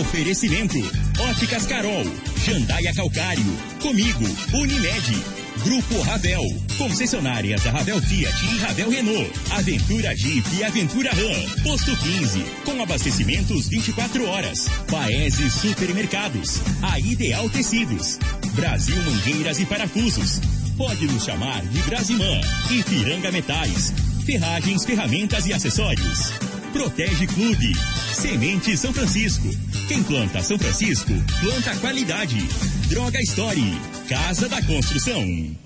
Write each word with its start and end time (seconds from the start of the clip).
Oferecimento: 0.00 0.76
Óticas 1.18 1.66
Carol, 1.66 2.04
Jandaia 2.44 2.92
Calcário, 2.94 3.58
Comigo, 3.80 4.24
Unimed, 4.52 5.24
Grupo 5.64 6.02
Ravel, 6.02 6.42
concessionárias 6.76 7.62
da 7.62 7.70
Ravel 7.70 8.00
Fiat 8.02 8.44
e 8.44 8.58
Ravel 8.58 8.90
Renault, 8.90 9.32
Aventura 9.50 10.14
Jeep 10.14 10.46
e 10.56 10.62
Aventura 10.62 11.10
Ram, 11.10 11.62
Posto 11.62 11.96
15, 11.96 12.44
com 12.64 12.82
abastecimentos 12.82 13.68
24 13.68 14.26
horas, 14.28 14.68
Paese 14.90 15.50
Supermercados, 15.50 16.60
a 16.82 17.00
Ideal 17.00 17.48
Tecidos, 17.48 18.18
Brasil 18.52 18.96
Mangueiras 19.02 19.58
e 19.58 19.64
Parafusos, 19.64 20.40
pode 20.76 21.06
nos 21.06 21.24
chamar 21.24 21.64
de 21.66 21.82
Brasimã, 21.82 22.40
Ipiranga 22.70 23.32
Metais, 23.32 23.92
Ferragens, 24.24 24.84
Ferramentas 24.84 25.46
e 25.46 25.52
Acessórios. 25.52 26.47
Protege 26.68 27.26
Clube. 27.26 27.72
Semente 28.12 28.76
São 28.76 28.92
Francisco. 28.92 29.48
Quem 29.86 30.02
planta 30.02 30.42
São 30.42 30.58
Francisco, 30.58 31.12
planta 31.40 31.74
qualidade. 31.76 32.38
Droga 32.88 33.20
Story. 33.22 33.80
Casa 34.08 34.48
da 34.48 34.62
Construção. 34.62 35.56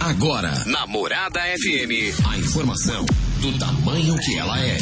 Agora, 0.00 0.64
na 0.66 0.86
Morada 0.86 1.40
FM, 1.40 2.26
a 2.26 2.38
informação 2.38 3.04
do 3.40 3.58
tamanho 3.58 4.16
que 4.18 4.38
ela 4.38 4.58
é. 4.60 4.78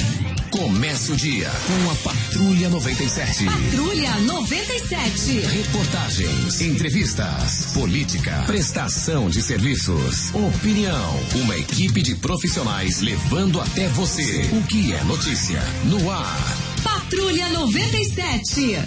Começa 0.51 1.13
o 1.13 1.17
dia 1.17 1.49
com 1.49 1.91
a 1.91 1.95
Patrulha 2.13 2.69
97. 2.69 3.45
Patrulha 3.45 4.19
97. 4.19 5.41
Reportagens, 5.47 6.61
entrevistas, 6.61 7.73
política, 7.73 8.43
prestação 8.47 9.31
de 9.31 9.43
serviços, 9.43 10.35
opinião. 10.35 11.21
Uma 11.37 11.57
equipe 11.57 12.03
de 12.03 12.17
profissionais 12.17 13.01
levando 13.01 13.61
até 13.61 13.87
você 13.91 14.51
o 14.53 14.63
que 14.67 14.93
é 14.93 15.05
notícia 15.05 15.63
no 15.85 16.11
ar. 16.11 16.59
Patrulha 16.83 17.49
97. 17.51 18.79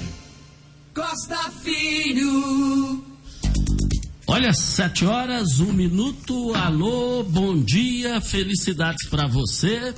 Costa 0.93 1.49
Filho. 1.63 3.03
Olha, 4.27 4.51
sete 4.51 5.05
horas, 5.05 5.61
um 5.61 5.71
minuto. 5.71 6.53
Alô, 6.55 7.23
bom 7.23 7.55
dia, 7.55 8.19
felicidades 8.19 9.07
para 9.07 9.27
você. 9.27 9.93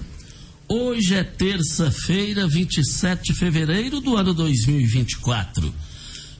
Hoje 0.77 1.15
é 1.15 1.23
terça-feira, 1.23 2.49
27 2.49 3.31
de 3.31 3.39
fevereiro 3.39 4.01
do 4.01 4.17
ano 4.17 4.33
2024. 4.33 5.73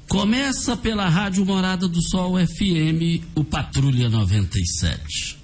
Começa 0.09 0.75
pela 0.75 1.07
Rádio 1.07 1.45
Morada 1.45 1.87
do 1.87 2.01
Sol 2.01 2.35
FM, 2.45 3.23
o 3.33 3.45
Patrulha 3.45 4.09
97. 4.09 5.37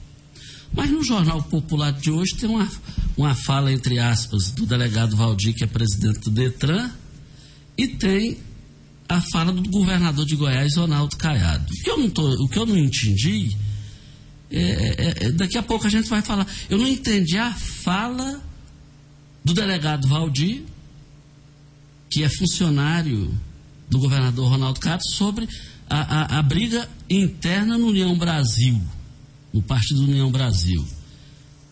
Mas 0.73 0.91
no 0.91 1.01
Jornal 1.05 1.41
Popular 1.41 1.93
de 1.93 2.11
hoje 2.11 2.35
tem 2.35 2.49
uma, 2.49 2.69
uma 3.15 3.33
fala, 3.33 3.71
entre 3.71 3.97
aspas, 3.97 4.51
do 4.51 4.65
delegado 4.65 5.15
Valdir, 5.15 5.55
que 5.55 5.63
é 5.63 5.67
presidente 5.67 6.19
do 6.19 6.29
Detran, 6.29 6.91
e 7.77 7.87
tem 7.87 8.39
a 9.07 9.21
fala 9.21 9.53
do 9.53 9.69
governador 9.69 10.25
de 10.25 10.35
Goiás, 10.35 10.75
Ronaldo 10.75 11.15
Caiado. 11.15 11.73
O 11.73 11.81
que 11.81 11.89
eu 11.89 11.97
não, 11.97 12.09
tô, 12.09 12.29
o 12.43 12.49
que 12.49 12.59
eu 12.59 12.65
não 12.65 12.77
entendi, 12.77 13.55
é, 14.51 14.59
é, 14.59 15.15
é, 15.27 15.31
daqui 15.31 15.57
a 15.57 15.63
pouco 15.63 15.87
a 15.87 15.89
gente 15.89 16.09
vai 16.09 16.21
falar. 16.21 16.45
Eu 16.69 16.77
não 16.77 16.89
entendi 16.89 17.37
a 17.37 17.53
fala 17.53 18.50
do 19.43 19.53
delegado 19.53 20.07
Valdir, 20.07 20.63
que 22.09 22.23
é 22.23 22.29
funcionário 22.29 23.31
do 23.89 23.99
governador 23.99 24.49
Ronaldo 24.49 24.79
Caiado, 24.79 25.03
sobre 25.09 25.47
a, 25.89 26.35
a, 26.35 26.39
a 26.39 26.41
briga 26.41 26.89
interna 27.09 27.77
no 27.77 27.87
União 27.87 28.17
Brasil, 28.17 28.81
no 29.53 29.61
Partido 29.61 30.03
União 30.03 30.31
Brasil. 30.31 30.85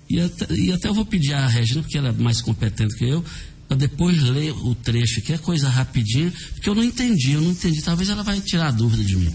E 0.10 0.20
até, 0.20 0.54
e 0.56 0.72
até 0.72 0.88
eu 0.88 0.94
vou 0.94 1.06
pedir 1.06 1.34
à 1.34 1.48
Regina, 1.48 1.82
porque 1.82 1.98
ela 1.98 2.10
é 2.10 2.12
mais 2.12 2.42
competente 2.42 2.96
que 2.98 3.06
eu, 3.06 3.24
para 3.68 3.78
depois 3.78 4.22
ler 4.24 4.52
o 4.52 4.74
trecho, 4.74 5.22
que 5.22 5.32
é 5.32 5.38
coisa 5.38 5.70
rapidinha, 5.70 6.34
porque 6.56 6.68
eu 6.68 6.74
não 6.74 6.84
entendi, 6.84 7.34
eu 7.34 7.42
não 7.42 7.52
entendi. 7.52 7.82
Talvez 7.84 8.10
ela 8.10 8.24
vai 8.24 8.42
tirar 8.42 8.70
a 8.70 8.72
dúvida 8.72 9.04
de 9.04 9.16
mim. 9.16 9.32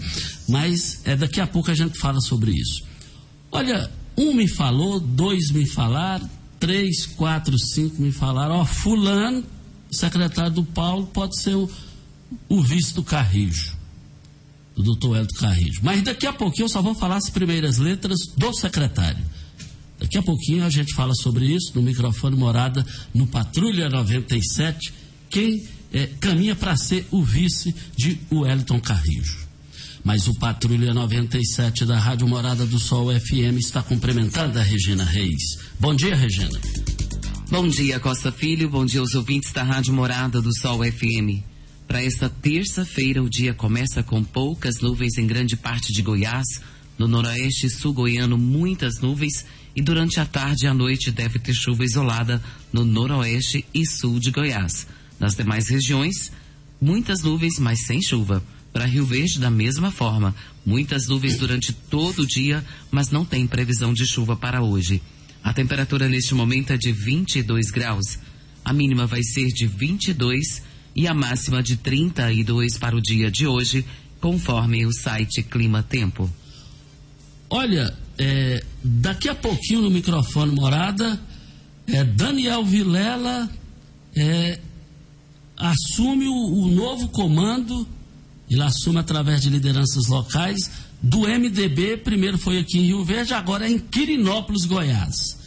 Mas 0.49 0.99
é, 1.05 1.15
daqui 1.15 1.39
a 1.39 1.47
pouco 1.47 1.71
a 1.71 1.73
gente 1.73 1.97
fala 1.97 2.19
sobre 2.19 2.51
isso. 2.51 2.83
Olha, 3.49 3.89
um 4.17 4.33
me 4.33 4.47
falou, 4.47 4.99
dois 4.99 5.51
me 5.51 5.65
falaram, 5.65 6.29
três, 6.59 7.05
quatro, 7.05 7.57
cinco 7.57 8.01
me 8.01 8.11
falaram, 8.11 8.55
ó, 8.55 8.65
fulano, 8.65 9.43
secretário 9.91 10.51
do 10.51 10.63
Paulo, 10.63 11.07
pode 11.07 11.39
ser 11.41 11.55
o, 11.55 11.69
o 12.49 12.61
vice 12.61 12.93
do 12.93 13.03
Carrijo, 13.03 13.75
do 14.75 14.83
doutor 14.83 15.17
Hélio 15.17 15.27
Carrijo. 15.39 15.79
Mas 15.83 16.01
daqui 16.01 16.27
a 16.27 16.33
pouquinho 16.33 16.65
eu 16.65 16.69
só 16.69 16.81
vou 16.81 16.95
falar 16.95 17.17
as 17.17 17.29
primeiras 17.29 17.77
letras 17.77 18.19
do 18.37 18.53
secretário. 18.53 19.23
Daqui 19.99 20.17
a 20.17 20.23
pouquinho 20.23 20.65
a 20.65 20.69
gente 20.69 20.93
fala 20.93 21.13
sobre 21.15 21.45
isso 21.45 21.71
no 21.73 21.81
microfone 21.81 22.35
morada 22.35 22.85
no 23.13 23.25
Patrulha 23.25 23.89
97. 23.89 24.93
Quem 25.29 25.65
é, 25.93 26.07
caminha 26.19 26.55
para 26.55 26.75
ser 26.75 27.07
o 27.11 27.23
vice 27.23 27.73
de 27.95 28.19
Wellington 28.31 28.79
Carrijo. 28.81 29.44
Mas 30.05 30.27
o 30.27 30.35
Patrulha 30.35 30.93
97 30.93 31.83
da 31.83 31.97
Rádio 31.97 32.27
Morada 32.27 32.63
do 32.63 32.77
Sol 32.77 33.07
FM 33.19 33.57
está 33.57 33.81
cumprimentando 33.81 34.59
a 34.59 34.61
Regina 34.61 35.03
Reis. 35.03 35.57
Bom 35.79 35.95
dia, 35.95 36.15
Regina. 36.15 36.61
Bom 37.49 37.67
dia, 37.67 37.99
Costa 37.99 38.31
Filho. 38.31 38.69
Bom 38.69 38.85
dia 38.85 38.99
aos 38.99 39.15
ouvintes 39.15 39.51
da 39.51 39.63
Rádio 39.63 39.95
Morada 39.95 40.39
do 40.43 40.55
Sol 40.59 40.83
FM. 40.83 41.41
Para 41.87 42.03
esta 42.03 42.29
terça-feira, 42.29 43.23
o 43.23 43.27
dia 43.27 43.55
começa 43.55 44.03
com 44.03 44.23
poucas 44.23 44.79
nuvens 44.79 45.17
em 45.17 45.25
grande 45.25 45.57
parte 45.57 45.91
de 45.91 46.03
Goiás. 46.03 46.61
No 46.99 47.07
noroeste 47.07 47.65
e 47.65 47.69
sul 47.71 47.91
goiano, 47.91 48.37
muitas 48.37 49.01
nuvens 49.01 49.43
e 49.75 49.81
durante 49.81 50.19
a 50.19 50.25
tarde 50.25 50.65
e 50.65 50.67
a 50.67 50.73
noite 50.73 51.09
deve 51.09 51.39
ter 51.39 51.55
chuva 51.55 51.83
isolada 51.83 52.39
no 52.71 52.85
noroeste 52.85 53.65
e 53.73 53.83
sul 53.87 54.19
de 54.19 54.29
Goiás. 54.29 54.85
Nas 55.19 55.33
demais 55.33 55.67
regiões, 55.67 56.31
muitas 56.79 57.23
nuvens, 57.23 57.57
mas 57.57 57.87
sem 57.87 57.99
chuva. 58.03 58.43
Para 58.75 58.87
Rio 58.87 59.05
Verde, 59.05 59.39
da 59.39 59.49
mesma 59.49 59.89
forma, 59.89 60.35
muitas 60.65 61.07
nuvens 61.07 61.37
durante 61.37 61.71
todo 61.71 62.23
o 62.23 62.27
dia, 62.27 62.61
mas 62.91 63.09
não 63.09 63.23
tem 63.23 63.47
previsão 63.47 63.93
de 63.93 64.05
chuva 64.05 64.35
para 64.35 64.61
hoje. 64.61 65.01
A 65.41 65.53
temperatura 65.53 66.09
neste 66.09 66.35
momento 66.35 66.73
é 66.73 66.77
de 66.77 66.91
22 66.91 67.71
graus. 67.71 68.19
A 68.65 68.73
mínima 68.73 69.07
vai 69.07 69.23
ser 69.23 69.47
de 69.47 69.65
22 69.65 70.61
e 70.93 71.07
a 71.07 71.13
máxima 71.13 71.63
de 71.63 71.77
32 71.77 72.77
para 72.77 72.97
o 72.97 73.01
dia 73.01 73.31
de 73.31 73.47
hoje, 73.47 73.85
conforme 74.19 74.85
o 74.85 74.91
site 74.91 75.41
Clima 75.41 75.81
Tempo. 75.81 76.29
Olha, 77.49 77.97
é, 78.17 78.61
daqui 78.83 79.29
a 79.29 79.35
pouquinho 79.35 79.83
no 79.83 79.89
microfone 79.89 80.53
morada, 80.53 81.17
é, 81.87 82.03
Daniel 82.03 82.65
Vilela 82.65 83.49
é, 84.17 84.59
assume 85.55 86.27
o, 86.27 86.33
o, 86.33 86.67
novo 86.67 87.07
comando, 87.07 87.87
ele 88.49 88.61
assume 88.61 88.99
através 88.99 89.41
de 89.41 89.49
lideranças 89.49 90.07
locais 90.07 90.71
do 91.01 91.21
MDB, 91.21 91.97
primeiro 91.97 92.37
foi 92.37 92.59
aqui 92.59 92.77
em 92.77 92.85
Rio 92.87 93.03
Verde, 93.03 93.33
agora 93.33 93.67
é 93.67 93.71
em 93.71 93.79
Quirinópolis, 93.79 94.65
Goiás. 94.65 95.37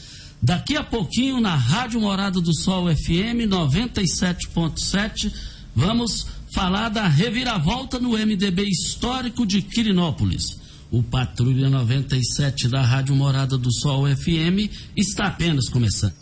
Daqui 0.40 0.76
a 0.76 0.84
pouquinho 0.84 1.40
na 1.40 1.56
Rádio 1.56 2.00
Morada 2.00 2.40
do 2.40 2.54
Sol 2.54 2.86
FM 2.94 3.48
97.7, 3.48 5.32
vamos 5.74 6.26
falar 6.52 6.88
da 6.88 7.08
reviravolta 7.08 7.98
no 7.98 8.10
MDB 8.10 8.62
histórico 8.62 9.44
de 9.44 9.62
Quirinópolis. 9.62 10.58
O 10.90 11.02
Patrulha 11.02 11.68
97 11.68 12.68
da 12.68 12.80
Rádio 12.82 13.14
Morada 13.14 13.58
do 13.58 13.72
Sol 13.72 14.06
FM 14.06 14.70
está 14.96 15.26
apenas 15.26 15.68
começando. 15.68 16.14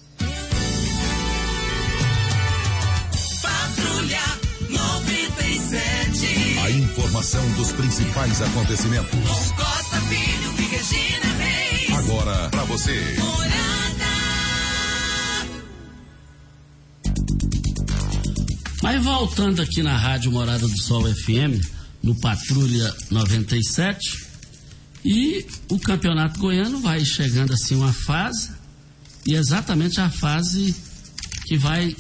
Informação 6.97 7.53
dos 7.53 7.73
principais 7.73 8.41
acontecimentos. 8.41 9.11
Com 9.11 9.55
Costa 9.55 10.01
Filho 10.01 10.55
e 10.59 10.63
Regina 10.63 11.35
Reis. 11.37 11.91
Agora 11.91 12.49
para 12.49 12.65
você. 12.65 13.17
Mas 18.83 19.05
voltando 19.05 19.61
aqui 19.61 19.83
na 19.83 19.95
Rádio 19.99 20.33
Morada 20.33 20.67
do 20.67 20.83
Sol 20.85 21.03
FM, 21.03 21.63
no 22.03 22.15
Patrulha 22.19 22.95
97, 23.11 24.27
e 25.05 25.47
o 25.69 25.79
Campeonato 25.79 26.41
Goiano 26.41 26.81
vai 26.81 27.05
chegando 27.05 27.53
assim 27.53 27.75
uma 27.75 27.93
fase, 27.93 28.53
e 29.27 29.35
exatamente 29.35 30.01
a 30.01 30.09
fase 30.09 30.75
que 31.45 31.59
vai 31.59 31.95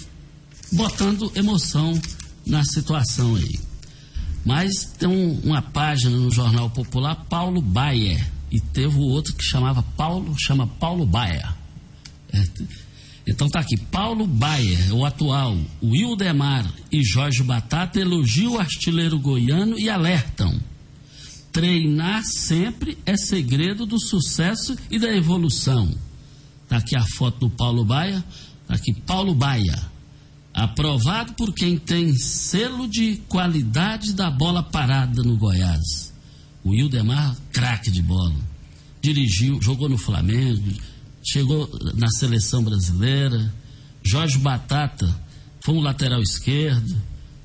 botando 0.72 1.30
emoção 1.34 2.00
na 2.46 2.64
situação 2.64 3.36
aí. 3.36 3.65
Mas 4.46 4.94
tem 4.96 5.08
um, 5.08 5.40
uma 5.40 5.60
página 5.60 6.16
no 6.16 6.30
Jornal 6.30 6.70
Popular, 6.70 7.16
Paulo 7.28 7.60
Baia, 7.60 8.24
e 8.48 8.60
teve 8.60 8.96
o 8.96 9.08
outro 9.08 9.34
que 9.34 9.42
chamava 9.42 9.82
Paulo, 9.82 10.32
chama 10.38 10.68
Paulo 10.68 11.04
Baia. 11.04 11.52
É, 12.32 12.44
então 13.26 13.48
tá 13.48 13.58
aqui, 13.58 13.76
Paulo 13.76 14.24
Baia, 14.24 14.94
o 14.94 15.04
atual, 15.04 15.58
Wildemar 15.82 16.64
e 16.92 17.02
Jorge 17.02 17.42
Batata 17.42 17.98
elogiam 17.98 18.52
o 18.52 18.58
artilheiro 18.60 19.18
goiano 19.18 19.76
e 19.76 19.90
alertam. 19.90 20.56
Treinar 21.50 22.22
sempre 22.22 22.96
é 23.04 23.16
segredo 23.16 23.84
do 23.84 23.98
sucesso 23.98 24.76
e 24.88 24.96
da 24.96 25.12
evolução. 25.12 25.92
Tá 26.68 26.76
aqui 26.76 26.94
a 26.94 27.04
foto 27.16 27.48
do 27.48 27.50
Paulo 27.50 27.84
Baia, 27.84 28.24
tá 28.68 28.74
aqui 28.74 28.94
Paulo 28.94 29.34
Baia. 29.34 29.95
Aprovado 30.56 31.34
por 31.34 31.52
quem 31.52 31.76
tem 31.76 32.16
selo 32.16 32.88
de 32.88 33.16
qualidade 33.28 34.14
da 34.14 34.30
bola 34.30 34.62
parada 34.62 35.22
no 35.22 35.36
Goiás. 35.36 36.14
O 36.64 36.70
Wildemar, 36.70 37.36
craque 37.52 37.90
de 37.90 38.00
bola. 38.00 38.34
Dirigiu, 39.02 39.60
jogou 39.60 39.86
no 39.86 39.98
Flamengo, 39.98 40.72
chegou 41.22 41.70
na 41.94 42.08
seleção 42.08 42.64
brasileira. 42.64 43.52
Jorge 44.02 44.38
Batata 44.38 45.14
foi 45.60 45.74
um 45.74 45.80
lateral 45.80 46.22
esquerdo, 46.22 46.96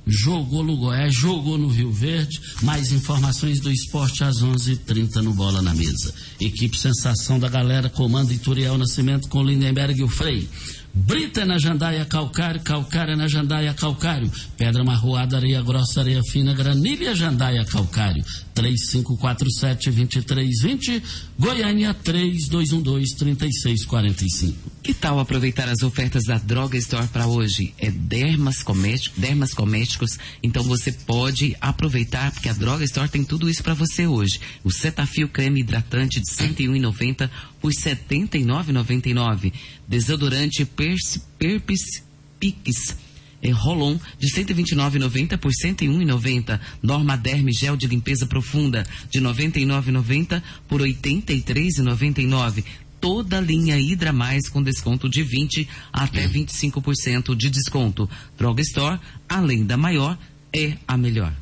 jogou 0.07 0.63
no 0.63 0.77
Goiás, 0.77 1.13
jogou 1.13 1.57
no 1.57 1.67
Rio 1.67 1.91
Verde. 1.91 2.39
Mais 2.61 2.93
informações 2.93 3.59
do 3.59 3.69
esporte 3.69 4.23
às 4.23 4.41
11:30 4.41 4.71
h 4.71 4.81
30 4.85 5.21
no 5.21 5.33
Bola 5.33 5.61
na 5.61 5.73
Mesa. 5.73 6.13
Equipe 6.39 6.77
Sensação 6.77 7.37
da 7.37 7.49
Galera, 7.49 7.89
comando 7.89 8.31
Ituriel 8.31 8.77
Nascimento 8.77 9.27
com 9.27 9.43
Lindenberg 9.43 9.99
e 9.99 10.03
o 10.03 10.07
Frei. 10.07 10.47
Brita 10.93 11.45
na 11.45 11.57
jandaia 11.57 12.03
calcário, 12.05 12.59
calcário 12.61 13.15
na 13.15 13.25
jandaia 13.27 13.73
calcário, 13.73 14.29
pedra 14.57 14.83
marroada, 14.83 15.38
areia 15.38 15.61
grossa, 15.61 16.01
areia 16.01 16.21
fina, 16.21 16.53
granilha, 16.53 17.15
jandaia 17.15 17.63
calcário, 17.63 18.21
3547-2320, 18.53 21.01
Goiânia 21.39 21.93
3212-3645. 21.93 24.70
Que 24.83 24.95
tal 24.95 25.19
aproveitar 25.19 25.69
as 25.69 25.83
ofertas 25.83 26.23
da 26.23 26.39
Droga 26.39 26.75
Store 26.75 27.07
para 27.07 27.27
hoje? 27.27 27.71
É 27.77 27.91
dermas, 27.91 28.63
cométicos, 28.63 29.19
dermas 29.19 29.53
cosméticos, 29.53 30.17
então 30.41 30.63
você 30.63 30.91
pode 30.91 31.55
aproveitar, 31.61 32.31
porque 32.31 32.49
a 32.49 32.53
Droga 32.53 32.83
Store 32.85 33.07
tem 33.07 33.23
tudo 33.23 33.47
isso 33.47 33.61
para 33.61 33.75
você 33.75 34.07
hoje. 34.07 34.39
O 34.63 34.71
Cetafil 34.71 35.29
creme 35.29 35.59
hidratante 35.59 36.19
de 36.19 36.27
R$ 36.31 36.47
101,90 36.49 37.29
por 37.61 37.71
R$ 37.71 37.77
79,99. 37.77 39.53
Desodorante 39.87 40.65
Pers, 40.65 41.19
Perpis 41.37 42.03
Pix 42.39 42.95
é, 43.41 43.49
Rolon 43.49 43.97
de 44.19 44.27
129,90 44.31 45.37
por 45.37 45.51
101,90. 45.51 46.59
Norma 46.81 47.17
Derme 47.17 47.51
gel 47.51 47.75
de 47.75 47.87
limpeza 47.87 48.25
profunda 48.25 48.85
de 49.09 49.19
99,90 49.19 50.41
por 50.67 50.81
83,99. 50.81 52.63
Toda 53.01 53.39
a 53.39 53.42
linha 53.42 53.80
Hidra 53.80 54.13
Mais 54.13 54.48
com 54.48 54.62
desconto 54.63 55.09
de 55.09 55.24
20 55.24 55.68
até 55.92 56.27
25% 56.27 57.36
de 57.36 57.50
desconto. 57.50 58.09
Droga 58.38 58.62
Store, 58.62 59.00
além 59.27 59.65
da 59.65 59.75
maior, 59.75 60.18
é 60.53 60.77
a 60.88 60.95
melhor. 60.95 61.36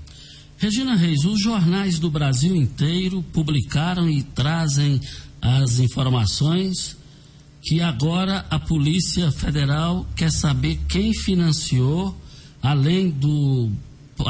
Regina 0.58 0.96
Reis, 0.96 1.24
os 1.24 1.42
jornais 1.42 2.00
do 2.00 2.10
Brasil 2.10 2.56
inteiro 2.56 3.22
publicaram 3.32 4.10
e 4.10 4.24
trazem 4.24 5.00
as 5.42 5.80
informações 5.80 6.98
que 7.62 7.82
agora 7.82 8.46
a 8.50 8.60
Polícia 8.60 9.32
Federal 9.32 10.06
quer 10.16 10.32
saber 10.32 10.80
quem 10.88 11.14
financiou, 11.14 12.16
além 12.62 13.10
do, 13.10 13.70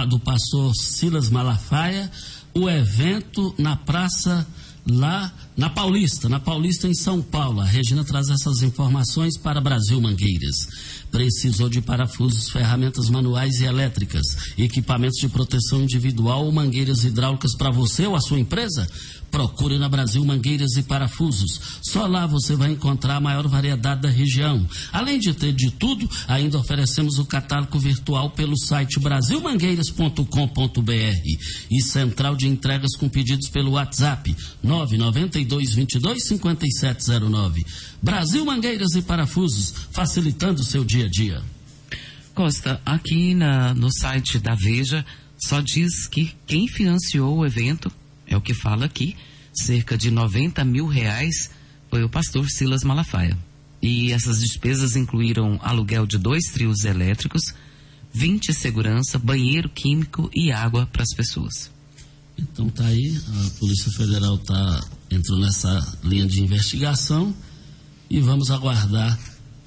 do 0.08 0.20
pastor 0.20 0.74
Silas 0.76 1.30
Malafaia, 1.30 2.12
o 2.54 2.70
evento 2.70 3.54
na 3.58 3.76
praça 3.76 4.48
lá 4.86 5.32
na 5.60 5.70
Paulista, 5.70 6.30
na 6.30 6.40
Paulista 6.40 6.88
em 6.88 6.94
São 6.94 7.22
Paulo. 7.22 7.60
A 7.60 7.66
Regina 7.66 8.06
traz 8.06 8.30
essas 8.30 8.64
informações 8.64 9.38
para 9.38 9.60
Brasil 9.60 10.00
Mangueiras. 10.00 10.56
Precisou 11.12 11.68
de 11.68 11.82
parafusos, 11.82 12.50
ferramentas 12.50 13.10
manuais 13.10 13.60
e 13.60 13.66
elétricas, 13.66 14.54
equipamentos 14.58 15.20
de 15.20 15.28
proteção 15.28 15.82
individual 15.82 16.46
ou 16.46 16.52
mangueiras 16.54 17.04
hidráulicas 17.04 17.58
para 17.58 17.72
você 17.72 18.08
ou 18.08 18.16
a 18.16 18.22
sua 18.22 18.40
empresa? 18.40 18.88
Procure 19.30 19.78
na 19.78 19.90
Brasil 19.90 20.24
Mangueiras 20.24 20.78
e 20.78 20.84
Parafusos. 20.84 21.60
Só 21.84 22.08
lá 22.08 22.26
você 22.26 22.56
vai 22.56 22.72
encontrar 22.72 23.18
a 23.18 23.22
maior 23.22 23.46
variedade 23.48 24.02
da 24.02 24.10
região. 24.10 24.66
Além 24.94 25.20
de 25.20 25.34
ter 25.34 25.52
de 25.52 25.72
tudo, 25.72 26.10
ainda 26.28 26.58
oferecemos 26.58 27.20
o 27.20 27.26
catálogo 27.26 27.78
virtual 27.78 28.30
pelo 28.30 28.58
site 28.58 28.98
brasilmangueiras.com.br 29.00 30.24
e 31.70 31.82
central 31.82 32.36
de 32.38 32.48
entregas 32.48 32.96
com 32.96 33.10
pedidos 33.10 33.50
pelo 33.50 33.72
WhatsApp 33.72 34.34
992 34.64 35.49
22 35.58 36.28
5709. 36.28 37.66
Brasil 38.02 38.46
Mangueiras 38.46 38.94
e 38.96 39.02
Parafusos, 39.02 39.74
facilitando 39.92 40.62
o 40.62 40.66
seu 40.66 40.84
dia 40.86 41.06
a 41.06 41.10
dia. 41.10 41.42
Costa, 42.34 42.82
aqui 42.86 43.34
na, 43.34 43.74
no 43.74 43.92
site 43.92 44.40
da 44.40 44.56
Veja 44.56 45.06
só 45.38 45.62
diz 45.62 46.08
que 46.08 46.34
quem 46.46 46.68
financiou 46.68 47.38
o 47.38 47.46
evento 47.46 47.92
é 48.28 48.38
o 48.38 48.42
que 48.42 48.54
fala 48.54 48.86
aqui, 48.86 49.16
cerca 49.54 49.98
de 49.98 50.12
90 50.12 50.64
mil 50.64 50.88
reais 50.88 51.50
foi 51.90 52.04
o 52.04 52.10
pastor 52.10 52.48
Silas 52.50 52.84
Malafaia. 52.84 53.38
E 53.82 54.12
essas 54.12 54.40
despesas 54.40 54.96
incluíram 54.96 55.60
aluguel 55.64 56.06
de 56.06 56.18
dois 56.18 56.46
trios 56.46 56.84
elétricos, 56.84 57.42
20 58.14 58.54
segurança, 58.54 59.18
banheiro 59.18 59.70
químico 59.70 60.30
e 60.34 60.52
água 60.52 60.86
para 60.86 61.04
as 61.04 61.14
pessoas. 61.16 61.72
Então 62.38 62.70
tá 62.70 62.86
aí, 62.86 63.20
a 63.28 63.60
Polícia 63.60 63.92
Federal 63.92 64.38
tá 64.38 64.82
entrou 65.10 65.40
nessa 65.40 65.98
linha 66.04 66.28
de 66.28 66.42
investigação 66.42 67.34
e 68.10 68.20
vamos 68.20 68.50
aguardar 68.52 69.18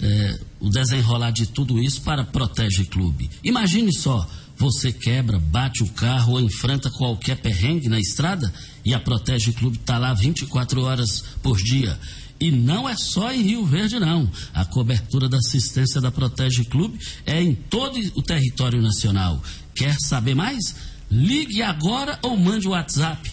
é, 0.01 0.41
o 0.61 0.69
desenrolar 0.69 1.31
de 1.31 1.47
tudo 1.47 1.79
isso 1.79 2.03
para 2.03 2.25
Protege 2.25 2.85
Clube. 2.85 3.31
Imagine 3.45 3.93
só, 3.95 4.29
você 4.57 4.93
quebra, 4.93 5.39
bate 5.39 5.83
o 5.83 5.89
carro 5.89 6.33
ou 6.33 6.41
enfrenta 6.41 6.91
qualquer 6.91 7.41
perrengue 7.41 7.89
na 7.89 7.99
estrada 7.99 8.53
e 8.85 8.93
a 8.93 9.01
Protege 9.01 9.53
Clube 9.53 9.79
está 9.79 9.99
lá 9.99 10.13
24 10.13 10.83
horas 10.83 11.25
por 11.43 11.57
dia. 11.57 11.99
E 12.41 12.51
não 12.51 12.89
é 12.89 12.97
só 12.97 13.33
em 13.33 13.43
Rio 13.43 13.65
Verde, 13.65 14.01
não. 14.01 14.29
A 14.53 14.65
cobertura 14.65 15.29
da 15.29 15.39
assistência 15.39 16.01
da 16.01 16.11
Protege 16.11 16.65
Clube 16.65 16.99
é 17.25 17.41
em 17.41 17.55
todo 17.55 17.97
o 18.17 18.23
território 18.23 18.83
nacional. 18.83 19.41
Quer 19.73 19.95
saber 20.01 20.35
mais? 20.35 20.75
Ligue 21.09 21.63
agora 21.63 22.19
ou 22.23 22.37
mande 22.37 22.67
o 22.67 22.73
WhatsApp. 22.73 23.31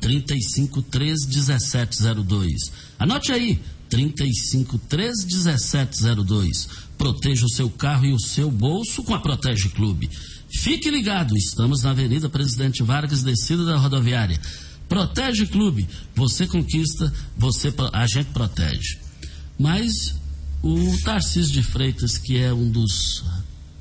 3513 0.00 1.26
1702. 1.28 2.72
Anote 2.98 3.32
aí, 3.32 3.60
3513 3.88 5.26
1702. 5.26 6.68
Proteja 6.96 7.44
o 7.44 7.50
seu 7.50 7.70
carro 7.70 8.06
e 8.06 8.12
o 8.12 8.20
seu 8.20 8.50
bolso 8.50 9.02
com 9.02 9.14
a 9.14 9.20
Protege 9.20 9.68
Clube. 9.68 10.10
Fique 10.50 10.90
ligado, 10.90 11.36
estamos 11.36 11.82
na 11.82 11.90
Avenida 11.90 12.28
Presidente 12.28 12.82
Vargas, 12.82 13.22
descida 13.22 13.64
da 13.64 13.76
rodoviária. 13.76 14.40
Protege 14.88 15.46
Clube, 15.46 15.86
você 16.14 16.46
conquista, 16.46 17.12
você 17.36 17.72
a 17.92 18.06
gente 18.06 18.30
protege. 18.30 18.98
Mas 19.58 20.14
o 20.62 20.96
Tarcísio 21.04 21.52
de 21.52 21.62
Freitas, 21.62 22.16
que 22.16 22.38
é 22.38 22.52
um 22.52 22.70
dos 22.70 23.22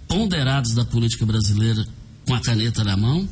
ponderados 0.07 0.73
da 0.73 0.83
política 0.83 1.25
brasileira 1.25 1.85
com 2.25 2.33
a 2.33 2.41
caneta 2.41 2.83
na 2.83 2.97
mão, 2.97 3.27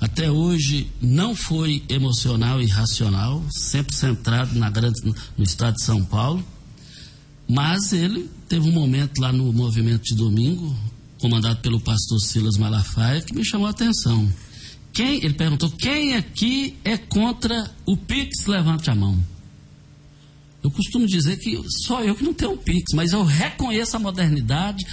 até 0.00 0.30
hoje 0.30 0.90
não 1.00 1.34
foi 1.34 1.82
emocional 1.88 2.60
e 2.62 2.66
racional, 2.66 3.44
sempre 3.50 3.94
centrado 3.94 4.56
na 4.56 4.70
grande, 4.70 5.00
no 5.36 5.44
estado 5.44 5.74
de 5.74 5.84
São 5.84 6.04
Paulo, 6.04 6.44
mas 7.48 7.92
ele 7.92 8.30
teve 8.48 8.68
um 8.68 8.72
momento 8.72 9.20
lá 9.20 9.32
no 9.32 9.52
movimento 9.52 10.02
de 10.04 10.14
domingo, 10.14 10.76
comandado 11.20 11.60
pelo 11.60 11.80
pastor 11.80 12.20
Silas 12.20 12.56
Malafaia, 12.56 13.22
que 13.22 13.34
me 13.34 13.44
chamou 13.44 13.66
a 13.66 13.70
atenção. 13.70 14.30
Quem, 14.92 15.16
ele 15.24 15.34
perguntou: 15.34 15.70
quem 15.70 16.14
aqui 16.14 16.76
é 16.84 16.96
contra 16.96 17.70
o 17.86 17.96
Pix? 17.96 18.46
Levante 18.46 18.90
a 18.90 18.94
mão. 18.94 19.18
Eu 20.62 20.70
costumo 20.70 21.06
dizer 21.06 21.38
que 21.38 21.58
só 21.86 22.02
eu 22.02 22.14
que 22.14 22.24
não 22.24 22.34
tenho 22.34 22.52
um 22.52 22.56
Pix, 22.56 22.92
mas 22.94 23.12
eu 23.12 23.24
reconheço 23.24 23.96
a 23.96 24.00
modernidade. 24.00 24.84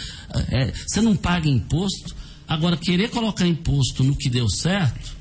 É, 0.50 0.72
você 0.72 1.02
não 1.02 1.16
paga 1.16 1.50
imposto. 1.50 2.16
Agora, 2.48 2.78
querer 2.78 3.10
colocar 3.10 3.48
imposto 3.48 4.04
no 4.04 4.16
que 4.16 4.30
deu 4.30 4.50
certo, 4.50 5.16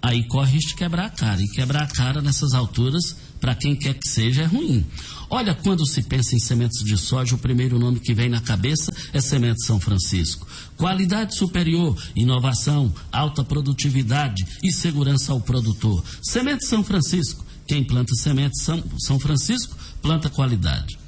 aí 0.00 0.24
corre 0.24 0.52
risco 0.52 0.70
de 0.70 0.76
quebrar 0.76 1.06
a 1.06 1.10
cara. 1.10 1.42
E 1.42 1.48
quebrar 1.48 1.82
a 1.82 1.86
cara 1.86 2.22
nessas 2.22 2.54
alturas, 2.54 3.16
para 3.40 3.54
quem 3.54 3.76
quer 3.76 3.94
que 3.94 4.08
seja, 4.08 4.42
é 4.42 4.46
ruim. 4.46 4.84
Olha, 5.30 5.54
quando 5.54 5.86
se 5.86 6.02
pensa 6.02 6.34
em 6.34 6.38
sementes 6.38 6.82
de 6.82 6.96
soja, 6.96 7.34
o 7.34 7.38
primeiro 7.38 7.78
nome 7.78 8.00
que 8.00 8.14
vem 8.14 8.28
na 8.30 8.40
cabeça 8.40 8.94
é 9.12 9.20
Semente 9.20 9.64
São 9.64 9.78
Francisco. 9.78 10.46
Qualidade 10.76 11.36
superior, 11.36 11.96
inovação, 12.16 12.92
alta 13.12 13.44
produtividade 13.44 14.46
e 14.62 14.72
segurança 14.72 15.32
ao 15.32 15.40
produtor. 15.40 16.02
Semente 16.22 16.66
São 16.66 16.82
Francisco. 16.82 17.44
Quem 17.66 17.84
planta 17.84 18.14
semente 18.14 18.58
São, 18.62 18.82
São 18.98 19.18
Francisco, 19.18 19.76
planta 20.00 20.30
qualidade. 20.30 20.98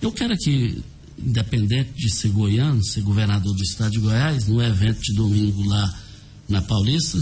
Eu 0.00 0.12
quero 0.12 0.34
aqui, 0.34 0.80
independente 1.18 1.92
de 1.94 2.10
ser 2.10 2.30
goiano, 2.30 2.84
ser 2.84 3.02
governador 3.02 3.54
do 3.54 3.62
estado 3.62 3.92
de 3.92 4.00
Goiás, 4.00 4.46
no 4.46 4.62
evento 4.62 5.00
de 5.00 5.14
domingo 5.14 5.64
lá 5.68 6.00
na 6.48 6.60
Paulista, 6.62 7.18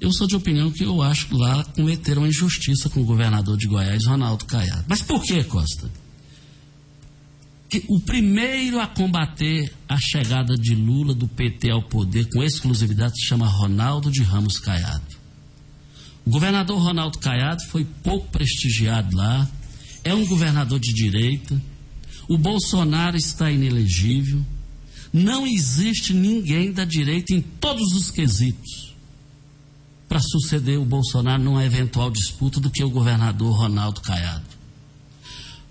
eu 0.00 0.12
sou 0.12 0.26
de 0.26 0.36
opinião 0.36 0.70
que 0.70 0.84
eu 0.84 1.00
acho 1.02 1.28
que 1.28 1.34
lá 1.34 1.64
cometeram 1.64 2.22
uma 2.22 2.28
injustiça 2.28 2.90
com 2.90 3.00
o 3.00 3.04
governador 3.04 3.56
de 3.56 3.66
Goiás, 3.66 4.04
Ronaldo 4.04 4.44
Caiado. 4.44 4.84
Mas 4.86 5.00
por 5.00 5.22
que, 5.22 5.42
Costa? 5.44 5.90
Que 7.68 7.82
o 7.88 8.00
primeiro 8.00 8.80
a 8.80 8.86
combater 8.86 9.72
a 9.88 9.96
chegada 9.98 10.54
de 10.54 10.74
Lula 10.74 11.14
do 11.14 11.26
PT 11.26 11.70
ao 11.70 11.82
poder 11.82 12.28
com 12.28 12.42
exclusividade 12.42 13.14
se 13.14 13.26
chama 13.26 13.46
Ronaldo 13.46 14.10
de 14.10 14.22
Ramos 14.22 14.58
Caiado. 14.58 15.16
O 16.26 16.30
governador 16.30 16.78
Ronaldo 16.78 17.18
Caiado 17.18 17.62
foi 17.70 17.86
pouco 18.02 18.28
prestigiado 18.28 19.16
lá, 19.16 19.48
é 20.02 20.14
um 20.14 20.26
governador 20.26 20.78
de 20.78 20.92
direita. 20.92 21.60
O 22.28 22.38
Bolsonaro 22.38 23.16
está 23.16 23.50
inelegível. 23.50 24.44
Não 25.12 25.46
existe 25.46 26.12
ninguém 26.12 26.72
da 26.72 26.84
direita 26.84 27.32
em 27.32 27.40
todos 27.40 27.92
os 27.92 28.10
quesitos 28.10 28.94
para 30.08 30.20
suceder 30.20 30.78
o 30.78 30.84
Bolsonaro 30.84 31.42
numa 31.42 31.64
eventual 31.64 32.10
disputa 32.10 32.60
do 32.60 32.70
que 32.70 32.84
o 32.84 32.90
governador 32.90 33.56
Ronaldo 33.56 34.00
Caiado. 34.00 34.44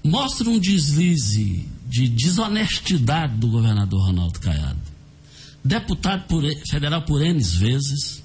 Mostra 0.04 0.50
um 0.50 0.60
deslize 0.60 1.68
de 1.88 2.08
desonestidade 2.08 3.38
do 3.38 3.48
governador 3.48 4.08
Ronaldo 4.08 4.40
Caiado. 4.40 4.80
Deputado 5.64 6.28
por, 6.28 6.44
federal 6.70 7.04
por 7.04 7.22
N 7.22 7.42
vezes, 7.42 8.24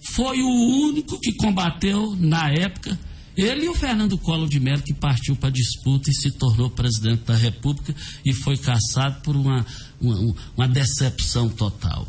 foi 0.00 0.42
o 0.42 0.88
único 0.88 1.20
que 1.20 1.34
combateu 1.34 2.16
na 2.16 2.50
época 2.50 2.98
ele 3.36 3.66
e 3.66 3.68
o 3.68 3.74
Fernando 3.74 4.18
Collor 4.18 4.48
de 4.48 4.58
Mello, 4.60 4.82
que 4.82 4.94
partiu 4.94 5.36
para 5.36 5.48
a 5.48 5.52
disputa 5.52 6.10
e 6.10 6.14
se 6.14 6.30
tornou 6.32 6.70
presidente 6.70 7.24
da 7.24 7.36
República 7.36 7.94
e 8.24 8.32
foi 8.32 8.56
caçado 8.56 9.20
por 9.22 9.36
uma, 9.36 9.64
uma, 10.00 10.34
uma 10.56 10.68
decepção 10.68 11.48
total. 11.48 12.06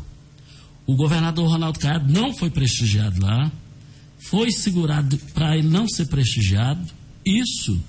O 0.86 0.96
governador 0.96 1.48
Ronaldo 1.48 1.78
Caiado 1.78 2.12
não 2.12 2.34
foi 2.34 2.50
prestigiado 2.50 3.24
lá, 3.24 3.50
foi 4.18 4.50
segurado 4.50 5.16
para 5.32 5.56
ele 5.56 5.68
não 5.68 5.88
ser 5.88 6.06
prestigiado. 6.06 6.84
Isso, 7.24 7.80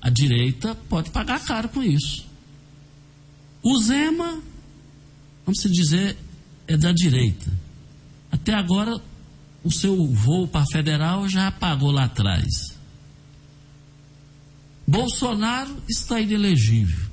a 0.00 0.08
direita 0.08 0.74
pode 0.88 1.10
pagar 1.10 1.44
caro 1.44 1.68
com 1.68 1.82
isso. 1.82 2.24
O 3.62 3.78
Zema, 3.82 4.40
vamos 5.44 5.60
dizer, 5.72 6.16
é 6.66 6.76
da 6.76 6.92
direita. 6.92 7.50
Até 8.30 8.54
agora 8.54 9.00
o 9.64 9.70
seu 9.70 10.06
voo 10.06 10.46
para 10.46 10.62
a 10.62 10.66
federal 10.66 11.28
já 11.28 11.50
pagou 11.50 11.90
lá 11.90 12.04
atrás. 12.04 12.46
Bolsonaro 14.86 15.82
está 15.88 16.20
inelegível. 16.20 17.08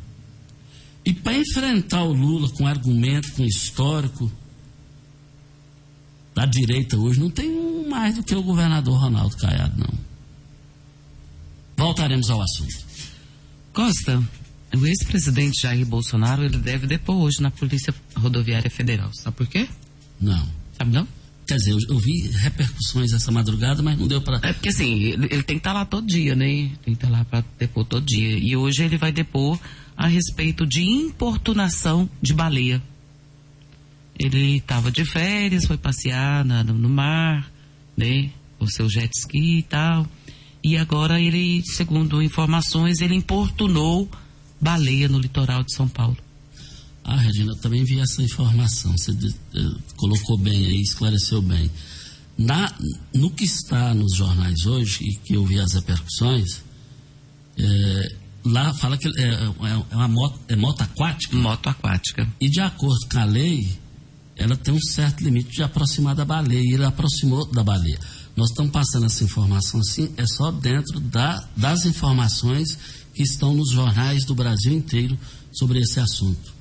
E 1.04 1.14
para 1.14 1.38
enfrentar 1.38 2.04
o 2.04 2.14
Lula 2.14 2.50
com 2.50 2.66
argumento, 2.66 3.32
com 3.34 3.44
histórico 3.44 4.32
da 6.34 6.46
direita 6.46 6.98
hoje, 6.98 7.20
não 7.20 7.30
tem 7.30 7.50
um 7.50 7.88
mais 7.90 8.16
do 8.16 8.24
que 8.24 8.34
o 8.34 8.42
governador 8.42 9.00
Ronaldo 9.00 9.38
Caiado, 9.38 9.78
não. 9.78 9.94
Voltaremos 11.78 12.30
ao 12.30 12.42
assunto. 12.42 12.86
Costa, 13.74 14.24
o 14.74 14.86
ex-presidente 14.88 15.62
Jair 15.62 15.86
Bolsonaro 15.86 16.44
ele 16.44 16.58
deve 16.58 16.88
depor 16.88 17.18
hoje 17.18 17.42
na 17.42 17.52
Polícia 17.52 17.94
Rodoviária 18.16 18.70
Federal. 18.70 19.12
Sabe 19.14 19.36
por 19.36 19.48
quê? 19.48 19.68
Não. 20.20 20.50
Sabe 20.78 20.92
não? 20.92 21.08
Quer 21.48 21.56
dizer, 21.58 21.72
eu, 21.72 21.80
eu 21.90 22.00
vi 22.00 22.28
repercussões 22.30 23.14
essa 23.14 23.32
madrugada, 23.32 23.84
mas 23.84 23.98
não 23.98 24.08
deu 24.08 24.22
para. 24.22 24.40
É 24.42 24.54
porque 24.54 24.70
assim, 24.70 25.04
ele, 25.04 25.28
ele 25.30 25.44
tem 25.44 25.58
que 25.58 25.60
estar 25.60 25.74
tá 25.74 25.80
lá 25.80 25.86
todo 25.86 26.08
dia, 26.08 26.36
né? 26.36 26.46
Tem 26.46 26.70
que 26.86 26.92
estar 26.94 27.08
tá 27.08 27.18
lá 27.18 27.26
para 27.26 27.44
depor 27.60 27.86
todo 27.86 28.06
dia. 28.06 28.38
E 28.38 28.56
hoje 28.56 28.84
ele 28.84 28.98
vai 28.98 29.12
depor 29.12 29.60
a 29.96 30.08
respeito 30.08 30.66
de 30.66 30.82
importunação 30.84 32.10
de 32.22 32.34
baleia. 32.34 32.82
Ele 34.18 34.58
estava 34.58 34.92
de 34.92 35.06
férias, 35.06 35.66
foi 35.66 35.78
passear 35.78 36.44
na, 36.44 36.64
no, 36.64 36.74
no 36.74 36.90
mar, 36.90 37.52
né? 37.96 38.32
O 38.60 38.68
seu 38.68 38.90
jet 38.90 39.12
ski 39.16 39.60
e 39.60 39.64
tal. 39.64 40.08
E 40.64 40.78
agora 40.78 41.22
ele, 41.22 41.62
segundo 41.64 42.24
informações, 42.24 43.02
ele 43.02 43.14
importunou 43.14 44.10
baleia 44.60 45.08
no 45.08 45.20
litoral 45.20 45.64
de 45.64 45.76
São 45.76 45.88
Paulo. 45.88 46.18
Ah, 47.08 47.18
Regina, 47.18 47.52
eu 47.52 47.56
também 47.58 47.84
vi 47.84 48.00
essa 48.00 48.24
informação. 48.24 48.92
Você 48.98 49.14
colocou 49.96 50.40
bem 50.40 50.66
aí, 50.66 50.82
esclareceu 50.82 51.40
bem. 51.40 51.70
Na, 52.36 52.68
no 53.14 53.30
que 53.30 53.44
está 53.44 53.94
nos 53.94 54.16
jornais 54.16 54.66
hoje, 54.66 55.04
e 55.04 55.16
que 55.20 55.36
eu 55.36 55.46
vi 55.46 55.60
as 55.60 55.74
repercussões, 55.74 56.64
é, 57.58 58.16
lá 58.44 58.74
fala 58.74 58.98
que 58.98 59.08
é, 59.08 59.22
é, 59.22 59.44
é 59.92 59.96
uma 59.96 60.08
moto, 60.08 60.40
é 60.48 60.56
moto 60.56 60.82
aquática. 60.82 61.38
Moto 61.38 61.70
aquática. 61.70 62.28
E 62.42 62.50
de 62.50 62.60
acordo 62.60 63.08
com 63.08 63.20
a 63.20 63.26
lei, 63.26 63.78
ela 64.36 64.58
tem 64.58 64.74
um 64.74 64.82
certo 64.82 65.24
limite 65.24 65.52
de 65.52 65.62
aproximar 65.62 66.16
da 66.16 66.26
baleia. 66.26 66.60
E 66.60 66.74
ele 66.74 66.86
aproximou 66.86 67.46
da 67.52 67.64
baleia. 67.64 68.00
Nós 68.36 68.50
estamos 68.50 68.72
passando 68.72 69.06
essa 69.06 69.24
informação 69.24 69.80
assim, 69.80 70.12
é 70.18 70.26
só 70.26 70.52
dentro 70.52 71.00
da, 71.00 71.48
das 71.56 71.86
informações 71.86 72.78
que 73.14 73.22
estão 73.22 73.54
nos 73.54 73.72
jornais 73.72 74.26
do 74.26 74.34
Brasil 74.34 74.74
inteiro 74.74 75.18
sobre 75.54 75.80
esse 75.80 76.00
assunto. 76.00 76.55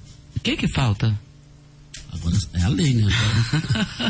O 0.45 0.51
que 0.53 0.59
que 0.59 0.69
falta? 0.69 1.19
Agora 2.13 2.37
é 2.53 2.61
a 2.65 2.69
lei, 2.69 2.93
né? 2.93 3.07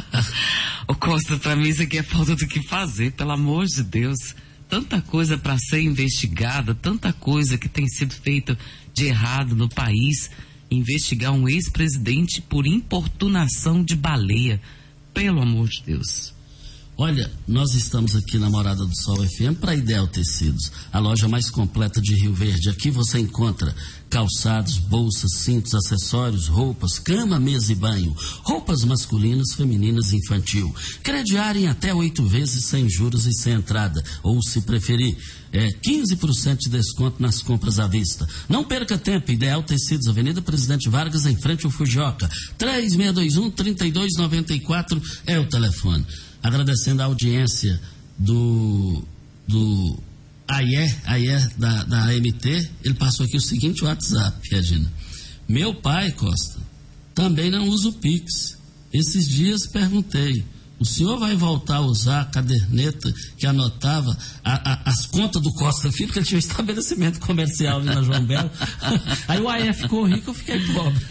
o 0.88 0.94
Costa, 0.96 1.36
para 1.36 1.54
mim 1.54 1.68
isso 1.68 1.82
aqui 1.82 1.98
é 1.98 2.02
falta 2.02 2.34
do 2.34 2.44
que 2.48 2.60
fazer, 2.66 3.12
pelo 3.12 3.30
amor 3.30 3.66
de 3.66 3.84
Deus. 3.84 4.34
Tanta 4.68 5.00
coisa 5.00 5.38
para 5.38 5.56
ser 5.56 5.80
investigada, 5.82 6.74
tanta 6.74 7.12
coisa 7.12 7.56
que 7.56 7.68
tem 7.68 7.86
sido 7.86 8.14
feita 8.14 8.58
de 8.92 9.04
errado 9.04 9.54
no 9.54 9.68
país. 9.68 10.28
Investigar 10.68 11.30
um 11.30 11.48
ex-presidente 11.48 12.42
por 12.42 12.66
importunação 12.66 13.84
de 13.84 13.94
baleia. 13.94 14.60
Pelo 15.12 15.40
amor 15.40 15.68
de 15.68 15.84
Deus. 15.86 16.33
Olha, 16.96 17.28
nós 17.48 17.74
estamos 17.74 18.14
aqui 18.14 18.38
na 18.38 18.48
Morada 18.48 18.86
do 18.86 19.02
Sol 19.02 19.16
FM 19.16 19.58
para 19.60 19.74
Ideal 19.74 20.06
Tecidos, 20.06 20.70
a 20.92 21.00
loja 21.00 21.26
mais 21.26 21.50
completa 21.50 22.00
de 22.00 22.14
Rio 22.14 22.32
Verde. 22.32 22.70
Aqui 22.70 22.88
você 22.88 23.18
encontra 23.18 23.74
calçados, 24.08 24.78
bolsas, 24.78 25.38
cintos, 25.38 25.74
acessórios, 25.74 26.46
roupas, 26.46 27.00
cama, 27.00 27.40
mesa 27.40 27.72
e 27.72 27.74
banho, 27.74 28.14
roupas 28.44 28.84
masculinas, 28.84 29.54
femininas 29.54 30.12
e 30.12 30.18
infantil. 30.18 30.72
Crediário 31.02 31.62
em 31.62 31.66
até 31.66 31.92
oito 31.92 32.24
vezes 32.28 32.66
sem 32.66 32.88
juros 32.88 33.26
e 33.26 33.32
sem 33.32 33.54
entrada, 33.54 34.00
ou 34.22 34.40
se 34.40 34.60
preferir, 34.60 35.16
é 35.52 35.70
15% 35.70 36.58
de 36.58 36.68
desconto 36.68 37.20
nas 37.20 37.42
compras 37.42 37.80
à 37.80 37.88
vista. 37.88 38.24
Não 38.48 38.62
perca 38.62 38.96
tempo, 38.96 39.32
Ideal 39.32 39.64
Tecidos, 39.64 40.06
Avenida 40.06 40.40
Presidente 40.40 40.88
Vargas, 40.88 41.26
em 41.26 41.36
frente 41.36 41.66
ao 41.66 41.72
Fujioka. 41.72 42.30
3621-3294 42.56 45.02
é 45.26 45.40
o 45.40 45.48
telefone 45.48 46.06
agradecendo 46.44 47.00
a 47.00 47.06
audiência 47.06 47.80
do, 48.18 49.02
do 49.48 49.98
AIE, 50.46 50.94
AIE 51.06 51.48
da, 51.56 51.84
da 51.84 52.04
AMT, 52.04 52.70
ele 52.84 52.94
passou 52.94 53.24
aqui 53.24 53.38
o 53.38 53.40
seguinte 53.40 53.82
WhatsApp, 53.82 54.38
Regina. 54.52 54.92
Meu 55.48 55.74
pai, 55.74 56.12
Costa, 56.12 56.60
também 57.14 57.50
não 57.50 57.66
usa 57.66 57.88
o 57.88 57.92
Pix. 57.94 58.58
Esses 58.92 59.26
dias 59.26 59.66
perguntei, 59.66 60.44
o 60.78 60.84
senhor 60.84 61.18
vai 61.18 61.34
voltar 61.36 61.76
a 61.76 61.80
usar 61.80 62.22
a 62.22 62.24
caderneta 62.24 63.12
que 63.36 63.46
anotava 63.46 64.16
a, 64.44 64.72
a, 64.72 64.90
as 64.90 65.06
contas 65.06 65.40
do 65.40 65.52
Costa 65.52 65.90
Filho, 65.92 66.08
porque 66.08 66.18
ele 66.18 66.26
tinha 66.26 66.36
um 66.36 66.40
estabelecimento 66.40 67.20
comercial 67.20 67.78
ali 67.78 67.86
na 67.86 68.02
João 68.02 68.24
Belo. 68.24 68.50
Aí 69.28 69.40
o 69.40 69.48
AE 69.48 69.72
ficou 69.72 70.04
rico, 70.04 70.30
eu 70.30 70.34
fiquei 70.34 70.60
pobre. 70.72 71.04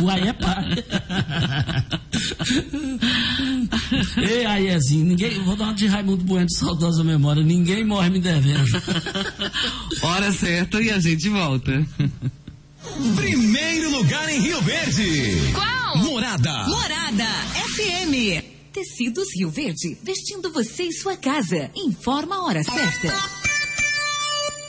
o 0.02 0.10
AE 0.10 0.28
é 0.28 0.32
pai. 0.32 0.84
Ei, 4.28 4.46
Aiezinho, 4.46 5.04
ninguém, 5.04 5.42
vou 5.44 5.56
dar 5.56 5.64
uma 5.64 5.74
de 5.74 5.86
Raimundo 5.86 6.24
Bueno 6.24 6.46
de 6.46 6.56
saudosa 6.56 7.04
memória, 7.04 7.42
ninguém 7.42 7.84
morre 7.84 8.10
me 8.10 8.20
devendo. 8.20 8.64
Hora 10.02 10.32
certa 10.32 10.80
e 10.80 10.90
a 10.90 10.98
gente 10.98 11.28
volta. 11.28 11.86
Primeiro 13.16 13.90
lugar 13.90 14.28
em 14.28 14.40
Rio 14.40 14.60
Verde. 14.62 15.52
Qual? 15.52 15.98
Morada. 15.98 16.66
Morada 16.68 17.24
FM. 17.74 18.42
Tecidos 18.72 19.28
Rio 19.34 19.50
Verde, 19.50 19.96
vestindo 20.02 20.52
você 20.52 20.84
e 20.84 20.92
sua 20.92 21.16
casa. 21.16 21.70
Informa 21.74 22.36
a 22.36 22.44
hora 22.44 22.62
certa. 22.62 23.12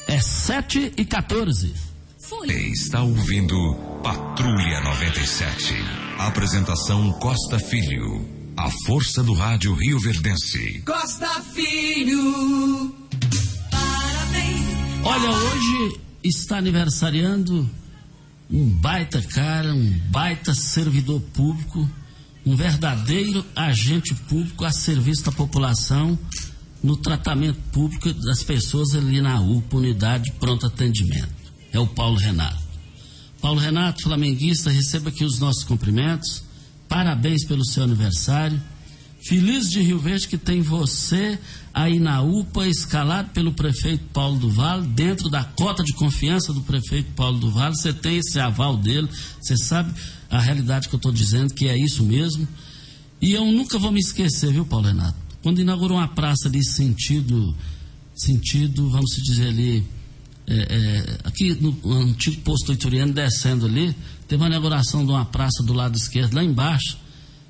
É 0.08 0.20
7 0.20 0.94
e 0.98 1.06
14. 1.06 1.74
Folha. 2.20 2.54
Está 2.54 3.02
ouvindo 3.04 3.56
Patrulha 4.04 4.82
97. 4.82 5.76
Apresentação 6.18 7.12
Costa 7.20 7.60
Filho. 7.60 8.28
A 8.58 8.70
força 8.86 9.22
do 9.24 9.34
rádio 9.34 9.74
Rio 9.74 10.00
Verdense. 10.00 10.82
Costa 10.86 11.28
Filho. 11.54 12.96
Parabéns. 13.70 14.66
Olha, 15.04 15.30
hoje 15.30 16.00
está 16.24 16.58
aniversariando 16.58 17.70
um 18.50 18.70
baita 18.70 19.22
cara, 19.22 19.74
um 19.74 20.00
baita 20.10 20.54
servidor 20.54 21.20
público, 21.34 21.90
um 22.46 22.56
verdadeiro 22.56 23.46
agente 23.56 24.14
público 24.14 24.64
a 24.64 24.72
serviço 24.72 25.26
da 25.26 25.32
população 25.32 26.18
no 26.82 26.96
tratamento 26.96 27.60
público 27.72 28.14
das 28.14 28.44
pessoas 28.44 28.96
ali 28.96 29.20
na 29.20 29.42
UPA, 29.42 29.78
Unidade 29.78 30.26
de 30.26 30.32
Pronto 30.34 30.66
Atendimento. 30.66 31.36
É 31.74 31.80
o 31.80 31.88
Paulo 31.88 32.18
Renato. 32.18 32.64
Paulo 33.42 33.60
Renato, 33.60 34.04
flamenguista, 34.04 34.70
receba 34.70 35.10
aqui 35.10 35.26
os 35.26 35.40
nossos 35.40 35.64
cumprimentos. 35.64 36.44
Parabéns 36.88 37.46
pelo 37.46 37.66
seu 37.66 37.84
aniversário. 37.84 38.62
Feliz 39.22 39.70
de 39.70 39.82
Rio 39.82 40.00
Verde 40.00 40.28
que 40.28 40.38
tem 40.38 40.62
você 40.62 41.38
aí 41.78 42.00
na 42.00 42.24
UPA, 42.24 42.68
escalado 42.68 43.30
pelo 43.30 43.54
prefeito 43.54 44.04
Paulo 44.12 44.40
do 44.40 44.50
Vale, 44.50 44.88
dentro 44.88 45.30
da 45.30 45.44
cota 45.44 45.84
de 45.84 45.94
confiança 45.94 46.52
do 46.52 46.62
prefeito 46.62 47.12
Paulo 47.12 47.38
do 47.38 47.52
Vale. 47.52 47.76
Você 47.76 47.94
tem 47.94 48.18
esse 48.18 48.40
aval 48.40 48.76
dele, 48.76 49.08
você 49.40 49.56
sabe 49.56 49.94
a 50.28 50.42
realidade 50.42 50.90
que 50.90 50.96
eu 50.96 50.98
estou 50.98 51.12
dizendo, 51.12 51.54
que 51.54 51.68
é 51.68 51.78
isso 51.78 52.04
mesmo. 52.04 52.48
E 53.22 53.32
eu 53.32 53.46
nunca 53.46 53.78
vou 53.78 53.92
me 53.92 54.00
esquecer, 54.00 54.52
viu, 54.52 54.66
Paulo 54.66 54.88
Renato? 54.88 55.16
Quando 55.44 55.62
inaugurou 55.62 55.98
uma 56.00 56.08
praça 56.08 56.50
de 56.50 56.64
sentido, 56.64 57.56
sentido, 58.16 58.90
vamos 58.90 59.12
dizer 59.24 59.50
ali, 59.50 59.86
é, 60.48 60.56
é, 60.56 61.18
aqui 61.26 61.54
no 61.62 61.94
antigo 61.94 62.42
posto 62.42 62.74
Ituriano, 62.74 63.14
descendo 63.14 63.68
ali, 63.68 63.96
teve 64.28 64.42
uma 64.42 64.50
inauguração 64.50 65.06
de 65.06 65.12
uma 65.12 65.26
praça 65.26 65.62
do 65.62 65.74
lado 65.74 65.96
esquerdo, 65.96 66.34
lá 66.34 66.44
embaixo. 66.44 66.98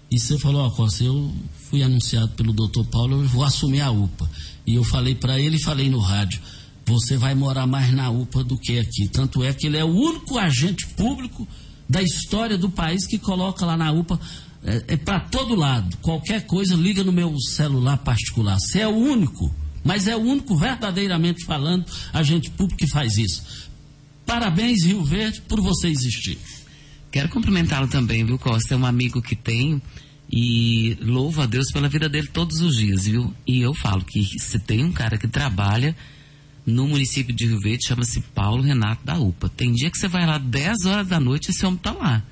E 0.09 0.19
você 0.19 0.37
falou, 0.39 0.61
ó, 0.61 0.67
oh, 0.67 0.71
Costa, 0.71 1.03
eu 1.03 1.33
fui 1.69 1.83
anunciado 1.83 2.29
pelo 2.29 2.53
doutor 2.53 2.85
Paulo, 2.85 3.21
eu 3.21 3.27
vou 3.27 3.43
assumir 3.43 3.81
a 3.81 3.91
UPA. 3.91 4.29
E 4.65 4.75
eu 4.75 4.83
falei 4.83 5.15
para 5.15 5.39
ele 5.39 5.57
e 5.57 5.61
falei 5.61 5.89
no 5.89 5.99
rádio, 5.99 6.41
você 6.85 7.17
vai 7.17 7.35
morar 7.35 7.67
mais 7.67 7.93
na 7.93 8.09
UPA 8.09 8.43
do 8.43 8.57
que 8.57 8.79
aqui. 8.79 9.07
Tanto 9.07 9.43
é 9.43 9.53
que 9.53 9.67
ele 9.67 9.77
é 9.77 9.83
o 9.83 9.93
único 9.93 10.37
agente 10.37 10.87
público 10.87 11.47
da 11.89 12.01
história 12.01 12.57
do 12.57 12.69
país 12.69 13.05
que 13.05 13.17
coloca 13.17 13.65
lá 13.65 13.75
na 13.75 13.91
UPA 13.91 14.19
é, 14.63 14.93
é 14.93 14.97
para 14.97 15.19
todo 15.19 15.55
lado. 15.55 15.97
Qualquer 15.97 16.45
coisa, 16.45 16.75
liga 16.75 17.03
no 17.03 17.11
meu 17.11 17.37
celular 17.39 17.97
particular. 17.97 18.57
Você 18.59 18.79
é 18.79 18.87
o 18.87 18.95
único, 18.95 19.53
mas 19.83 20.07
é 20.07 20.15
o 20.15 20.19
único, 20.19 20.55
verdadeiramente 20.55 21.45
falando, 21.45 21.85
agente 22.13 22.49
público 22.51 22.79
que 22.79 22.89
faz 22.89 23.17
isso. 23.17 23.67
Parabéns, 24.25 24.83
Rio 24.83 25.03
Verde, 25.03 25.41
por 25.41 25.61
você 25.61 25.87
existir. 25.87 26.37
Quero 27.11 27.29
cumprimentá-lo 27.29 27.87
também, 27.87 28.25
viu, 28.25 28.37
Costa? 28.37 28.73
É 28.73 28.77
um 28.77 28.85
amigo 28.85 29.21
que 29.21 29.35
tenho 29.35 29.81
e 30.31 30.97
louvo 31.01 31.41
a 31.41 31.45
Deus 31.45 31.71
pela 31.71 31.87
vida 31.87 32.09
dele 32.09 32.27
todos 32.27 32.59
os 32.59 32.75
dias, 32.75 33.05
viu? 33.05 33.33
E 33.45 33.61
eu 33.61 33.73
falo 33.73 34.03
que 34.03 34.23
se 34.39 34.59
tem 34.59 34.83
um 34.83 34.91
cara 34.91 35.17
que 35.17 35.27
trabalha 35.27 35.95
no 36.65 36.85
município 36.85 37.33
de 37.33 37.45
Rio 37.45 37.59
Verde, 37.61 37.87
chama-se 37.87 38.19
Paulo 38.35 38.61
Renato 38.61 39.05
da 39.05 39.17
UPA. 39.17 39.47
Tem 39.47 39.71
dia 39.71 39.89
que 39.89 39.97
você 39.97 40.09
vai 40.09 40.25
lá 40.25 40.37
10 40.37 40.85
horas 40.85 41.07
da 41.07 41.19
noite 41.19 41.47
e 41.47 41.51
esse 41.51 41.65
homem 41.65 41.79
tá 41.79 41.93
lá. 41.93 42.23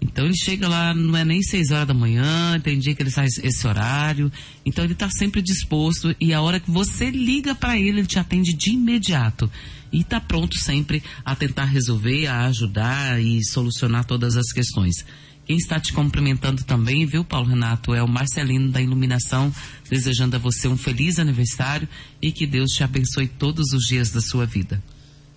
Então 0.00 0.24
ele 0.24 0.36
chega 0.36 0.68
lá, 0.68 0.94
não 0.94 1.16
é 1.16 1.24
nem 1.24 1.42
6 1.42 1.70
horas 1.70 1.88
da 1.88 1.94
manhã, 1.94 2.60
tem 2.60 2.78
dia 2.78 2.94
que 2.94 3.02
ele 3.02 3.10
sai 3.10 3.26
esse 3.26 3.66
horário. 3.66 4.30
Então 4.64 4.84
ele 4.84 4.92
está 4.92 5.10
sempre 5.10 5.40
disposto 5.40 6.14
e 6.20 6.32
a 6.32 6.40
hora 6.40 6.60
que 6.60 6.70
você 6.70 7.10
liga 7.10 7.54
para 7.54 7.78
ele, 7.78 8.00
ele 8.00 8.06
te 8.06 8.18
atende 8.18 8.52
de 8.52 8.70
imediato. 8.70 9.50
E 9.92 10.00
está 10.00 10.20
pronto 10.20 10.58
sempre 10.58 11.02
a 11.24 11.34
tentar 11.34 11.64
resolver, 11.64 12.26
a 12.26 12.46
ajudar 12.46 13.20
e 13.20 13.42
solucionar 13.44 14.04
todas 14.04 14.36
as 14.36 14.52
questões. 14.52 15.04
Quem 15.46 15.56
está 15.56 15.78
te 15.78 15.92
cumprimentando 15.92 16.64
também, 16.64 17.06
viu, 17.06 17.24
Paulo 17.24 17.48
Renato, 17.48 17.94
é 17.94 18.02
o 18.02 18.08
Marcelino 18.08 18.72
da 18.72 18.82
Iluminação, 18.82 19.54
desejando 19.88 20.34
a 20.34 20.40
você 20.40 20.66
um 20.66 20.76
feliz 20.76 21.20
aniversário 21.20 21.88
e 22.20 22.32
que 22.32 22.48
Deus 22.48 22.72
te 22.72 22.82
abençoe 22.82 23.28
todos 23.28 23.72
os 23.72 23.86
dias 23.86 24.10
da 24.10 24.20
sua 24.20 24.44
vida. 24.44 24.82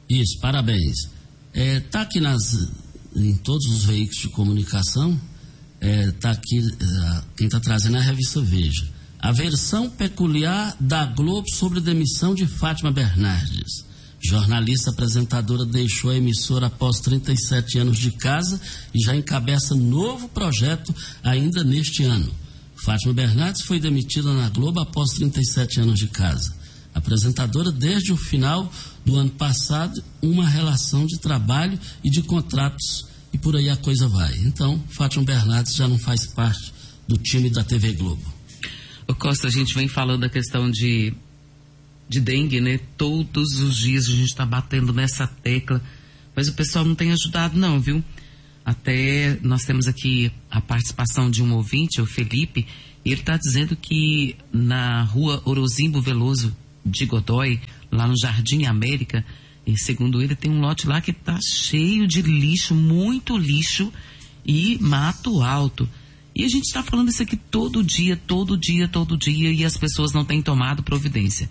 Isso, 0.10 0.40
parabéns. 0.42 1.12
É, 1.54 1.80
tá 1.80 2.02
aqui 2.02 2.20
nas, 2.20 2.40
em 3.16 3.36
todos 3.36 3.66
os 3.68 3.86
veículos 3.86 4.22
de 4.22 4.30
comunicação, 4.30 5.20
é, 5.82 6.12
tá 6.12 6.32
aqui, 6.32 6.60
é, 6.60 7.22
quem 7.38 7.48
está 7.48 7.60
trazendo 7.60 7.98
é 7.98 8.00
a 8.00 8.04
revista 8.04 8.42
Veja. 8.42 8.88
A 9.20 9.32
versão 9.32 9.90
peculiar 9.90 10.76
da 10.80 11.06
Globo 11.06 11.50
sobre 11.52 11.80
a 11.80 11.82
demissão 11.82 12.34
de 12.34 12.48
Fátima 12.48 12.92
Bernardes. 12.92 13.86
Jornalista 14.22 14.92
apresentadora 14.92 15.66
deixou 15.66 16.12
a 16.12 16.16
emissora 16.16 16.68
após 16.68 17.00
37 17.00 17.80
anos 17.80 17.98
de 17.98 18.12
casa 18.12 18.60
e 18.94 19.04
já 19.04 19.16
encabeça 19.16 19.76
novo 19.76 20.28
projeto 20.30 20.94
ainda 21.24 21.64
neste 21.64 22.04
ano. 22.04 22.30
Fátima 22.76 23.14
Bernardes 23.14 23.62
foi 23.62 23.80
demitida 23.80 24.34
na 24.34 24.50
Globo 24.50 24.80
após 24.80 25.12
37 25.12 25.82
anos 25.82 26.00
de 26.00 26.08
casa. 26.08 26.59
Apresentadora 27.00 27.72
desde 27.72 28.12
o 28.12 28.18
final 28.18 28.72
do 29.06 29.16
ano 29.16 29.32
passado, 29.32 30.04
uma 30.22 30.48
relação 30.48 31.06
de 31.06 31.20
trabalho 31.20 31.80
e 32.04 32.10
de 32.10 32.22
contratos 32.22 33.08
e 33.34 33.38
por 33.38 33.56
aí 33.56 33.70
a 33.70 33.78
coisa 33.78 34.08
vai. 34.08 34.36
Então, 34.40 34.82
Fátima 34.90 35.24
Bernardes 35.24 35.76
já 35.76 35.88
não 35.88 35.98
faz 35.98 36.28
parte 36.28 36.74
do 37.08 37.18
time 37.18 37.50
da 37.50 37.64
TV 37.64 37.94
Globo. 37.94 38.34
O 39.08 39.16
Costa, 39.16 39.48
a 39.48 39.52
gente 39.52 39.74
vem 39.74 39.88
falando 39.88 40.22
da 40.22 40.30
questão 40.30 40.70
de 40.70 41.14
de 42.10 42.20
dengue, 42.20 42.60
né? 42.60 42.80
Todos 42.98 43.60
os 43.60 43.78
dias 43.78 44.08
a 44.08 44.12
gente 44.12 44.30
está 44.30 44.44
batendo 44.44 44.92
nessa 44.92 45.28
tecla, 45.28 45.80
mas 46.36 46.48
o 46.48 46.54
pessoal 46.54 46.84
não 46.84 46.96
tem 46.96 47.12
ajudado, 47.12 47.58
não, 47.58 47.80
viu? 47.80 48.04
Até 48.66 49.38
nós 49.44 49.64
temos 49.64 49.88
aqui 49.88 50.32
a 50.50 50.60
participação 50.60 51.30
de 51.30 51.44
um 51.44 51.54
ouvinte, 51.54 52.02
o 52.02 52.08
Felipe, 52.08 52.66
e 53.06 53.12
ele 53.12 53.22
está 53.22 53.38
dizendo 53.38 53.76
que 53.76 54.36
na 54.52 55.04
rua 55.04 55.42
Orozimbo 55.46 56.02
Veloso 56.02 56.56
de 56.86 57.06
Godoy, 57.06 57.60
lá 57.92 58.08
no 58.08 58.18
Jardim 58.18 58.66
América, 58.66 59.26
e 59.66 59.78
segundo 59.78 60.22
ele, 60.22 60.36
tem 60.36 60.50
um 60.50 60.62
lote 60.62 60.88
lá 60.88 61.00
que 61.00 61.12
está 61.12 61.38
cheio 61.42 62.08
de 62.08 62.22
lixo, 62.22 62.74
muito 62.74 63.38
lixo 63.38 63.94
e 64.46 64.78
mato 64.82 65.42
alto. 65.44 65.88
E 66.36 66.44
a 66.44 66.48
gente 66.48 66.66
está 66.66 66.82
falando 66.82 67.10
isso 67.10 67.22
aqui 67.22 67.36
todo 67.36 67.84
dia, 67.84 68.16
todo 68.16 68.58
dia, 68.58 68.88
todo 68.88 69.18
dia, 69.18 69.52
e 69.52 69.64
as 69.64 69.78
pessoas 69.78 70.12
não 70.14 70.26
têm 70.26 70.42
tomado 70.42 70.82
providência. 70.82 71.50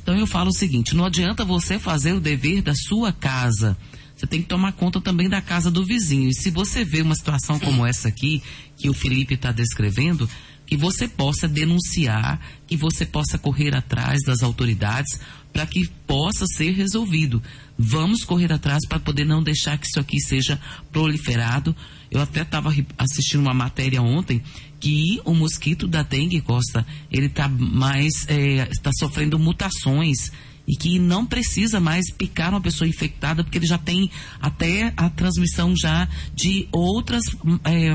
Então 0.00 0.16
eu 0.16 0.26
falo 0.26 0.48
o 0.48 0.54
seguinte: 0.54 0.96
não 0.96 1.04
adianta 1.04 1.44
você 1.44 1.78
fazer 1.78 2.12
o 2.14 2.20
dever 2.20 2.62
da 2.62 2.74
sua 2.74 3.12
casa. 3.12 3.76
Você 4.16 4.26
tem 4.26 4.42
que 4.42 4.48
tomar 4.48 4.72
conta 4.72 5.00
também 5.00 5.28
da 5.28 5.40
casa 5.40 5.70
do 5.70 5.84
vizinho. 5.84 6.28
E 6.28 6.34
se 6.34 6.50
você 6.50 6.84
vê 6.84 7.02
uma 7.02 7.14
situação 7.14 7.58
como 7.58 7.86
essa 7.86 8.08
aqui, 8.08 8.42
que 8.76 8.88
o 8.88 8.94
Felipe 8.94 9.34
está 9.34 9.52
descrevendo, 9.52 10.28
que 10.68 10.76
você 10.76 11.08
possa 11.08 11.48
denunciar, 11.48 12.38
que 12.66 12.76
você 12.76 13.06
possa 13.06 13.38
correr 13.38 13.74
atrás 13.74 14.20
das 14.22 14.42
autoridades 14.42 15.18
para 15.50 15.66
que 15.66 15.88
possa 16.06 16.44
ser 16.46 16.72
resolvido. 16.72 17.42
Vamos 17.78 18.22
correr 18.22 18.52
atrás 18.52 18.86
para 18.86 19.00
poder 19.00 19.24
não 19.24 19.42
deixar 19.42 19.78
que 19.78 19.86
isso 19.86 19.98
aqui 19.98 20.20
seja 20.20 20.60
proliferado. 20.92 21.74
Eu 22.10 22.20
até 22.20 22.42
estava 22.42 22.70
assistindo 22.98 23.40
uma 23.40 23.54
matéria 23.54 24.02
ontem 24.02 24.42
que 24.78 25.18
o 25.24 25.34
mosquito 25.34 25.88
da 25.88 26.02
dengue, 26.02 26.42
Costa, 26.42 26.86
ele 27.10 27.26
está 27.26 27.48
mais, 27.48 28.26
está 28.70 28.90
é, 28.90 28.98
sofrendo 28.98 29.38
mutações 29.38 30.30
e 30.68 30.76
que 30.76 30.98
não 30.98 31.24
precisa 31.24 31.80
mais 31.80 32.10
picar 32.10 32.50
uma 32.50 32.60
pessoa 32.60 32.86
infectada 32.86 33.42
porque 33.42 33.56
ele 33.56 33.66
já 33.66 33.78
tem 33.78 34.10
até 34.38 34.92
a 34.96 35.08
transmissão 35.08 35.74
já 35.74 36.06
de 36.34 36.68
outras 36.70 37.24
é, 37.64 37.94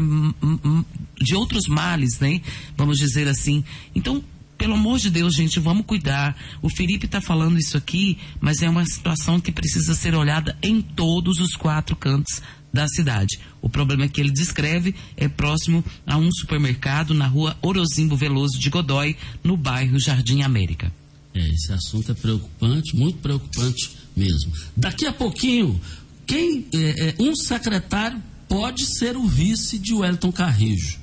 de 1.21 1.35
outros 1.35 1.67
males, 1.67 2.19
né? 2.19 2.41
Vamos 2.75 2.97
dizer 2.97 3.27
assim. 3.27 3.63
Então 3.93 4.23
pelo 4.57 4.75
amor 4.75 4.97
de 4.97 5.09
Deus, 5.09 5.35
gente, 5.35 5.59
vamos 5.59 5.85
cuidar. 5.85 6.37
O 6.61 6.69
Felipe 6.69 7.05
está 7.05 7.19
falando 7.19 7.59
isso 7.59 7.75
aqui, 7.75 8.17
mas 8.39 8.61
é 8.61 8.69
uma 8.69 8.85
situação 8.85 9.39
que 9.39 9.51
precisa 9.51 9.93
ser 9.93 10.15
olhada 10.15 10.57
em 10.63 10.81
todos 10.81 11.39
os 11.39 11.55
quatro 11.55 11.95
cantos 11.95 12.41
da 12.71 12.87
cidade. 12.87 13.39
O 13.61 13.69
problema 13.69 14.07
que 14.07 14.21
ele 14.21 14.31
descreve 14.31 14.95
é 15.17 15.27
próximo 15.27 15.83
a 16.07 16.17
um 16.17 16.31
supermercado 16.31 17.13
na 17.13 17.27
rua 17.27 17.57
Orozimbo 17.61 18.15
Veloso 18.15 18.57
de 18.57 18.69
Godói, 18.69 19.17
no 19.43 19.57
bairro 19.57 19.99
Jardim 19.99 20.41
América. 20.41 20.91
É, 21.33 21.47
esse 21.49 21.73
assunto 21.73 22.11
é 22.11 22.15
preocupante, 22.15 22.95
muito 22.95 23.17
preocupante 23.19 23.97
mesmo. 24.15 24.51
Daqui 24.77 25.05
a 25.05 25.13
pouquinho, 25.13 25.79
quem 26.25 26.67
é, 26.73 27.09
é, 27.09 27.15
um 27.19 27.35
secretário 27.35 28.21
pode 28.47 28.85
ser 28.85 29.17
o 29.17 29.25
vice 29.25 29.79
de 29.79 29.93
Wellington 29.93 30.31
Carrijo. 30.31 30.99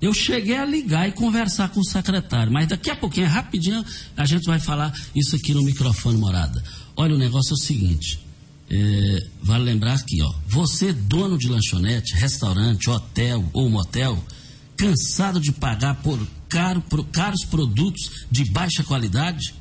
Eu 0.00 0.14
cheguei 0.14 0.56
a 0.56 0.64
ligar 0.64 1.08
e 1.08 1.12
conversar 1.12 1.70
com 1.70 1.80
o 1.80 1.84
secretário, 1.84 2.52
mas 2.52 2.68
daqui 2.68 2.90
a 2.90 2.96
pouquinho, 2.96 3.26
rapidinho, 3.26 3.84
a 4.16 4.24
gente 4.24 4.44
vai 4.44 4.60
falar 4.60 4.96
isso 5.14 5.34
aqui 5.34 5.52
no 5.52 5.62
microfone 5.62 6.18
morada. 6.18 6.62
Olha, 6.96 7.14
o 7.14 7.18
negócio 7.18 7.52
é 7.52 7.54
o 7.54 7.58
seguinte: 7.58 8.20
é, 8.70 9.26
vale 9.42 9.64
lembrar 9.64 9.94
aqui, 9.94 10.22
ó, 10.22 10.32
você 10.46 10.92
dono 10.92 11.38
de 11.38 11.48
lanchonete, 11.48 12.14
restaurante, 12.14 12.90
hotel 12.90 13.48
ou 13.52 13.68
motel, 13.68 14.22
cansado 14.76 15.40
de 15.40 15.50
pagar 15.50 15.96
por, 15.96 16.18
caro, 16.48 16.80
por 16.82 17.04
caros 17.06 17.44
produtos 17.44 18.26
de 18.30 18.44
baixa 18.44 18.84
qualidade? 18.84 19.54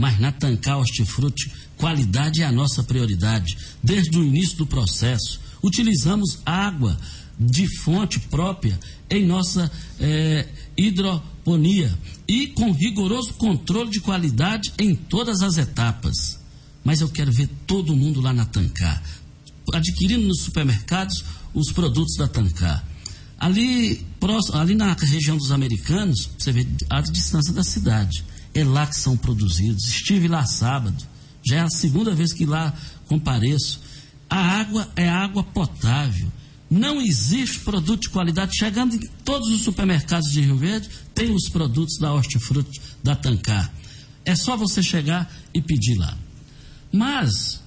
Mas 0.00 0.18
na 0.18 0.32
Tancar 0.32 0.78
Hortifruti, 0.78 1.52
qualidade 1.76 2.42
é 2.42 2.46
a 2.46 2.52
nossa 2.52 2.82
prioridade. 2.82 3.56
Desde 3.82 4.18
o 4.18 4.24
início 4.24 4.56
do 4.56 4.66
processo, 4.66 5.38
utilizamos 5.62 6.40
água 6.44 6.98
de 7.38 7.68
fonte 7.82 8.18
própria 8.18 8.78
em 9.08 9.26
nossa 9.26 9.70
é, 10.00 10.48
hidroponia 10.76 11.96
e 12.26 12.48
com 12.48 12.72
rigoroso 12.72 13.34
controle 13.34 13.90
de 13.90 14.00
qualidade 14.00 14.72
em 14.78 14.94
todas 14.94 15.42
as 15.42 15.58
etapas 15.58 16.40
mas 16.84 17.00
eu 17.00 17.08
quero 17.08 17.32
ver 17.32 17.48
todo 17.66 17.94
mundo 17.94 18.20
lá 18.20 18.32
na 18.32 18.44
Tancar, 18.44 19.02
adquirindo 19.72 20.26
nos 20.26 20.42
supermercados 20.42 21.24
os 21.54 21.70
produtos 21.72 22.16
da 22.16 22.26
Tancar. 22.26 22.84
Ali, 23.38 24.04
próximo, 24.18 24.58
ali 24.58 24.74
na 24.74 24.92
região 24.92 25.36
dos 25.36 25.50
americanos, 25.50 26.28
você 26.38 26.52
vê 26.52 26.66
a 26.88 27.00
distância 27.00 27.52
da 27.52 27.62
cidade. 27.62 28.24
É 28.54 28.64
lá 28.64 28.86
que 28.86 28.96
são 28.96 29.16
produzidos. 29.16 29.84
Estive 29.84 30.28
lá 30.28 30.44
sábado, 30.44 31.04
já 31.42 31.56
é 31.56 31.60
a 31.60 31.70
segunda 31.70 32.14
vez 32.14 32.32
que 32.32 32.44
lá 32.44 32.74
compareço. 33.06 33.80
A 34.28 34.38
água 34.38 34.88
é 34.96 35.08
água 35.08 35.42
potável. 35.42 36.30
Não 36.70 37.00
existe 37.00 37.60
produto 37.60 38.02
de 38.02 38.10
qualidade. 38.10 38.56
Chegando 38.56 38.94
em 38.94 39.00
todos 39.24 39.48
os 39.48 39.62
supermercados 39.62 40.30
de 40.30 40.40
Rio 40.40 40.56
Verde, 40.56 40.88
tem 41.14 41.34
os 41.34 41.48
produtos 41.48 41.98
da 41.98 42.12
Hortifruti, 42.12 42.80
da 43.02 43.16
Tancar. 43.16 43.72
É 44.24 44.36
só 44.36 44.56
você 44.56 44.82
chegar 44.82 45.32
e 45.52 45.60
pedir 45.60 45.96
lá. 45.96 46.16
Mas, 46.92 47.60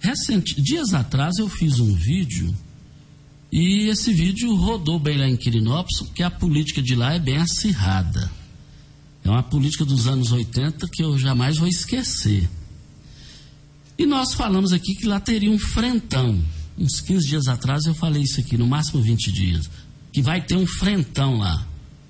recente, 0.00 0.60
dias 0.60 0.94
atrás 0.94 1.38
eu 1.38 1.48
fiz 1.48 1.78
um 1.78 1.94
vídeo 1.94 2.52
e 3.52 3.88
esse 3.88 4.12
vídeo 4.12 4.54
rodou 4.54 4.98
bem 4.98 5.18
lá 5.18 5.28
em 5.28 5.36
Quirinópolis, 5.36 6.00
porque 6.00 6.22
a 6.22 6.30
política 6.30 6.80
de 6.80 6.94
lá 6.94 7.14
é 7.14 7.18
bem 7.18 7.36
acirrada. 7.36 8.30
É 9.30 9.32
uma 9.32 9.44
política 9.44 9.84
dos 9.84 10.08
anos 10.08 10.32
80 10.32 10.88
que 10.88 11.04
eu 11.04 11.16
jamais 11.16 11.56
vou 11.56 11.68
esquecer. 11.68 12.50
E 13.96 14.04
nós 14.04 14.34
falamos 14.34 14.72
aqui 14.72 14.92
que 14.96 15.06
lá 15.06 15.20
teria 15.20 15.52
um 15.52 15.58
frentão. 15.58 16.42
Uns 16.76 17.00
15 17.00 17.28
dias 17.28 17.46
atrás 17.46 17.84
eu 17.84 17.94
falei 17.94 18.24
isso 18.24 18.40
aqui, 18.40 18.58
no 18.58 18.66
máximo 18.66 19.00
20 19.00 19.30
dias. 19.30 19.70
Que 20.12 20.20
vai 20.20 20.44
ter 20.44 20.56
um 20.56 20.66
frentão 20.66 21.38
lá. 21.38 21.64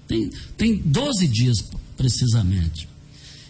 Tem, 0.08 0.30
tem 0.56 0.78
12 0.78 1.28
dias, 1.28 1.62
precisamente. 1.94 2.88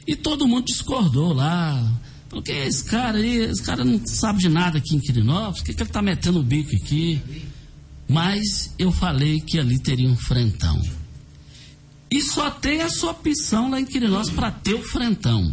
E 0.04 0.16
todo 0.16 0.48
mundo 0.48 0.64
discordou 0.64 1.32
lá. 1.32 1.80
Porque 2.28 2.50
esse 2.50 2.82
cara 2.82 3.18
aí, 3.18 3.36
esse 3.36 3.62
cara 3.62 3.84
não 3.84 4.04
sabe 4.04 4.40
de 4.40 4.48
nada 4.48 4.78
aqui 4.78 4.96
em 4.96 5.00
Quirinópolis, 5.00 5.60
por 5.60 5.66
que, 5.66 5.74
que 5.74 5.82
ele 5.82 5.90
está 5.90 6.02
metendo 6.02 6.40
o 6.40 6.42
bico 6.42 6.74
aqui? 6.74 7.22
Mas 8.08 8.74
eu 8.76 8.90
falei 8.90 9.40
que 9.40 9.60
ali 9.60 9.78
teria 9.78 10.08
um 10.08 10.16
frentão. 10.16 10.99
E 12.10 12.22
só 12.22 12.50
tem 12.50 12.80
essa 12.80 13.08
opção 13.08 13.70
lá 13.70 13.80
em 13.80 13.84
Quirinópolis 13.84 14.30
para 14.30 14.50
ter 14.50 14.74
o 14.74 14.82
frentão. 14.82 15.52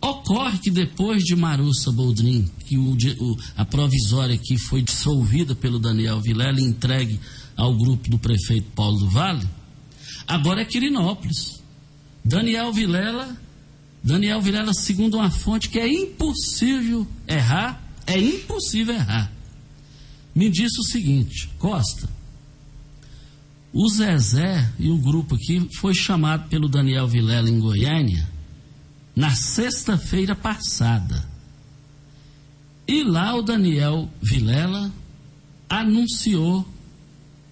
Ocorre 0.00 0.58
que 0.58 0.70
depois 0.70 1.22
de 1.22 1.34
Marussa 1.36 1.90
Boldrin, 1.92 2.50
que 2.66 2.76
o, 2.76 2.92
o, 2.92 3.36
a 3.56 3.64
provisória 3.64 4.34
aqui 4.34 4.58
foi 4.58 4.82
dissolvida 4.82 5.54
pelo 5.54 5.78
Daniel 5.78 6.20
Vilela 6.20 6.60
e 6.60 6.64
entregue 6.64 7.20
ao 7.56 7.76
grupo 7.76 8.10
do 8.10 8.18
prefeito 8.18 8.70
Paulo 8.74 8.98
do 8.98 9.08
Vale, 9.08 9.46
agora 10.26 10.62
é 10.62 10.64
Quirinópolis. 10.64 11.62
Daniel 12.24 12.72
Vilela, 12.72 13.36
Daniel 14.02 14.40
Vilela, 14.40 14.74
segundo 14.74 15.16
uma 15.16 15.30
fonte 15.30 15.68
que 15.68 15.78
é 15.78 15.88
impossível 15.88 17.06
errar, 17.26 17.82
é 18.06 18.18
impossível 18.18 18.94
errar. 18.94 19.32
Me 20.34 20.50
disse 20.50 20.78
o 20.80 20.84
seguinte, 20.84 21.48
Costa, 21.58 22.08
o 23.78 23.90
Zezé 23.90 24.72
e 24.78 24.88
o 24.88 24.96
grupo 24.96 25.34
aqui 25.34 25.68
foi 25.76 25.94
chamado 25.94 26.48
pelo 26.48 26.66
Daniel 26.66 27.06
Vilela 27.06 27.50
em 27.50 27.60
Goiânia 27.60 28.26
na 29.14 29.32
sexta-feira 29.32 30.34
passada. 30.34 31.22
E 32.88 33.04
lá 33.04 33.34
o 33.34 33.42
Daniel 33.42 34.08
Vilela 34.22 34.90
anunciou 35.68 36.66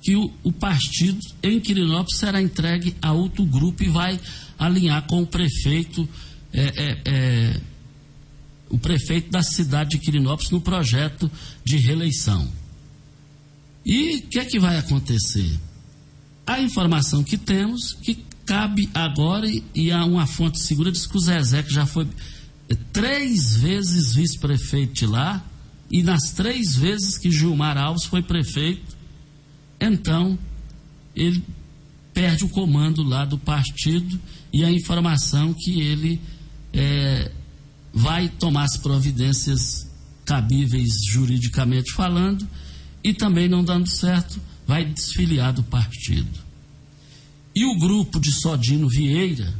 que 0.00 0.16
o, 0.16 0.32
o, 0.42 0.50
partido 0.50 1.20
em 1.42 1.60
Quirinópolis 1.60 2.16
será 2.16 2.40
entregue 2.40 2.96
a 3.02 3.12
outro 3.12 3.44
grupo 3.44 3.82
e 3.82 3.90
vai 3.90 4.18
alinhar 4.58 5.06
com 5.06 5.22
o 5.22 5.26
prefeito, 5.26 6.08
é, 6.54 6.62
é, 6.62 7.02
é, 7.04 7.60
o 8.70 8.78
prefeito 8.78 9.30
da 9.30 9.42
cidade 9.42 9.90
de 9.90 9.98
Quirinópolis 9.98 10.50
no 10.50 10.60
projeto 10.62 11.30
de 11.62 11.76
reeleição. 11.76 12.50
E 13.84 14.16
o 14.16 14.22
que 14.22 14.38
é 14.38 14.44
que 14.46 14.58
vai 14.58 14.78
acontecer? 14.78 15.60
A 16.46 16.60
informação 16.60 17.22
que 17.24 17.38
temos 17.38 17.94
que 17.94 18.24
cabe 18.44 18.90
agora, 18.92 19.46
e 19.74 19.90
há 19.90 20.04
uma 20.04 20.26
fonte 20.26 20.60
segura, 20.60 20.92
diz 20.92 21.06
que 21.06 21.16
o 21.16 21.20
Zezé, 21.20 21.62
que 21.62 21.72
já 21.72 21.86
foi 21.86 22.06
três 22.92 23.56
vezes 23.56 24.14
vice-prefeito 24.14 25.06
lá, 25.06 25.44
e 25.90 26.02
nas 26.02 26.32
três 26.32 26.76
vezes 26.76 27.18
que 27.18 27.30
Gilmar 27.30 27.78
Alves 27.78 28.04
foi 28.04 28.22
prefeito, 28.22 28.96
então 29.80 30.38
ele 31.14 31.42
perde 32.12 32.44
o 32.44 32.48
comando 32.48 33.02
lá 33.02 33.24
do 33.24 33.38
partido 33.38 34.20
e 34.52 34.64
a 34.64 34.70
informação 34.70 35.52
que 35.52 35.80
ele 35.80 36.20
é, 36.72 37.30
vai 37.92 38.28
tomar 38.28 38.64
as 38.64 38.76
providências 38.76 39.90
cabíveis 40.24 40.92
juridicamente 41.10 41.92
falando 41.92 42.48
e 43.02 43.12
também 43.12 43.48
não 43.48 43.62
dando 43.62 43.88
certo, 43.88 44.40
vai 44.66 44.84
desfiliar 44.84 45.52
do 45.52 45.62
partido. 45.62 46.44
E 47.54 47.64
o 47.64 47.78
grupo 47.78 48.18
de 48.18 48.32
Sodino 48.32 48.88
Vieira, 48.88 49.52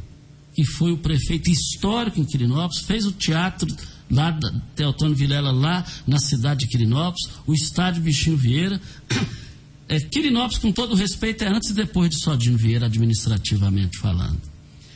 que 0.53 0.65
foi 0.65 0.91
o 0.91 0.97
prefeito 0.97 1.49
histórico 1.49 2.19
em 2.19 2.25
Quirinópolis, 2.25 2.85
fez 2.85 3.05
o 3.05 3.11
teatro 3.11 3.67
lá 4.09 4.31
da 4.31 4.51
Teotônio 4.75 5.15
Vilela, 5.15 5.51
lá 5.51 5.85
na 6.05 6.19
cidade 6.19 6.61
de 6.61 6.67
Quirinópolis, 6.67 7.29
o 7.47 7.53
estádio 7.53 8.03
Bichinho 8.03 8.37
Vieira. 8.37 8.79
É, 9.87 9.99
Quirinópolis, 9.99 10.57
com 10.57 10.71
todo 10.71 10.95
respeito, 10.95 11.43
é 11.43 11.47
antes 11.47 11.69
e 11.69 11.73
depois 11.75 12.09
de 12.09 12.19
Sodino 12.19 12.57
Vieira, 12.57 12.87
administrativamente 12.87 13.99
falando. 13.99 14.41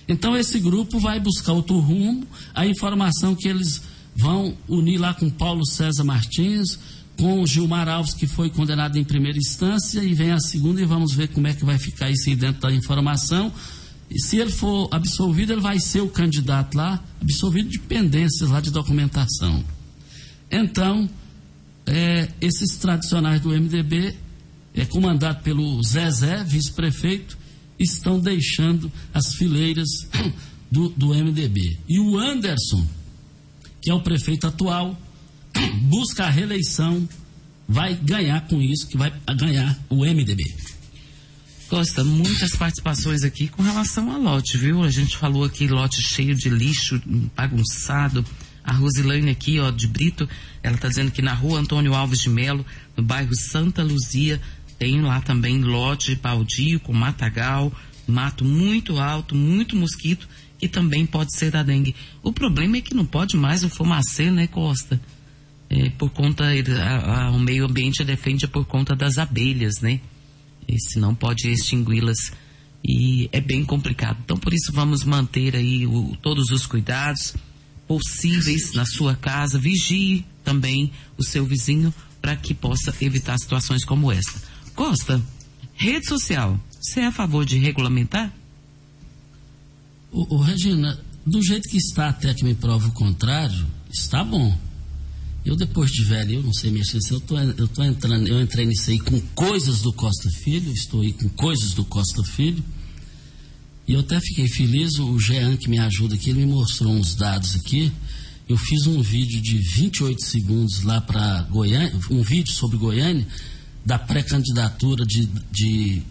Então, 0.08 0.36
esse 0.36 0.60
grupo 0.60 0.98
vai 1.00 1.20
buscar 1.20 1.54
outro 1.54 1.78
rumo, 1.78 2.26
a 2.56 2.66
informação 2.66 3.36
que 3.36 3.48
eles 3.48 3.84
vão 4.16 4.58
unir 4.68 4.98
lá 4.98 5.14
com 5.14 5.30
Paulo 5.30 5.64
César 5.64 6.04
Martins, 6.04 6.80
com 7.20 7.42
o 7.42 7.46
Gilmar 7.46 7.90
Alves, 7.90 8.14
que 8.14 8.26
foi 8.26 8.50
condenado 8.50 8.98
em 8.98 9.04
primeira 9.04 9.38
instância, 9.38 10.02
e 10.02 10.14
vem 10.14 10.32
a 10.32 10.40
segunda, 10.40 10.82
e 10.82 10.86
vamos 10.86 11.14
ver 11.14 11.28
como 11.28 11.48
é 11.48 11.54
que 11.54 11.66
vai 11.66 11.78
ficar 11.78 12.10
isso 12.10 12.30
aí 12.30 12.36
dentro 12.36 12.62
da 12.62 12.72
informação. 12.72 13.52
E 14.10 14.20
se 14.22 14.38
ele 14.38 14.50
for 14.50 14.88
absolvido, 14.90 15.52
ele 15.52 15.62
vai 15.62 15.80
ser 15.80 16.00
o 16.00 16.08
candidato 16.08 16.76
lá, 16.76 17.04
absolvido 17.22 17.70
de 17.70 17.78
pendências 17.78 18.50
lá 18.50 18.62
de 18.62 18.72
documentação. 18.72 19.62
Então, 20.50 21.10
é, 21.86 22.30
esses 22.40 22.78
tradicionais 22.78 23.42
do 23.42 23.50
MDB, 23.50 24.16
é, 24.74 24.86
comandado 24.86 25.44
pelo 25.44 25.84
Zezé, 25.84 26.42
vice-prefeito, 26.46 27.38
estão 27.78 28.18
deixando 28.18 28.90
as 29.14 29.34
fileiras 29.34 29.90
do, 30.72 30.88
do 30.90 31.10
MDB. 31.10 31.78
E 31.88 32.00
o 32.00 32.18
Anderson, 32.18 32.88
que 33.82 33.92
é 33.92 33.94
o 33.94 34.02
prefeito 34.02 34.48
atual, 34.48 34.98
busca 35.82 36.26
a 36.26 36.30
reeleição, 36.30 37.08
vai 37.68 37.96
ganhar 37.96 38.42
com 38.48 38.62
isso, 38.62 38.88
que 38.88 38.98
vai 38.98 39.14
ganhar 39.38 39.78
o 39.90 40.06
MDB. 40.06 40.44
Costa, 41.70 42.04
muitas 42.04 42.56
participações 42.56 43.24
aqui 43.24 43.48
com 43.48 43.62
relação 43.62 44.12
a 44.12 44.18
lote, 44.18 44.58
viu? 44.58 44.82
A 44.84 44.90
gente 44.90 45.16
falou 45.16 45.44
aqui 45.44 45.68
lote 45.68 46.02
cheio 46.02 46.34
de 46.36 46.50
lixo, 46.50 47.00
bagunçado. 47.36 48.26
A 48.64 48.74
Rosilane 48.74 49.30
aqui, 49.30 49.60
ó, 49.60 49.70
de 49.70 49.88
Brito, 49.88 50.28
ela 50.64 50.76
está 50.76 50.88
dizendo 50.88 51.12
que 51.12 51.22
na 51.22 51.34
rua 51.34 51.60
Antônio 51.60 51.94
Alves 51.94 52.22
de 52.22 52.30
Melo, 52.30 52.66
no 52.98 53.04
bairro 53.04 53.36
Santa 53.36 53.84
Luzia, 53.84 54.42
tem 54.80 55.02
lá 55.02 55.22
também 55.22 55.62
lote 55.62 56.16
baldio 56.16 56.80
com 56.80 56.94
matagal, 56.94 57.72
mato 58.08 58.44
muito 58.44 58.98
alto, 58.98 59.36
muito 59.36 59.76
mosquito, 59.76 60.28
que 60.58 60.68
também 60.68 61.06
pode 61.06 61.36
ser 61.38 61.52
da 61.52 61.62
dengue. 61.62 61.96
O 62.24 62.34
problema 62.34 62.78
é 62.78 62.82
que 62.82 62.96
não 62.96 63.06
pode 63.06 63.38
mais 63.38 63.64
o 63.64 63.70
fumacê, 63.70 64.32
né, 64.32 64.48
Costa? 64.48 65.00
É, 65.70 65.90
por 65.92 66.10
conta, 66.10 66.46
a, 66.46 67.26
a, 67.26 67.32
o 67.32 67.40
meio 67.40 67.66
ambiente 67.66 68.04
defende 68.04 68.48
por 68.48 68.66
conta 68.66 68.96
das 68.96 69.18
abelhas, 69.18 69.76
né? 69.82 70.02
E 70.68 70.80
senão 70.80 71.14
pode 71.14 71.48
extingui-las 71.48 72.32
e 72.84 73.30
é 73.32 73.40
bem 73.40 73.64
complicado. 73.64 74.18
Então, 74.24 74.38
por 74.38 74.54
isso, 74.54 74.72
vamos 74.74 75.04
manter 75.04 75.56
aí 75.56 75.86
o, 75.86 76.18
todos 76.22 76.50
os 76.52 76.66
cuidados 76.66 77.36
possíveis 77.88 78.74
na 78.74 78.86
sua 78.86 79.16
casa. 79.16 79.60
Vigie 79.60 80.26
também 80.44 80.92
o 81.18 81.24
seu 81.24 81.46
vizinho 81.46 81.94
para 82.22 82.36
que 82.36 82.54
possa 82.54 82.94
evitar 83.02 83.38
situações 83.38 83.86
como 83.86 84.12
esta. 84.12 84.42
Costa, 84.76 85.22
rede 85.76 86.08
social, 86.08 86.60
você 86.82 87.02
é 87.02 87.06
a 87.08 87.12
favor 87.12 87.46
de 87.46 87.58
regulamentar? 87.58 88.34
O 90.12 90.38
Regina, 90.38 91.00
do 91.26 91.42
jeito 91.44 91.70
que 91.70 91.78
está 91.78 92.10
até 92.10 92.34
que 92.34 92.44
me 92.44 92.56
prova 92.56 92.88
o 92.88 92.92
contrário, 92.92 93.68
está 93.92 94.24
bom. 94.24 94.58
Eu 95.50 95.56
depois 95.56 95.90
de 95.90 96.04
velho, 96.04 96.36
eu 96.36 96.44
não 96.44 96.54
sei 96.54 96.70
mexer, 96.70 97.00
eu 97.10 97.20
tô, 97.20 97.36
eu 97.40 97.68
tô 97.68 97.84
entrando, 97.84 98.28
eu 98.28 98.40
entrei 98.40 98.68
nisso 98.68 98.92
aí 98.92 99.00
com 99.00 99.20
coisas 99.34 99.82
do 99.82 99.92
Costa 99.92 100.30
Filho, 100.30 100.72
estou 100.72 101.02
aí 101.02 101.12
com 101.12 101.28
coisas 101.30 101.74
do 101.74 101.84
Costa 101.84 102.24
Filho. 102.24 102.64
E 103.88 103.94
eu 103.94 104.02
até 104.02 104.22
fiquei 104.22 104.48
feliz, 104.48 105.00
o 105.00 105.20
Jean 105.20 105.58
que 105.58 105.68
me 105.68 105.80
ajuda 105.80 106.14
aqui, 106.14 106.30
ele 106.30 106.46
me 106.46 106.52
mostrou 106.52 106.94
uns 106.94 107.16
dados 107.16 107.56
aqui. 107.56 107.92
Eu 108.48 108.60
fiz 108.60 108.86
um 108.86 109.02
vídeo 109.02 109.42
de 109.42 109.58
28 109.58 110.24
segundos 110.24 110.84
lá 110.84 111.02
para 111.02 111.42
Goiânia, 111.50 112.00
um 112.12 112.22
vídeo 112.22 112.54
sobre 112.54 112.78
Goiânia, 112.78 113.28
da 113.84 113.98
pré-candidatura 113.98 115.04
de, 115.04 115.28
de 115.52 116.04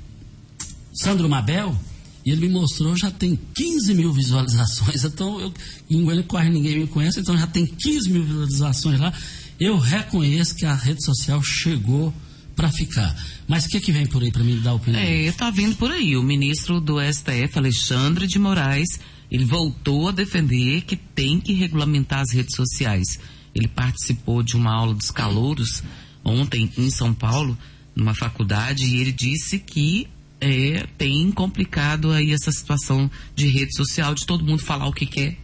Sandro 0.92 1.29
Mabel, 1.29 1.81
e 2.29 2.31
ele 2.31 2.47
me 2.47 2.53
mostrou, 2.53 2.95
já 2.95 3.11
tem 3.11 3.38
15 3.55 3.95
mil 3.95 4.12
visualizações. 4.12 5.03
Então, 5.09 5.41
eu, 5.41 5.53
em 5.88 6.05
Goiânia 6.05 6.25
quase 6.25 6.51
ninguém 6.51 6.81
me 6.81 6.87
conhece, 6.87 7.21
então 7.21 7.37
já 7.38 7.47
tem 7.47 7.64
15 7.64 8.11
mil 8.11 8.23
visualizações 8.23 9.01
lá. 9.01 9.11
Eu 9.59 9.79
reconheço 9.79 10.55
que 10.55 10.67
a 10.67 10.75
rede 10.75 11.03
social 11.03 11.43
chegou 11.43 12.12
para 12.55 12.71
ficar. 12.71 13.17
Mas 13.47 13.64
o 13.64 13.69
que, 13.71 13.81
que 13.81 13.91
vem 13.91 14.05
por 14.05 14.23
aí 14.23 14.31
para 14.31 14.45
me 14.45 14.57
dar 14.57 14.75
opinião? 14.75 15.03
É, 15.03 15.33
tá 15.33 15.51
vindo 15.51 15.75
por 15.77 15.91
aí. 15.91 16.19
O 16.19 16.23
ministro 16.23 16.83
do 16.83 16.97
STF, 17.01 17.57
Alexandre 17.57 18.27
de 18.27 18.38
Moraes, 18.38 19.01
ele 19.31 19.47
voltou 19.47 20.09
a 20.09 20.12
defender 20.12 20.83
que 20.83 20.97
tem 20.97 21.41
que 21.41 21.55
regulamentar 21.55 22.21
as 22.21 22.31
redes 22.31 22.55
sociais. 22.55 23.19
Ele 23.55 23.69
participou 23.69 24.43
de 24.43 24.55
uma 24.55 24.75
aula 24.75 24.95
dos 24.95 25.11
calouros 25.11 25.83
ontem 26.23 26.71
em 26.77 26.91
São 26.91 27.14
Paulo, 27.14 27.57
numa 27.97 28.12
faculdade, 28.12 28.85
e 28.85 29.01
ele 29.01 29.12
disse 29.12 29.59
que 29.59 30.07
é, 30.40 30.87
tem 30.96 31.31
complicado 31.33 32.12
aí 32.12 32.33
essa 32.33 32.51
situação 32.53 33.11
de 33.35 33.48
rede 33.48 33.74
social, 33.77 34.14
de 34.14 34.27
todo 34.27 34.44
mundo 34.44 34.62
falar 34.62 34.87
o 34.87 34.92
que 34.92 35.07
quer 35.07 35.37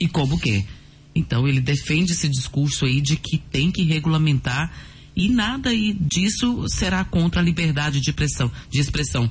e 0.00 0.08
como 0.08 0.38
quer. 0.38 0.64
Então 1.14 1.46
ele 1.46 1.60
defende 1.60 2.12
esse 2.12 2.28
discurso 2.28 2.84
aí 2.84 3.00
de 3.00 3.16
que 3.16 3.38
tem 3.38 3.70
que 3.70 3.82
regulamentar 3.82 4.72
e 5.16 5.28
nada 5.28 5.70
aí 5.70 5.92
disso 5.94 6.66
será 6.68 7.04
contra 7.04 7.40
a 7.40 7.44
liberdade 7.44 8.00
de 8.00 8.10
expressão. 8.10 8.50
De 8.70 8.80
expressão. 8.80 9.30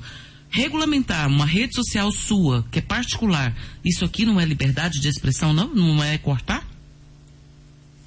Regulamentar 0.50 1.28
uma 1.28 1.46
rede 1.46 1.76
social 1.76 2.12
sua, 2.12 2.64
que 2.72 2.80
é 2.80 2.82
particular, 2.82 3.56
isso 3.84 4.06
aqui 4.06 4.24
não 4.24 4.40
é 4.40 4.46
liberdade 4.46 5.00
de 5.00 5.08
expressão, 5.08 5.52
não? 5.52 5.74
Não 5.74 6.04
é 6.04 6.18
cortar? 6.18 6.66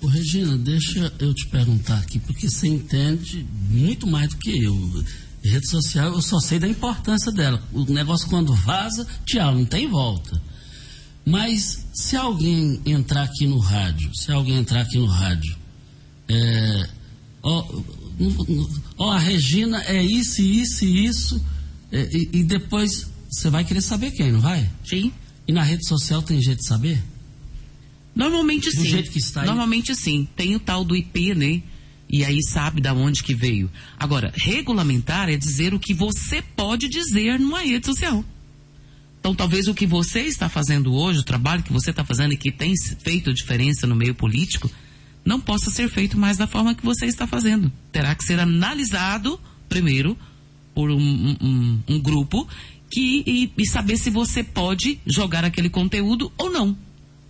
Ô, 0.00 0.06
Regina, 0.06 0.56
deixa 0.56 1.12
eu 1.18 1.34
te 1.34 1.46
perguntar 1.48 1.98
aqui, 1.98 2.20
porque 2.20 2.48
você 2.48 2.68
entende 2.68 3.44
muito 3.68 4.06
mais 4.06 4.28
do 4.28 4.36
que 4.36 4.62
eu. 4.62 5.04
Rede 5.48 5.68
social, 5.68 6.12
eu 6.12 6.22
só 6.22 6.38
sei 6.40 6.58
da 6.58 6.68
importância 6.68 7.30
dela. 7.32 7.62
O 7.72 7.84
negócio 7.84 8.28
quando 8.28 8.54
vaza, 8.54 9.06
tchau, 9.24 9.54
não 9.54 9.64
tem 9.64 9.88
volta. 9.88 10.40
Mas 11.24 11.86
se 11.92 12.16
alguém 12.16 12.80
entrar 12.86 13.24
aqui 13.24 13.46
no 13.46 13.58
rádio, 13.58 14.14
se 14.14 14.30
alguém 14.30 14.56
entrar 14.56 14.82
aqui 14.82 14.98
no 14.98 15.06
rádio, 15.06 15.56
é, 16.28 16.88
ó, 17.42 17.82
ó, 18.96 19.10
a 19.10 19.18
Regina 19.18 19.82
é 19.84 20.02
isso, 20.02 20.40
isso 20.40 20.84
e 20.84 21.04
isso, 21.06 21.44
é, 21.90 22.08
e, 22.12 22.40
e 22.40 22.44
depois 22.44 23.10
você 23.30 23.50
vai 23.50 23.64
querer 23.64 23.82
saber 23.82 24.12
quem, 24.12 24.32
não 24.32 24.40
vai? 24.40 24.70
Sim. 24.84 25.12
E 25.46 25.52
na 25.52 25.62
rede 25.62 25.86
social 25.86 26.22
tem 26.22 26.40
jeito 26.40 26.60
de 26.60 26.66
saber? 26.66 27.02
Normalmente 28.14 28.70
Do 28.70 28.82
sim. 28.82 28.88
jeito 28.88 29.10
que 29.10 29.18
está 29.18 29.42
aí? 29.42 29.46
Normalmente 29.46 29.94
sim. 29.94 30.26
Tem 30.34 30.56
o 30.56 30.60
tal 30.60 30.84
do 30.84 30.96
IP, 30.96 31.34
né? 31.34 31.62
E 32.08 32.24
aí 32.24 32.40
sabe 32.42 32.80
da 32.80 32.94
onde 32.94 33.22
que 33.22 33.34
veio. 33.34 33.70
Agora, 33.98 34.32
regulamentar 34.34 35.28
é 35.28 35.36
dizer 35.36 35.74
o 35.74 35.80
que 35.80 35.92
você 35.92 36.40
pode 36.40 36.88
dizer 36.88 37.38
numa 37.40 37.60
rede 37.60 37.86
social. 37.86 38.24
Então, 39.18 39.34
talvez 39.34 39.66
o 39.66 39.74
que 39.74 39.86
você 39.86 40.20
está 40.20 40.48
fazendo 40.48 40.94
hoje, 40.94 41.18
o 41.18 41.24
trabalho 41.24 41.62
que 41.64 41.72
você 41.72 41.90
está 41.90 42.04
fazendo 42.04 42.32
e 42.32 42.36
que 42.36 42.52
tem 42.52 42.72
feito 43.02 43.34
diferença 43.34 43.84
no 43.86 43.96
meio 43.96 44.14
político, 44.14 44.70
não 45.24 45.40
possa 45.40 45.68
ser 45.68 45.88
feito 45.88 46.16
mais 46.16 46.36
da 46.36 46.46
forma 46.46 46.76
que 46.76 46.84
você 46.84 47.06
está 47.06 47.26
fazendo. 47.26 47.72
Terá 47.90 48.14
que 48.14 48.22
ser 48.24 48.38
analisado 48.38 49.40
primeiro 49.68 50.16
por 50.72 50.90
um, 50.92 51.36
um- 51.40 51.80
um- 51.88 52.00
grupo 52.00 52.46
que, 52.88 53.24
e, 53.26 53.52
e 53.58 53.66
saber 53.66 53.96
se 53.96 54.10
você 54.10 54.44
pode 54.44 55.00
jogar 55.04 55.44
aquele 55.44 55.68
conteúdo 55.68 56.30
ou 56.38 56.48
não. 56.50 56.76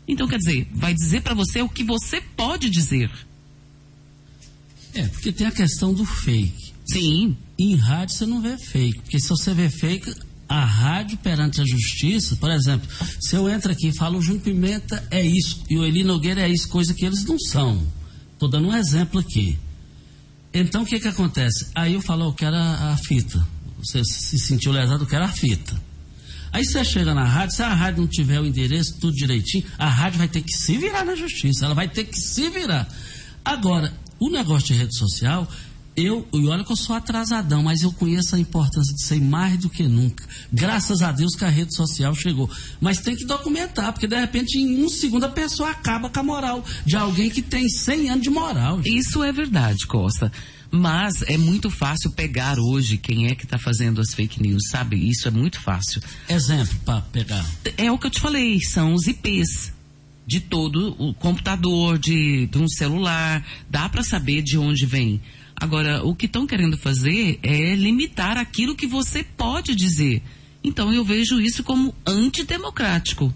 Então, 0.06 0.28
quer 0.28 0.36
dizer, 0.36 0.68
vai 0.74 0.92
dizer 0.92 1.22
para 1.22 1.32
você 1.34 1.62
o 1.62 1.68
que 1.68 1.82
você 1.82 2.20
pode 2.20 2.68
dizer. 2.68 3.10
É, 4.96 5.06
porque 5.08 5.30
tem 5.30 5.46
a 5.46 5.52
questão 5.52 5.92
do 5.92 6.04
fake. 6.04 6.72
Sim, 6.90 7.36
Em 7.58 7.74
rádio 7.74 8.14
você 8.14 8.26
não 8.26 8.40
vê 8.40 8.56
fake, 8.56 9.00
porque 9.00 9.18
se 9.18 9.28
você 9.28 9.52
vê 9.52 9.68
fake, 9.68 10.14
a 10.48 10.64
rádio 10.64 11.18
perante 11.18 11.60
a 11.60 11.64
justiça, 11.64 12.36
por 12.36 12.50
exemplo, 12.50 12.88
se 13.20 13.34
eu 13.34 13.48
entro 13.48 13.72
aqui 13.72 13.88
e 13.88 13.96
falo 13.96 14.18
o 14.18 14.22
Júnior 14.22 14.44
Pimenta 14.44 15.02
é 15.10 15.22
isso 15.22 15.64
e 15.68 15.76
o 15.76 15.84
Eli 15.84 16.04
Nogueira 16.04 16.42
é 16.42 16.48
isso, 16.48 16.68
coisa 16.68 16.94
que 16.94 17.04
eles 17.04 17.24
não 17.24 17.38
são. 17.38 17.82
Estou 18.32 18.48
dando 18.48 18.68
um 18.68 18.74
exemplo 18.74 19.20
aqui. 19.20 19.58
Então 20.54 20.82
o 20.82 20.86
que 20.86 21.00
que 21.00 21.08
acontece? 21.08 21.66
Aí 21.74 21.94
eu 21.94 22.00
falo, 22.00 22.26
eu 22.26 22.32
quero 22.32 22.56
a, 22.56 22.92
a 22.92 22.96
fita. 22.96 23.46
Você 23.78 24.02
se 24.04 24.38
sentiu 24.38 24.72
lesado, 24.72 25.02
eu 25.04 25.08
quero 25.08 25.24
a 25.24 25.28
fita. 25.28 25.74
Aí 26.52 26.64
você 26.64 26.84
chega 26.84 27.12
na 27.12 27.24
rádio, 27.24 27.56
se 27.56 27.62
a 27.62 27.74
rádio 27.74 28.02
não 28.02 28.08
tiver 28.08 28.40
o 28.40 28.46
endereço, 28.46 28.98
tudo 29.00 29.14
direitinho, 29.14 29.64
a 29.76 29.88
rádio 29.88 30.18
vai 30.18 30.28
ter 30.28 30.40
que 30.40 30.52
se 30.52 30.78
virar 30.78 31.04
na 31.04 31.14
justiça, 31.14 31.66
ela 31.66 31.74
vai 31.74 31.88
ter 31.88 32.04
que 32.04 32.18
se 32.18 32.48
virar. 32.48 32.88
Agora, 33.44 33.92
o 34.18 34.30
negócio 34.30 34.68
de 34.68 34.74
rede 34.74 34.96
social, 34.96 35.48
eu, 35.96 36.28
e 36.32 36.46
olha 36.46 36.62
que 36.62 36.70
eu 36.70 36.76
sou 36.76 36.94
atrasadão, 36.94 37.62
mas 37.62 37.82
eu 37.82 37.90
conheço 37.90 38.36
a 38.36 38.38
importância 38.38 38.94
de 38.94 39.02
ser 39.02 39.20
mais 39.20 39.58
do 39.58 39.70
que 39.70 39.84
nunca. 39.84 40.24
Graças 40.52 41.00
a 41.00 41.10
Deus 41.10 41.34
que 41.34 41.44
a 41.44 41.48
rede 41.48 41.74
social 41.74 42.14
chegou. 42.14 42.50
Mas 42.80 42.98
tem 42.98 43.16
que 43.16 43.24
documentar, 43.24 43.92
porque 43.92 44.06
de 44.06 44.16
repente 44.16 44.58
em 44.58 44.84
um 44.84 44.90
segundo 44.90 45.24
a 45.24 45.30
pessoa 45.30 45.70
acaba 45.70 46.10
com 46.10 46.20
a 46.20 46.22
moral 46.22 46.64
de 46.84 46.96
alguém 46.96 47.30
que 47.30 47.40
tem 47.40 47.66
100 47.66 48.10
anos 48.10 48.22
de 48.22 48.30
moral. 48.30 48.82
gente. 48.82 48.98
isso 48.98 49.22
é 49.22 49.32
verdade, 49.32 49.86
Costa. 49.86 50.30
Mas 50.70 51.22
é 51.22 51.38
muito 51.38 51.70
fácil 51.70 52.10
pegar 52.10 52.58
hoje 52.58 52.98
quem 52.98 53.28
é 53.28 53.34
que 53.34 53.44
está 53.44 53.56
fazendo 53.56 54.00
as 54.00 54.12
fake 54.12 54.42
news, 54.42 54.68
sabe? 54.68 54.96
Isso 54.96 55.26
é 55.28 55.30
muito 55.30 55.60
fácil. 55.60 56.02
Exemplo 56.28 56.76
para 56.84 57.00
pegar. 57.00 57.46
É 57.78 57.90
o 57.90 57.96
que 57.96 58.08
eu 58.08 58.10
te 58.10 58.20
falei, 58.20 58.60
são 58.60 58.92
os 58.92 59.06
IPs 59.06 59.75
de 60.26 60.40
todo 60.40 60.96
o 60.98 61.14
computador, 61.14 61.98
de, 61.98 62.46
de 62.46 62.58
um 62.58 62.68
celular. 62.68 63.46
Dá 63.70 63.88
para 63.88 64.02
saber 64.02 64.42
de 64.42 64.58
onde 64.58 64.84
vem. 64.84 65.20
Agora, 65.54 66.04
o 66.04 66.14
que 66.14 66.26
estão 66.26 66.46
querendo 66.46 66.76
fazer 66.76 67.38
é 67.42 67.74
limitar 67.74 68.36
aquilo 68.36 68.76
que 68.76 68.86
você 68.86 69.22
pode 69.22 69.74
dizer. 69.74 70.22
Então, 70.62 70.92
eu 70.92 71.04
vejo 71.04 71.40
isso 71.40 71.62
como 71.62 71.94
antidemocrático. 72.04 73.32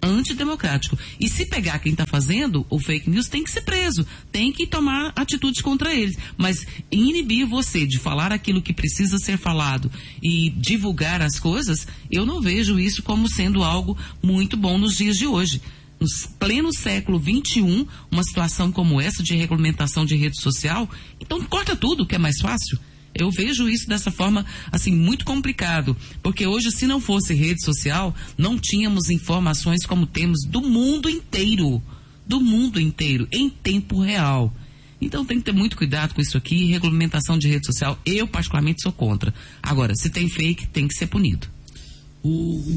Antidemocrático. 0.00 0.98
E 1.20 1.28
se 1.28 1.44
pegar 1.44 1.78
quem 1.78 1.92
está 1.92 2.06
fazendo 2.06 2.66
o 2.70 2.80
fake 2.80 3.10
news, 3.10 3.28
tem 3.28 3.44
que 3.44 3.50
ser 3.50 3.62
preso. 3.62 4.06
Tem 4.32 4.50
que 4.50 4.66
tomar 4.66 5.12
atitudes 5.14 5.60
contra 5.60 5.94
eles. 5.94 6.16
Mas 6.36 6.66
inibir 6.90 7.46
você 7.46 7.86
de 7.86 7.98
falar 7.98 8.32
aquilo 8.32 8.62
que 8.62 8.72
precisa 8.72 9.18
ser 9.18 9.36
falado 9.36 9.92
e 10.22 10.50
divulgar 10.50 11.20
as 11.20 11.38
coisas, 11.38 11.86
eu 12.10 12.24
não 12.24 12.40
vejo 12.40 12.80
isso 12.80 13.02
como 13.02 13.28
sendo 13.28 13.62
algo 13.62 13.96
muito 14.22 14.56
bom 14.56 14.78
nos 14.78 14.96
dias 14.96 15.18
de 15.18 15.26
hoje. 15.26 15.60
No 16.02 16.08
pleno 16.36 16.74
século 16.74 17.22
XXI, 17.22 17.86
uma 18.10 18.24
situação 18.24 18.72
como 18.72 19.00
essa 19.00 19.22
de 19.22 19.36
regulamentação 19.36 20.04
de 20.04 20.16
rede 20.16 20.40
social, 20.42 20.90
então 21.20 21.40
corta 21.44 21.76
tudo, 21.76 22.04
que 22.04 22.16
é 22.16 22.18
mais 22.18 22.40
fácil. 22.40 22.76
Eu 23.14 23.30
vejo 23.30 23.68
isso 23.68 23.88
dessa 23.88 24.10
forma, 24.10 24.44
assim, 24.72 24.90
muito 24.90 25.24
complicado. 25.24 25.96
Porque 26.20 26.44
hoje, 26.44 26.72
se 26.72 26.88
não 26.88 27.00
fosse 27.00 27.34
rede 27.34 27.64
social, 27.64 28.12
não 28.36 28.58
tínhamos 28.58 29.10
informações 29.10 29.86
como 29.86 30.04
temos 30.04 30.40
do 30.44 30.60
mundo 30.60 31.08
inteiro. 31.08 31.80
Do 32.26 32.40
mundo 32.40 32.80
inteiro, 32.80 33.28
em 33.30 33.48
tempo 33.48 34.00
real. 34.00 34.52
Então 35.00 35.24
tem 35.24 35.38
que 35.38 35.44
ter 35.44 35.52
muito 35.52 35.76
cuidado 35.76 36.14
com 36.14 36.20
isso 36.20 36.36
aqui. 36.36 36.64
Regulamentação 36.64 37.38
de 37.38 37.46
rede 37.46 37.66
social, 37.66 37.96
eu 38.04 38.26
particularmente 38.26 38.82
sou 38.82 38.90
contra. 38.90 39.32
Agora, 39.62 39.94
se 39.94 40.10
tem 40.10 40.28
fake, 40.28 40.66
tem 40.66 40.88
que 40.88 40.94
ser 40.94 41.06
punido. 41.06 41.46
O, 42.22 42.28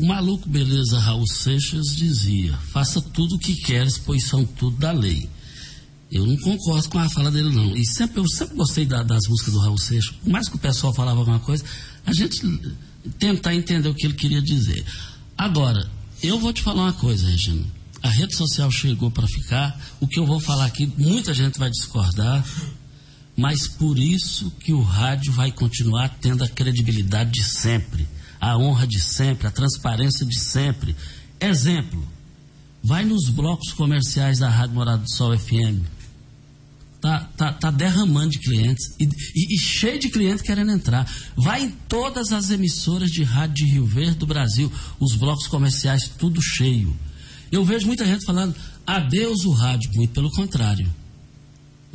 o 0.01 0.05
maluco 0.08 0.49
beleza 0.49 0.99
Raul 0.99 1.27
Seixas 1.27 1.95
dizia: 1.95 2.58
faça 2.71 3.01
tudo 3.01 3.36
o 3.36 3.39
que 3.39 3.55
queres, 3.55 3.97
pois 3.97 4.25
são 4.25 4.43
tudo 4.45 4.77
da 4.77 4.91
lei. 4.91 5.29
Eu 6.12 6.25
não 6.25 6.38
concordo 6.38 6.88
com 6.89 6.99
a 6.99 7.10
fala 7.10 7.31
dele, 7.31 7.53
não. 7.53 7.75
E 7.75 7.86
sempre, 7.86 8.19
eu 8.19 8.27
sempre 8.27 8.55
gostei 8.55 8.86
da- 8.86 9.03
das 9.03 9.27
músicas 9.27 9.53
do 9.53 9.60
Raul 9.60 9.77
Seixas. 9.77 10.15
Por 10.15 10.29
mais 10.29 10.47
que 10.47 10.55
o 10.55 10.60
pessoal 10.60 10.93
falava 10.93 11.19
alguma 11.19 11.39
coisa, 11.39 11.63
a 12.05 12.13
gente 12.13 12.41
tentar 13.19 13.53
entender 13.53 13.89
o 13.89 13.93
que 13.93 14.05
ele 14.05 14.13
queria 14.13 14.41
dizer. 14.41 14.86
Agora, 15.38 15.89
eu 16.23 16.39
vou 16.39 16.53
te 16.53 16.62
falar 16.62 16.84
uma 16.84 16.93
coisa, 16.93 17.27
Regina. 17.27 17.65
A 18.01 18.10
rede 18.10 18.36
social 18.36 18.71
chegou 18.71 19.10
para 19.12 19.27
ficar. 19.27 19.79
O 19.99 20.08
que 20.08 20.19
eu 20.19 20.25
vou 20.25 20.39
falar 20.39 20.65
aqui, 20.65 20.86
muita 20.97 21.34
gente 21.34 21.58
vai 21.60 21.69
discordar. 21.69 22.45
Mas 23.36 23.67
por 23.67 23.99
isso 23.99 24.49
que 24.60 24.71
o 24.71 24.81
rádio 24.81 25.34
vai 25.34 25.51
continuar 25.51 26.10
tendo 26.21 26.43
a 26.43 26.47
credibilidade 26.47 27.31
de 27.31 27.43
sempre, 27.43 28.08
a 28.51 28.58
honra 28.58 28.86
de 28.86 28.99
sempre, 28.99 29.47
a 29.47 29.51
transparência 29.51 30.25
de 30.25 30.39
sempre. 30.39 30.95
Exemplo, 31.39 32.05
vai 32.84 33.03
nos 33.05 33.29
blocos 33.29 33.71
comerciais 33.73 34.39
da 34.39 34.49
Rádio 34.49 34.75
Morada 34.75 35.03
do 35.03 35.12
Sol 35.12 35.38
FM. 35.38 35.81
Tá, 37.01 37.29
tá, 37.38 37.53
tá 37.53 37.69
derramando 37.71 38.31
de 38.31 38.39
clientes 38.39 38.95
e, 38.99 39.03
e- 39.03 39.55
e 39.55 39.60
cheio 39.60 39.99
de 39.99 40.10
clientes 40.10 40.41
querendo 40.41 40.71
entrar. 40.71 41.08
Vai 41.36 41.63
em 41.63 41.69
todas 41.88 42.31
as 42.31 42.49
emissoras 42.49 43.12
de 43.12 43.23
rádio 43.23 43.65
de 43.65 43.71
Rio 43.73 43.86
Verde 43.86 44.15
do 44.17 44.25
Brasil, 44.25 44.71
os 44.99 45.13
blocos 45.15 45.47
comerciais 45.47 46.08
tudo 46.17 46.41
cheio. 46.41 46.95
Eu 47.51 47.63
vejo 47.63 47.86
muita 47.86 48.05
gente 48.05 48.25
falando, 48.25 48.55
adeus 48.88 49.45
o 49.45 49.51
rádio, 49.51 49.91
muito 49.95 50.13
pelo 50.13 50.31
contrário 50.31 50.91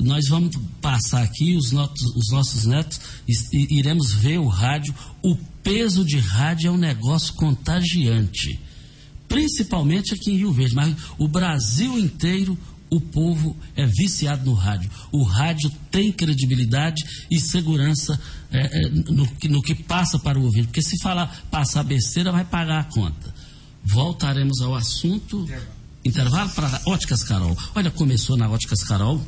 nós 0.02 0.28
vamos 0.28 0.56
passar 0.80 1.22
aqui, 1.22 1.54
os, 1.56 1.72
notos- 1.72 2.02
os 2.16 2.30
nossos 2.32 2.64
netos, 2.64 2.98
e- 3.28 3.78
iremos 3.78 4.14
ver 4.14 4.38
o 4.38 4.48
rádio. 4.48 4.94
O 5.22 5.36
peso 5.62 6.04
de 6.04 6.18
rádio 6.18 6.68
é 6.68 6.70
um 6.70 6.76
negócio 6.76 7.34
contagiante. 7.34 8.58
Principalmente 9.28 10.14
aqui 10.14 10.32
em 10.32 10.36
Rio 10.38 10.52
Verde, 10.52 10.74
mas 10.74 10.96
o 11.18 11.28
Brasil 11.28 11.98
inteiro, 11.98 12.58
o 12.90 13.00
povo 13.00 13.56
é 13.76 13.86
viciado 13.86 14.44
no 14.44 14.54
rádio. 14.54 14.90
O 15.12 15.22
rádio 15.22 15.70
tem 15.90 16.10
credibilidade 16.10 17.04
e 17.30 17.38
segurança 17.38 18.20
é, 18.50 18.58
é, 18.86 18.88
no, 18.90 19.26
que- 19.28 19.48
no 19.48 19.62
que 19.62 19.74
passa 19.76 20.18
para 20.18 20.38
o 20.38 20.42
ouvinte. 20.44 20.66
Porque 20.66 20.82
se 20.82 20.98
falar 21.00 21.44
passar 21.50 21.84
besteira, 21.84 22.32
vai 22.32 22.44
pagar 22.44 22.80
a 22.80 22.84
conta. 22.84 23.32
Voltaremos 23.84 24.60
ao 24.60 24.74
assunto. 24.74 25.46
Intervalo 26.04 26.50
para 26.50 26.80
Óticas 26.86 27.22
Carol. 27.22 27.56
Olha, 27.74 27.90
começou 27.90 28.36
na 28.36 28.48
Óticas 28.50 28.82
Carol 28.82 29.24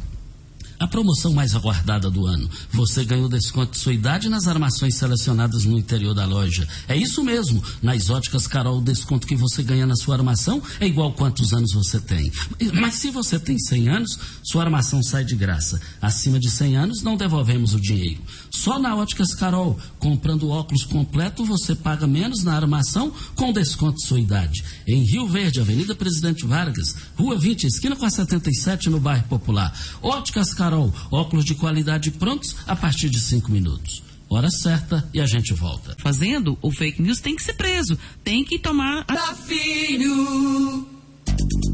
a 0.82 0.88
promoção 0.88 1.32
mais 1.32 1.54
aguardada 1.54 2.10
do 2.10 2.26
ano. 2.26 2.48
Você 2.72 3.04
ganhou 3.04 3.28
desconto 3.28 3.72
de 3.72 3.78
sua 3.78 3.94
idade 3.94 4.28
nas 4.28 4.48
armações 4.48 4.96
selecionadas 4.96 5.64
no 5.64 5.78
interior 5.78 6.14
da 6.14 6.26
loja. 6.26 6.66
É 6.88 6.96
isso 6.96 7.22
mesmo. 7.22 7.62
Nas 7.80 8.10
óticas 8.10 8.46
Carol, 8.46 8.78
o 8.78 8.82
desconto 8.82 9.26
que 9.26 9.36
você 9.36 9.62
ganha 9.62 9.86
na 9.86 9.94
sua 9.94 10.16
armação 10.16 10.60
é 10.80 10.86
igual 10.86 11.12
quantos 11.12 11.52
anos 11.52 11.72
você 11.72 12.00
tem. 12.00 12.32
Mas 12.74 12.96
se 12.96 13.10
você 13.10 13.38
tem 13.38 13.58
100 13.58 13.88
anos, 13.88 14.18
sua 14.42 14.64
armação 14.64 15.02
sai 15.02 15.24
de 15.24 15.36
graça. 15.36 15.80
Acima 16.00 16.40
de 16.40 16.50
100 16.50 16.76
anos, 16.76 17.02
não 17.02 17.16
devolvemos 17.16 17.74
o 17.74 17.80
dinheiro. 17.80 18.20
Só 18.50 18.78
na 18.78 18.96
Óticas 18.96 19.34
Carol, 19.34 19.78
comprando 19.98 20.48
óculos 20.48 20.84
completo, 20.84 21.44
você 21.44 21.74
paga 21.74 22.06
menos 22.06 22.42
na 22.42 22.54
armação 22.54 23.12
com 23.36 23.52
desconto 23.52 23.98
de 23.98 24.06
sua 24.06 24.20
idade. 24.20 24.64
Em 24.86 25.04
Rio 25.04 25.26
Verde, 25.26 25.60
Avenida 25.60 25.94
Presidente 25.94 26.44
Vargas, 26.44 26.94
Rua 27.16 27.38
20, 27.38 27.64
esquina 27.66 27.94
com 27.94 28.04
a 28.04 28.10
77, 28.10 28.90
no 28.90 28.98
bairro 28.98 29.24
Popular. 29.28 29.72
Óticas 30.02 30.52
Carol, 30.52 30.71
óculos 31.10 31.44
de 31.44 31.54
qualidade 31.54 32.10
prontos 32.12 32.56
a 32.66 32.76
partir 32.76 33.10
de 33.10 33.20
5 33.20 33.50
minutos. 33.50 34.02
Hora 34.28 34.50
certa 34.50 35.06
e 35.12 35.20
a 35.20 35.26
gente 35.26 35.52
volta. 35.52 35.94
Fazendo 35.98 36.58
o 36.62 36.70
fake 36.70 37.02
news 37.02 37.20
tem 37.20 37.36
que 37.36 37.42
ser 37.42 37.52
preso. 37.52 37.98
Tem 38.24 38.42
que 38.42 38.58
tomar 38.58 39.04
a 39.06 39.14
Da 39.14 39.34
Filho. 39.34 40.88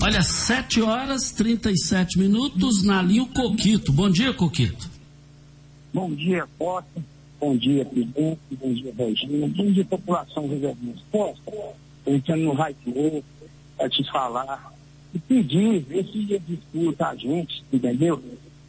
Olha, 0.02 0.22
7 0.22 0.82
horas 0.82 1.30
37 1.30 2.18
minutos 2.18 2.82
na 2.82 3.00
linha 3.00 3.22
o 3.22 3.26
Coquito. 3.26 3.92
Bom 3.92 4.10
dia, 4.10 4.32
Coquito. 4.32 4.90
Bom 5.94 6.12
dia, 6.14 6.46
Costa. 6.58 7.02
Bom 7.40 7.56
dia, 7.56 7.84
presidente. 7.84 8.40
Bom 8.50 8.74
dia, 8.74 8.94
Regina. 8.96 9.48
Bom 9.48 9.72
dia, 9.72 9.84
população 9.84 10.48
reverdinha. 10.48 10.94
Costa, 11.12 11.52
entrando 12.06 12.42
no 12.42 12.52
Raio 12.54 12.76
para 13.76 13.88
te 13.88 14.10
falar 14.10 14.72
e 15.14 15.18
pedir 15.20 15.86
esse 15.90 16.24
dia 16.24 16.40
de 16.40 16.54
escuta 16.54 17.06
a 17.06 17.14
gente, 17.14 17.64
entendeu? 17.72 18.22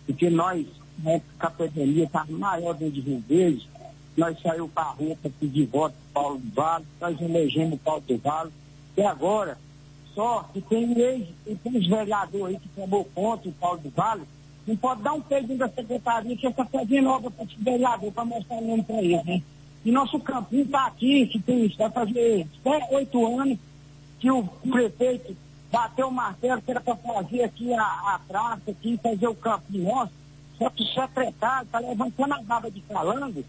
Porque 0.10 0.28
nós, 0.28 0.66
né, 1.04 1.22
a 1.40 1.52
pandemia 1.52 2.06
está 2.06 2.26
maior 2.28 2.74
dentro 2.74 2.96
de 2.96 3.02
Rio 3.02 3.24
Verde, 3.30 3.70
nós 4.18 4.42
saímos 4.42 4.72
para 4.72 4.86
a 4.86 4.92
rua 4.94 5.16
para 5.22 5.30
pedir 5.40 5.68
voto 5.68 5.94
para 6.12 6.24
Paulo 6.24 6.40
do 6.40 6.52
Vale, 6.52 6.86
nós 7.00 7.22
elegemos 7.22 7.76
o 7.76 7.78
Paulo 7.78 8.02
do 8.08 8.18
Vale, 8.18 8.52
e 8.98 9.04
agora, 9.04 9.56
só 10.16 10.50
que 10.52 10.62
tem 10.62 11.00
ex, 11.00 11.28
tem 11.46 11.78
uns 11.78 11.88
vereadores 11.88 12.56
aí 12.56 12.60
que 12.60 12.70
tomou 12.70 13.06
conta, 13.14 13.50
o 13.50 13.52
Paulo 13.52 13.82
do 13.82 13.92
Vale, 13.92 14.24
não 14.66 14.76
pode 14.76 15.04
dar 15.04 15.14
um 15.14 15.22
peito 15.22 15.56
da 15.56 15.70
secretaria 15.70 16.36
que 16.36 16.48
está 16.48 16.66
fazendo 16.66 17.10
obra 17.10 17.30
para 17.30 17.46
esse 17.46 17.56
vereador, 17.60 18.12
para 18.12 18.26
mostrar 18.26 18.58
o 18.58 18.68
nome 18.68 18.84
para 18.84 18.98
ele, 19.04 19.24
né? 19.24 19.44
E 19.86 19.92
nosso 19.92 20.20
campinho 20.20 20.64
está 20.64 20.88
aqui, 20.88 21.28
que 21.28 21.40
tem, 21.40 21.68
vai 21.78 21.92
fazer 21.92 22.48
oito 22.92 23.40
anos 23.40 23.60
que 24.20 24.32
o 24.32 24.44
prefeito 24.44 25.38
bateu 25.72 26.08
o 26.08 26.12
martelo 26.12 26.62
que 26.62 26.72
era 26.72 26.82
para 26.82 26.96
fazer 26.96 27.44
aqui 27.44 27.74
a, 27.74 27.84
a 27.84 28.20
praça, 28.28 28.72
aqui, 28.72 29.00
fazer 29.02 29.28
o 29.28 29.36
campinho 29.36 29.86
nosso, 29.86 30.12
só 30.58 30.70
que 30.70 30.84
o 30.84 30.88
secretário 30.88 31.66
está 31.66 31.80
levantando 31.80 32.34
a 32.34 32.42
barba 32.42 32.70
de 32.70 32.82
calango, 32.82 33.44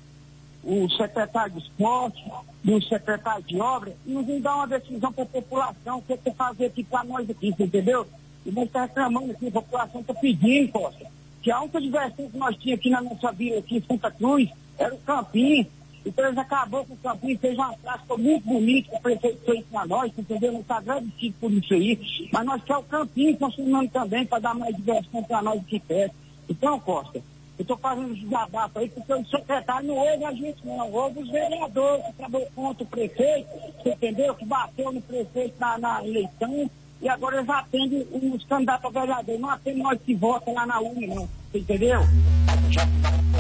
o 0.63 0.89
secretário 0.91 1.55
de 1.55 1.59
esporte, 1.61 2.25
e 2.63 2.73
o 2.73 2.83
secretário 2.83 3.43
de 3.45 3.59
obra, 3.61 3.95
e 4.07 4.13
não 4.13 4.23
vem 4.23 4.41
dar 4.41 4.55
uma 4.57 4.67
decisão 4.67 5.13
para 5.13 5.25
a 5.25 5.27
população, 5.27 5.99
o 5.99 6.03
que 6.03 6.13
é 6.13 6.33
fazer 6.33 6.67
aqui 6.67 6.85
para 6.85 7.05
nós 7.05 7.29
aqui, 7.29 7.49
entendeu? 7.49 8.07
E 8.45 8.51
nós 8.51 8.67
estamos 8.67 8.89
reclamando 8.89 9.33
aqui, 9.33 9.49
a 9.49 9.53
população 9.53 10.01
está 10.03 10.15
pedindo, 10.15 10.73
Costa, 10.73 11.07
que 11.43 11.51
a 11.51 11.61
única 11.61 11.81
diversão 11.81 12.31
que 12.31 12.37
nós 12.37 12.57
tínhamos 12.57 12.81
aqui 12.81 12.91
na 12.91 13.01
nossa 13.01 13.33
vila, 13.33 13.59
aqui 13.59 13.79
em 13.79 13.83
Santa 13.83 14.11
Cruz, 14.11 14.51
era 14.79 14.95
o 14.95 14.99
campinho. 14.99 15.67
Então 16.05 16.25
eles 16.25 16.39
acabou 16.39 16.85
com 16.85 16.95
o 16.95 16.97
campinho, 16.99 17.39
fez 17.39 17.55
uma 17.55 17.73
praça 17.75 18.17
muito 18.17 18.47
bonita, 18.47 18.97
o 18.97 19.01
prefeito 19.01 19.45
fez 19.45 19.65
para 19.67 19.87
nós, 19.87 20.13
entendeu? 20.17 20.53
Nós 20.53 20.63
estamos 20.63 20.89
agradecidos 20.89 21.37
por 21.41 21.53
isso 21.53 21.75
aí. 21.75 22.29
Mas 22.33 22.47
nós 22.47 22.63
queremos 22.65 22.87
o 22.87 22.89
campinho 22.89 23.39
funcionando 23.39 23.91
também 23.91 24.27
para 24.27 24.39
dar 24.39 24.55
mais 24.55 24.75
diversão 24.77 25.23
para 25.23 25.43
nós 25.43 25.61
aqui 25.61 25.79
perto. 25.81 26.15
Então, 26.49 26.81
Costa, 26.81 27.19
eu 27.59 27.63
estou 27.63 27.77
fazendo 27.77 28.15
desabafo 28.15 28.79
aí 28.79 28.89
porque 28.89 29.13
o 29.13 29.27
secretário 29.27 29.89
não 29.89 29.97
ouve 29.97 30.25
a 30.25 30.33
gente, 30.33 30.67
não. 30.67 30.91
Ouve 30.91 31.21
os 31.21 31.31
vereadores 31.31 32.07
que 32.07 32.13
trabalhou 32.15 32.49
contra 32.57 32.83
o 32.83 32.87
prefeito, 32.87 33.49
entendeu? 33.85 34.35
Que 34.35 34.47
bateu 34.47 34.91
no 34.91 35.03
prefeito 35.03 35.55
na, 35.61 35.77
na 35.77 36.03
eleição 36.03 36.71
e 37.03 37.09
agora 37.09 37.37
eles 37.37 37.49
atendem 37.51 38.07
os 38.13 38.45
candidatos 38.45 38.85
a 38.85 39.01
vereador. 39.01 39.39
Não 39.39 39.51
atendem 39.51 39.83
nós 39.83 40.01
que 40.01 40.15
votam 40.15 40.55
lá 40.55 40.67
na 40.67 40.81
urna, 40.81 41.15
não. 41.15 41.29
Entendeu? 41.55 42.01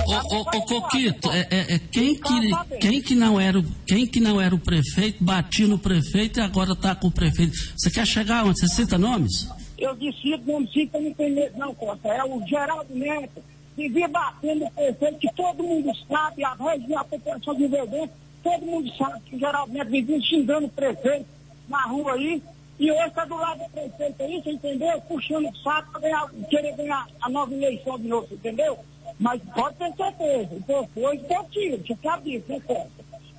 Ô, 0.07 0.35
ô, 0.35 0.41
ô 0.41 0.63
Coquito, 0.63 1.31
é, 1.31 1.47
é, 1.51 1.75
é, 1.75 1.79
quem, 1.79 2.15
que, 2.15 2.79
quem, 2.81 3.03
que 3.03 3.15
não 3.15 3.41
era 3.41 3.63
quem 3.87 4.07
que 4.07 4.21
não 4.21 4.41
era 4.41 4.55
o 4.55 4.59
prefeito, 4.59 5.23
batia 5.23 5.69
no 5.69 5.79
prefeito 5.79 6.41
e 6.41 6.43
agora 6.43 6.73
está 6.73 6.95
com 6.95 7.09
o 7.09 7.13
prefeito. 7.13 7.53
Você 7.77 7.91
quer 7.91 8.07
chegar 8.07 8.45
onde? 8.45 8.59
Você 8.59 8.69
cita 8.69 8.99
nomes? 8.99 9.49
Eu 9.79 9.95
disse 9.95 10.37
nome 10.45 10.69
sim, 10.73 10.91
eu 10.93 11.01
não 11.01 11.15
tenho 11.15 11.35
medo, 11.35 11.59
não, 11.59 11.75
Costa. 11.75 12.09
É 12.09 12.25
o 12.25 12.47
Geraldo 12.47 12.95
Neto, 12.95 13.43
vivia 13.77 14.09
batendo 14.09 14.65
no 14.65 14.71
prefeito, 14.73 15.19
que 15.19 15.33
todo 15.35 15.63
mundo 15.63 15.91
sabe, 16.09 16.45
a 16.45 16.55
região, 16.55 16.99
a 16.99 17.05
população 17.05 17.55
de 17.55 17.67
Verdente, 17.67 18.13
todo 18.43 18.67
mundo 18.67 18.91
sabe 18.97 19.21
que 19.21 19.37
o 19.37 19.39
Geraldo 19.39 19.73
Neto 19.73 19.91
vivia 19.91 20.21
xingando 20.21 20.67
o 20.67 20.71
prefeito 20.71 21.27
na 21.69 21.83
rua 21.85 22.15
aí, 22.15 22.43
e 22.79 22.91
hoje 22.91 23.09
está 23.09 23.25
do 23.25 23.37
lado 23.37 23.59
do 23.59 23.71
prefeito 23.71 24.23
aí, 24.23 24.43
você 24.43 24.51
entendeu? 24.51 25.01
Puxando 25.03 25.49
o 25.49 25.57
saco 25.63 26.01
para 26.01 26.29
querer 26.49 26.77
ganhar 26.77 27.07
a 27.21 27.29
nova 27.29 27.55
eleição 27.55 27.99
de 27.99 28.09
novo, 28.09 28.29
entendeu? 28.33 28.79
Mas 29.19 29.41
pode 29.55 29.77
ter 29.77 29.93
certeza, 29.95 30.55
então 30.55 30.89
foi 30.95 31.19
teu 31.19 31.45
tiro, 31.45 31.79
você 31.79 31.97
sabe 32.03 32.31
disso, 32.31 32.45
né? 32.49 32.87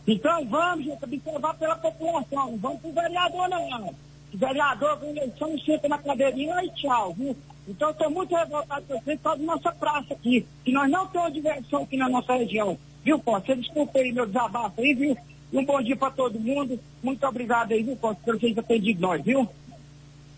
Então 0.08 0.46
vamos, 0.46 0.86
gente, 0.86 1.04
observar 1.04 1.54
pela 1.56 1.76
população, 1.76 2.52
não 2.52 2.58
vamos 2.58 2.82
pro 2.82 2.92
vereador 2.92 3.50
não. 3.50 3.96
O 4.34 4.38
vereador 4.38 4.98
com 4.98 5.06
eleição 5.08 5.58
senta 5.60 5.88
na 5.88 5.98
cadeirinha 5.98 6.64
e 6.64 6.70
tchau, 6.72 7.14
viu? 7.14 7.36
Então 7.68 7.92
estou 7.92 8.10
muito 8.10 8.36
revoltado 8.36 8.86
com 8.88 9.00
vocês 9.00 9.18
por 9.20 9.24
causa 9.24 9.40
da 9.40 9.46
nossa 9.46 9.72
praça 9.72 10.14
aqui, 10.14 10.46
que 10.66 10.72
nós 10.72 10.90
não 10.90 11.08
temos 11.08 11.34
diversão 11.34 11.84
aqui 11.84 11.98
na 11.98 12.10
nossa 12.10 12.34
região. 12.34 12.78
Viu, 13.04 13.20
Costa? 13.20 13.48
Você 13.48 13.62
desculpa 13.62 14.00
aí 14.00 14.12
meu 14.12 14.26
desabafo 14.26 14.82
aí, 14.82 14.94
viu? 14.94 15.18
Um 15.54 15.66
bom 15.66 15.82
dia 15.82 15.96
para 15.96 16.12
todo 16.12 16.40
mundo. 16.40 16.80
Muito 17.04 17.26
obrigado 17.26 17.72
aí, 17.72 17.84
viu, 17.84 17.96
Costa, 17.96 18.22
que 18.24 18.32
vocês 18.32 18.58
atendido 18.58 19.02
nós, 19.02 19.24
viu? 19.24 19.48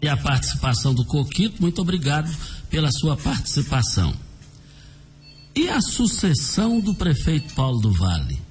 E 0.02 0.08
a 0.08 0.18
participação 0.18 0.94
do 0.94 1.06
Coquito, 1.06 1.62
muito 1.62 1.82
obrigado 1.82 2.30
pela 2.70 2.92
sua 2.92 3.16
participação. 3.16 4.14
E 5.56 5.70
a 5.70 5.80
sucessão 5.82 6.80
do 6.80 6.96
prefeito 6.96 7.54
Paulo 7.54 7.80
do 7.80 7.92
Vale? 7.92 8.42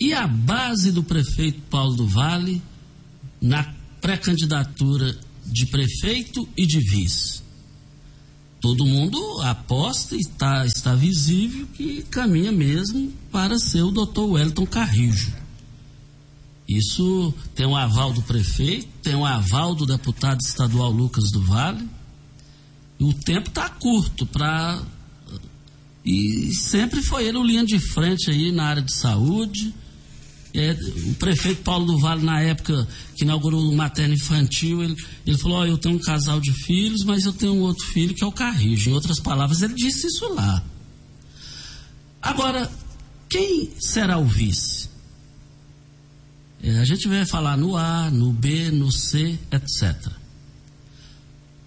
E 0.00 0.12
a 0.12 0.26
base 0.26 0.92
do 0.92 1.02
prefeito 1.02 1.60
Paulo 1.70 1.94
do 1.96 2.06
Vale 2.06 2.62
na 3.40 3.74
pré-candidatura 4.00 5.18
de 5.44 5.66
prefeito 5.66 6.48
e 6.56 6.66
de 6.66 6.78
vice? 6.80 7.42
Todo 8.60 8.86
mundo 8.86 9.40
aposta 9.42 10.16
e 10.16 10.18
está, 10.18 10.66
está 10.66 10.94
visível 10.94 11.66
que 11.74 12.02
caminha 12.02 12.50
mesmo 12.50 13.12
para 13.30 13.58
ser 13.58 13.82
o 13.82 13.90
doutor 13.90 14.32
Wellington 14.32 14.66
Carrijo. 14.66 15.32
Isso 16.68 17.32
tem 17.54 17.66
um 17.66 17.76
aval 17.76 18.12
do 18.12 18.20
prefeito, 18.22 18.88
tem 19.02 19.14
um 19.14 19.24
aval 19.24 19.74
do 19.74 19.86
deputado 19.86 20.40
estadual 20.40 20.90
Lucas 20.90 21.30
do 21.30 21.42
Vale. 21.42 21.88
O 23.00 23.14
tempo 23.14 23.48
está 23.48 23.70
curto 23.70 24.26
para. 24.26 24.82
E 26.08 26.54
sempre 26.54 27.02
foi 27.02 27.26
ele 27.26 27.36
o 27.36 27.44
linha 27.44 27.66
de 27.66 27.78
frente 27.78 28.30
aí 28.30 28.50
na 28.50 28.64
área 28.64 28.80
de 28.80 28.96
saúde. 28.96 29.74
É, 30.54 30.72
o 31.10 31.14
prefeito 31.16 31.60
Paulo 31.60 31.84
do 31.84 31.98
Vale, 31.98 32.24
na 32.24 32.40
época 32.40 32.88
que 33.14 33.24
inaugurou 33.24 33.60
o 33.60 33.76
materno 33.76 34.14
infantil, 34.14 34.82
ele, 34.82 34.96
ele 35.26 35.36
falou: 35.36 35.58
oh, 35.58 35.66
Eu 35.66 35.76
tenho 35.76 35.96
um 35.96 36.00
casal 36.00 36.40
de 36.40 36.50
filhos, 36.64 37.04
mas 37.04 37.26
eu 37.26 37.32
tenho 37.34 37.52
um 37.52 37.60
outro 37.60 37.84
filho 37.88 38.14
que 38.14 38.24
é 38.24 38.26
o 38.26 38.32
Carrijo. 38.32 38.88
Em 38.88 38.94
outras 38.94 39.20
palavras, 39.20 39.60
ele 39.60 39.74
disse 39.74 40.06
isso 40.06 40.32
lá. 40.32 40.64
Agora, 42.22 42.70
quem 43.28 43.70
será 43.78 44.16
o 44.16 44.24
vice? 44.24 44.88
É, 46.62 46.78
a 46.78 46.86
gente 46.86 47.06
vai 47.06 47.26
falar 47.26 47.58
no 47.58 47.76
A, 47.76 48.10
no 48.10 48.32
B, 48.32 48.70
no 48.70 48.90
C, 48.90 49.38
etc. 49.52 50.10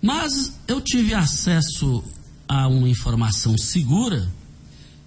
Mas 0.02 0.52
eu 0.68 0.82
tive 0.82 1.14
acesso 1.14 2.04
a 2.52 2.68
uma 2.68 2.90
informação 2.90 3.58
segura 3.58 4.30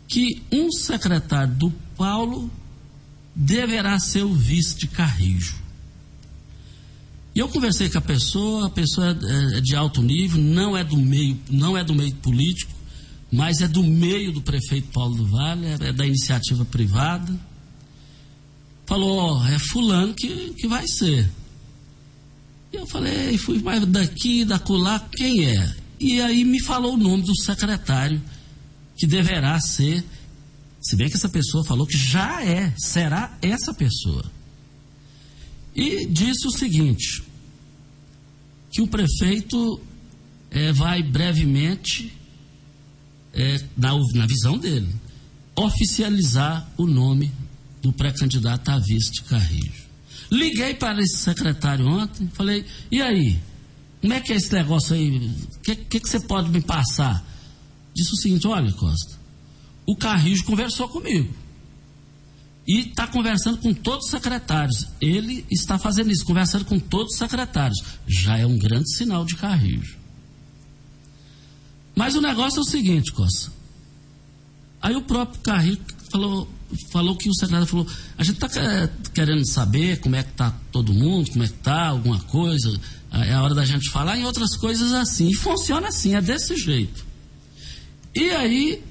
que 0.08 0.42
um 0.50 0.70
secretário 0.70 1.54
do 1.54 1.70
Paulo 1.96 2.50
deverá 3.34 3.98
ser 3.98 4.22
o 4.22 4.32
vice 4.32 4.76
de 4.76 4.86
Carrijo. 4.86 5.56
E 7.34 7.40
eu 7.40 7.48
conversei 7.48 7.90
com 7.90 7.98
a 7.98 8.00
pessoa, 8.00 8.68
a 8.68 8.70
pessoa 8.70 9.08
é, 9.08 9.58
é 9.58 9.60
de 9.60 9.74
alto 9.74 10.00
nível, 10.00 10.40
não 10.40 10.76
é 10.76 10.84
do 10.84 10.96
meio, 10.96 11.38
não 11.50 11.76
é 11.76 11.84
do 11.84 11.94
meio 11.94 12.14
político, 12.16 12.72
mas 13.30 13.60
é 13.60 13.68
do 13.68 13.82
meio 13.82 14.32
do 14.32 14.40
prefeito 14.40 14.88
Paulo 14.92 15.16
do 15.16 15.26
Vale, 15.26 15.66
é 15.66 15.92
da 15.92 16.06
iniciativa 16.06 16.64
privada 16.64 17.36
falou, 18.86 19.16
ó, 19.18 19.46
é 19.46 19.58
fulano 19.58 20.14
que, 20.14 20.54
que 20.54 20.66
vai 20.66 20.86
ser. 20.86 21.30
E 22.72 22.76
eu 22.76 22.86
falei, 22.86 23.36
fui 23.38 23.60
mais 23.62 23.84
daqui, 23.86 24.44
da 24.44 24.58
colar, 24.58 25.08
quem 25.10 25.46
é? 25.46 25.76
E 25.98 26.20
aí 26.20 26.44
me 26.44 26.62
falou 26.62 26.94
o 26.94 26.96
nome 26.96 27.22
do 27.22 27.36
secretário 27.36 28.20
que 28.96 29.06
deverá 29.06 29.60
ser, 29.60 30.04
se 30.80 30.96
bem 30.96 31.08
que 31.08 31.16
essa 31.16 31.28
pessoa 31.28 31.64
falou 31.64 31.86
que 31.86 31.96
já 31.96 32.44
é, 32.44 32.72
será 32.76 33.36
essa 33.42 33.72
pessoa. 33.72 34.24
E 35.74 36.06
disse 36.06 36.46
o 36.46 36.50
seguinte, 36.50 37.22
que 38.70 38.82
o 38.82 38.86
prefeito 38.86 39.80
é, 40.50 40.72
vai 40.72 41.02
brevemente, 41.02 42.12
é, 43.32 43.60
na, 43.76 43.92
na 44.14 44.26
visão 44.26 44.58
dele, 44.58 44.88
oficializar 45.56 46.68
o 46.76 46.86
nome 46.86 47.32
do 47.82 47.92
pré-candidato 47.92 48.68
a 48.70 48.78
vice 48.78 49.12
de 49.12 49.22
Carrijo. 49.22 49.84
Liguei 50.30 50.74
para 50.74 51.00
esse 51.00 51.18
secretário 51.18 51.86
ontem, 51.86 52.28
falei, 52.32 52.64
e 52.90 53.00
aí? 53.02 53.38
Como 54.04 54.12
é 54.12 54.20
que 54.20 54.34
é 54.34 54.36
esse 54.36 54.52
negócio 54.52 54.94
aí? 54.94 55.16
O 55.16 55.60
que, 55.60 55.74
que, 55.74 55.98
que, 55.98 56.06
você 56.06 56.20
pode 56.20 56.50
me 56.50 56.60
passar? 56.60 57.24
Disse 57.94 58.12
o 58.12 58.16
seguinte, 58.16 58.46
olha, 58.46 58.70
Costa, 58.70 59.18
o 59.86 59.96
Carrijo 59.96 60.44
conversou 60.44 60.86
comigo. 60.90 61.32
E 62.68 62.80
está 62.80 63.06
conversando 63.06 63.56
com 63.56 63.72
todos 63.72 64.04
os 64.04 64.10
secretários. 64.10 64.86
Ele 65.00 65.46
está 65.50 65.78
fazendo 65.78 66.10
isso, 66.10 66.22
conversando 66.26 66.66
com 66.66 66.78
todos 66.78 67.14
os 67.14 67.18
secretários. 67.18 67.82
Já 68.06 68.36
é 68.36 68.44
um 68.44 68.58
grande 68.58 68.94
sinal 68.94 69.24
de 69.24 69.36
Carrijo. 69.36 69.96
Mas 71.96 72.14
o 72.14 72.20
negócio 72.20 72.58
é 72.58 72.60
o 72.60 72.66
seguinte, 72.66 73.10
Costa. 73.10 73.50
Aí 74.82 74.94
o 74.94 75.00
próprio 75.00 75.40
Carrijo 75.40 75.80
falou, 76.12 76.46
falou 76.92 77.16
que 77.16 77.30
o 77.30 77.34
secretário 77.34 77.66
falou, 77.66 77.86
a 78.18 78.22
gente 78.22 78.44
está 78.44 78.88
querendo 79.14 79.48
saber 79.48 79.98
como 80.00 80.14
é 80.14 80.22
que 80.22 80.32
está 80.32 80.50
todo 80.70 80.92
mundo, 80.92 81.30
como 81.30 81.42
é 81.42 81.48
que 81.48 81.54
está, 81.54 81.86
alguma 81.86 82.20
coisa, 82.20 82.78
é 83.22 83.32
a 83.32 83.42
hora 83.42 83.54
da 83.54 83.64
gente 83.64 83.90
falar 83.90 84.18
em 84.18 84.24
outras 84.24 84.56
coisas 84.56 84.92
assim. 84.92 85.28
E 85.28 85.34
funciona 85.34 85.88
assim, 85.88 86.14
é 86.14 86.20
desse 86.20 86.56
jeito. 86.56 87.04
E 88.14 88.30
aí, 88.30 88.82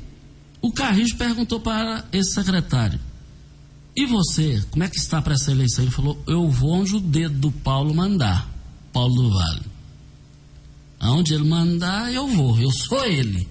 o 0.61 0.71
Carrijo 0.71 1.15
perguntou 1.17 1.59
para 1.59 2.05
esse 2.11 2.33
secretário, 2.33 2.99
e 3.95 4.05
você, 4.05 4.63
como 4.71 4.83
é 4.83 4.89
que 4.89 4.97
está 4.97 5.21
para 5.21 5.33
essa 5.33 5.51
eleição? 5.51 5.83
Ele 5.83 5.91
falou, 5.91 6.21
eu 6.27 6.49
vou 6.49 6.71
onde 6.71 6.95
o 6.95 6.99
dedo 6.99 7.37
do 7.37 7.51
Paulo 7.51 7.93
mandar, 7.93 8.49
Paulo 8.91 9.13
do 9.13 9.29
Vale. 9.29 9.73
Aonde 10.99 11.33
ele 11.33 11.43
mandar, 11.43 12.11
eu 12.13 12.27
vou, 12.27 12.59
eu 12.59 12.71
sou 12.71 13.05
ele. 13.05 13.47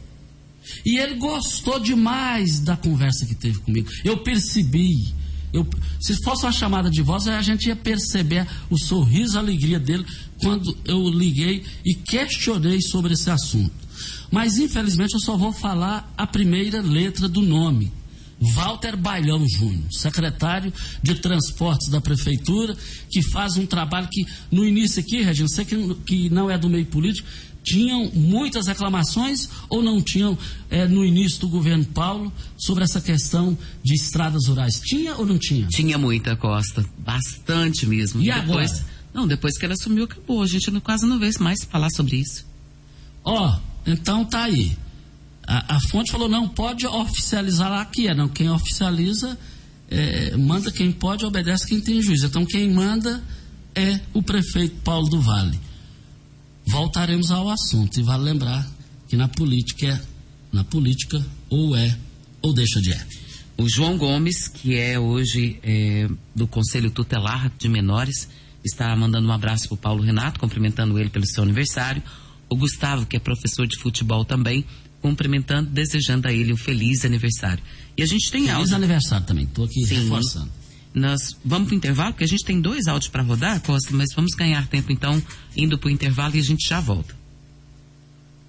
E 0.86 0.96
ele 0.98 1.16
gostou 1.16 1.78
demais 1.78 2.60
da 2.60 2.76
conversa 2.76 3.26
que 3.26 3.34
teve 3.34 3.58
comigo. 3.58 3.88
Eu 4.04 4.18
percebi. 4.18 5.14
Eu, 5.52 5.66
se 6.00 6.14
fosse 6.22 6.44
uma 6.44 6.52
chamada 6.52 6.90
de 6.90 7.02
voz, 7.02 7.28
a 7.28 7.42
gente 7.42 7.66
ia 7.66 7.76
perceber 7.76 8.46
o 8.70 8.78
sorriso, 8.78 9.36
a 9.36 9.40
alegria 9.40 9.78
dele 9.78 10.04
quando 10.38 10.76
eu 10.84 11.08
liguei 11.08 11.64
e 11.84 11.94
questionei 11.94 12.80
sobre 12.80 13.12
esse 13.14 13.30
assunto. 13.30 13.72
Mas 14.30 14.56
infelizmente 14.56 15.14
eu 15.14 15.20
só 15.20 15.36
vou 15.36 15.52
falar 15.52 16.12
a 16.16 16.26
primeira 16.26 16.80
letra 16.80 17.28
do 17.28 17.42
nome. 17.42 17.92
Walter 18.54 18.96
Bailão 18.96 19.46
Júnior, 19.48 19.86
secretário 19.92 20.72
de 21.00 21.14
Transportes 21.14 21.88
da 21.88 22.00
Prefeitura, 22.00 22.76
que 23.08 23.22
faz 23.22 23.56
um 23.56 23.64
trabalho 23.64 24.08
que, 24.10 24.26
no 24.50 24.64
início 24.64 25.00
aqui, 25.00 25.22
Regina, 25.22 25.48
você 25.48 25.64
que, 25.64 25.94
que 26.06 26.28
não 26.28 26.50
é 26.50 26.58
do 26.58 26.68
meio 26.68 26.86
político, 26.86 27.28
tinham 27.62 28.10
muitas 28.12 28.66
reclamações 28.66 29.48
ou 29.68 29.82
não 29.82 30.00
tinham 30.02 30.36
é, 30.68 30.86
no 30.86 31.04
início 31.04 31.40
do 31.40 31.48
governo 31.48 31.84
Paulo 31.84 32.32
sobre 32.56 32.82
essa 32.84 33.00
questão 33.00 33.56
de 33.82 33.94
estradas 33.94 34.46
rurais? 34.48 34.80
Tinha 34.80 35.16
ou 35.16 35.24
não 35.24 35.38
tinha? 35.38 35.66
Tinha 35.68 35.96
muita, 35.96 36.36
Costa. 36.36 36.84
Bastante 36.98 37.86
mesmo. 37.86 38.20
E 38.20 38.32
depois, 38.32 38.72
agora? 38.72 38.86
Não, 39.14 39.26
depois 39.26 39.56
que 39.56 39.64
ela 39.64 39.74
assumiu, 39.74 40.04
acabou. 40.04 40.42
A 40.42 40.46
gente 40.46 40.70
quase 40.80 41.06
não 41.06 41.18
vê 41.18 41.30
mais 41.38 41.64
falar 41.64 41.90
sobre 41.90 42.16
isso. 42.16 42.44
Ó, 43.24 43.48
oh, 43.48 43.60
então 43.90 44.24
tá 44.24 44.44
aí. 44.44 44.76
A, 45.46 45.76
a, 45.76 45.80
fonte 45.80 46.10
falou, 46.10 46.28
não, 46.28 46.48
pode 46.48 46.86
oficializar 46.86 47.70
lá 47.70 47.84
que 47.84 48.08
é. 48.08 48.14
Não, 48.14 48.28
quem 48.28 48.50
oficializa, 48.50 49.38
é, 49.88 50.36
manda 50.36 50.70
quem 50.72 50.90
pode, 50.90 51.24
obedece 51.24 51.66
quem 51.66 51.80
tem 51.80 52.02
juízo. 52.02 52.26
Então 52.26 52.44
quem 52.44 52.72
manda 52.72 53.22
é 53.74 54.00
o 54.12 54.22
prefeito 54.22 54.76
Paulo 54.82 55.08
do 55.08 55.20
Vale 55.20 55.71
voltaremos 56.66 57.30
ao 57.30 57.48
assunto. 57.50 57.98
E 57.98 58.02
vale 58.02 58.24
lembrar 58.24 58.68
que 59.08 59.16
na 59.16 59.28
política 59.28 59.86
é, 59.86 60.00
na 60.52 60.64
política 60.64 61.24
ou 61.48 61.76
é 61.76 61.96
ou 62.40 62.52
deixa 62.52 62.80
de 62.80 62.92
é. 62.92 63.06
O 63.56 63.68
João 63.68 63.96
Gomes, 63.96 64.48
que 64.48 64.76
é 64.76 64.98
hoje 64.98 65.58
é, 65.62 66.08
do 66.34 66.46
Conselho 66.46 66.90
Tutelar 66.90 67.52
de 67.58 67.68
Menores, 67.68 68.28
está 68.64 68.94
mandando 68.96 69.28
um 69.28 69.32
abraço 69.32 69.68
para 69.68 69.74
o 69.74 69.78
Paulo 69.78 70.02
Renato, 70.02 70.40
cumprimentando 70.40 70.98
ele 70.98 71.10
pelo 71.10 71.26
seu 71.26 71.42
aniversário. 71.42 72.02
O 72.48 72.56
Gustavo, 72.56 73.06
que 73.06 73.16
é 73.16 73.20
professor 73.20 73.66
de 73.66 73.78
futebol 73.78 74.24
também, 74.24 74.64
cumprimentando, 75.00 75.70
desejando 75.70 76.28
a 76.28 76.32
ele 76.32 76.52
um 76.52 76.56
feliz 76.56 77.04
aniversário. 77.04 77.62
E 77.96 78.02
a 78.02 78.06
gente 78.06 78.30
tem 78.30 78.42
feliz 78.42 78.56
áudio. 78.56 78.76
aniversário 78.76 79.26
também, 79.26 79.44
estou 79.44 79.64
aqui 79.64 79.84
Sim. 79.86 80.02
reforçando. 80.02 80.50
Nós 80.94 81.38
vamos 81.44 81.68
para 81.68 81.74
o 81.74 81.78
intervalo, 81.78 82.12
porque 82.12 82.24
a 82.24 82.28
gente 82.28 82.44
tem 82.44 82.60
dois 82.60 82.86
áudios 82.86 83.10
para 83.10 83.22
rodar, 83.22 83.60
Costa, 83.62 83.90
mas 83.92 84.14
vamos 84.14 84.34
ganhar 84.34 84.66
tempo 84.68 84.92
então, 84.92 85.22
indo 85.56 85.78
para 85.78 85.88
o 85.88 85.90
intervalo 85.90 86.36
e 86.36 86.40
a 86.40 86.42
gente 86.42 86.68
já 86.68 86.80
volta. 86.80 87.14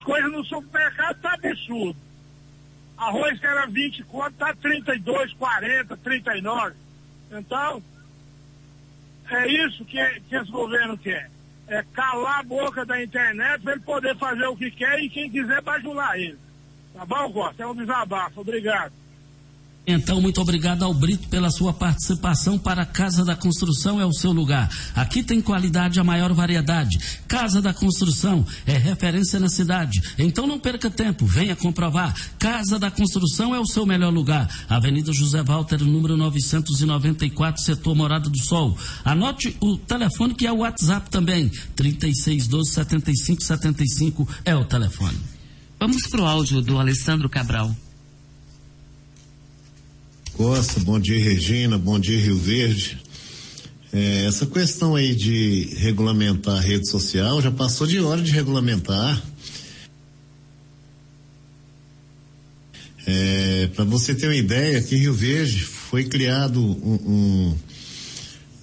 Coisa 0.04 0.28
no 0.28 0.44
supermercado 0.46 1.22
tá 1.22 1.34
absurdo. 1.34 1.96
Arroz 2.98 3.40
que 3.40 3.46
era 3.46 3.66
20 3.66 4.04
conto, 4.04 4.34
tá 4.34 4.54
32, 4.56 5.34
40, 5.34 5.98
39. 5.98 6.76
Então, 7.32 7.82
é 9.30 9.48
isso 9.66 9.86
que, 9.86 9.98
que 10.30 10.36
esse 10.36 10.52
governo 10.52 10.98
quer. 10.98 11.32
É 11.68 11.82
calar 11.94 12.42
a 12.42 12.44
boca 12.44 12.86
da 12.86 13.02
internet 13.02 13.62
para 13.62 13.74
ele 13.74 13.82
poder 13.82 14.18
fazer 14.18 14.46
o 14.48 14.56
que 14.56 14.70
quer 14.70 15.00
e 15.00 15.10
quem 15.10 15.30
quiser 15.32 15.62
bajular 15.62 16.18
ele. 16.18 16.38
Tá 16.94 17.06
bom, 17.06 17.32
Costa? 17.32 17.64
É 17.64 17.68
um 17.68 17.76
desabafo. 17.76 18.42
Obrigado. 18.42 18.92
Então, 19.86 20.22
muito 20.22 20.40
obrigado 20.40 20.84
ao 20.84 20.94
Brito 20.94 21.28
pela 21.28 21.52
sua 21.52 21.74
participação 21.74 22.58
para 22.58 22.86
Casa 22.86 23.26
da 23.26 23.36
Construção 23.36 24.00
é 24.00 24.06
o 24.06 24.14
seu 24.14 24.32
lugar. 24.32 24.70
Aqui 24.96 25.22
tem 25.22 25.42
qualidade 25.42 26.00
a 26.00 26.04
maior 26.06 26.32
variedade. 26.34 26.98
Casa 27.28 27.62
da 27.62 27.74
Construção 27.74 28.46
é 28.66 28.78
referência 28.78 29.42
na 29.42 29.50
cidade. 29.50 30.02
Então 30.18 30.48
não 30.48 30.58
perca 30.58 30.90
tempo, 30.90 31.26
venha 31.26 31.54
comprovar. 31.54 32.16
Casa 32.40 32.80
da 32.80 32.90
Construção 32.90 33.54
é 33.54 33.60
o 33.60 33.66
seu 33.66 33.86
melhor 33.86 34.14
lugar. 34.14 34.50
Avenida 34.70 35.12
José 35.12 35.44
Walter, 35.44 35.84
número 35.84 36.16
994, 36.16 37.62
setor 37.62 37.94
Morada 37.94 38.30
do 38.30 38.42
Sol. 38.42 38.78
Anote 39.04 39.58
o 39.60 39.78
telefone 39.78 40.34
que 40.34 40.48
é 40.48 40.52
o 40.52 40.60
WhatsApp 40.60 41.10
também. 41.10 41.52
3612 41.76 42.72
7575 42.72 44.30
é 44.46 44.56
o 44.56 44.64
telefone. 44.64 45.20
Vamos 45.78 46.08
para 46.08 46.22
o 46.22 46.26
áudio 46.26 46.62
do 46.62 46.80
Alessandro 46.80 47.30
Cabral. 47.30 47.76
Costa, 50.34 50.80
bom 50.80 51.00
dia 51.00 51.24
Regina, 51.24 51.78
bom 51.78 52.00
dia 52.00 52.20
Rio 52.20 52.36
Verde. 52.36 52.98
É, 53.92 54.26
essa 54.26 54.48
questão 54.48 54.96
aí 54.96 55.14
de 55.14 55.76
regulamentar 55.78 56.58
a 56.58 56.60
rede 56.60 56.90
social 56.90 57.40
já 57.40 57.52
passou 57.52 57.86
de 57.86 58.00
hora 58.00 58.20
de 58.20 58.32
regulamentar. 58.32 59.24
É, 63.06 63.70
Para 63.76 63.86
você 63.86 64.16
ter 64.16 64.26
uma 64.26 64.36
ideia, 64.36 64.80
aqui 64.80 64.96
em 64.96 65.00
Rio 65.00 65.14
Verde 65.14 65.64
foi 65.64 66.06
criado 66.06 66.60
um, 66.60 66.94
um, 67.06 67.58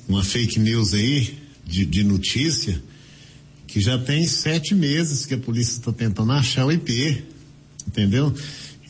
uma 0.08 0.24
fake 0.24 0.58
news 0.58 0.92
aí 0.92 1.38
de, 1.64 1.86
de 1.86 2.02
notícia 2.02 2.82
que 3.68 3.80
já 3.80 3.96
tem 3.96 4.26
sete 4.26 4.74
meses 4.74 5.24
que 5.24 5.34
a 5.34 5.38
polícia 5.38 5.78
está 5.78 5.92
tentando 5.92 6.32
achar 6.32 6.66
o 6.66 6.72
IP, 6.72 7.22
entendeu? 7.86 8.34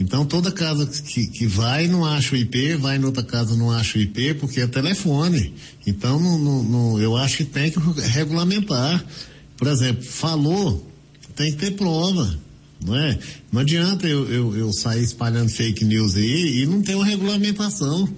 Então 0.00 0.24
toda 0.24 0.50
casa 0.50 0.86
que, 0.86 1.26
que 1.26 1.46
vai 1.46 1.86
não 1.86 2.06
acha 2.06 2.34
o 2.34 2.38
IP, 2.38 2.74
vai 2.76 2.96
em 2.96 3.04
outra 3.04 3.22
casa 3.22 3.54
não 3.54 3.70
acha 3.70 3.98
o 3.98 4.00
IP, 4.00 4.32
porque 4.34 4.62
é 4.62 4.66
telefone. 4.66 5.52
Então 5.86 6.18
não, 6.18 6.38
não, 6.38 6.62
não, 6.62 7.00
eu 7.00 7.18
acho 7.18 7.36
que 7.36 7.44
tem 7.44 7.70
que 7.70 7.78
regulamentar. 8.00 9.04
Por 9.58 9.68
exemplo, 9.68 10.02
falou, 10.02 10.90
tem 11.36 11.52
que 11.52 11.58
ter 11.58 11.72
prova. 11.72 12.34
Não 12.82 12.96
é? 12.96 13.18
Não 13.52 13.60
adianta 13.60 14.08
eu, 14.08 14.26
eu, 14.32 14.56
eu 14.56 14.72
sair 14.72 15.04
espalhando 15.04 15.50
fake 15.50 15.84
news 15.84 16.16
aí 16.16 16.62
e 16.62 16.66
não 16.66 16.80
ter 16.80 16.94
uma 16.94 17.04
regulamentação. 17.04 18.08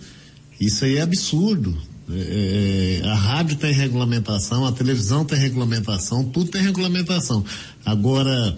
Isso 0.61 0.85
aí 0.85 0.99
é 0.99 1.01
absurdo. 1.01 1.77
É, 2.09 3.01
é, 3.03 3.09
a 3.09 3.15
rádio 3.15 3.57
tem 3.57 3.73
regulamentação, 3.73 4.65
a 4.65 4.71
televisão 4.71 5.25
tem 5.25 5.37
regulamentação, 5.37 6.23
tudo 6.25 6.51
tem 6.51 6.63
regulamentação. 6.63 7.45
Agora, 7.85 8.57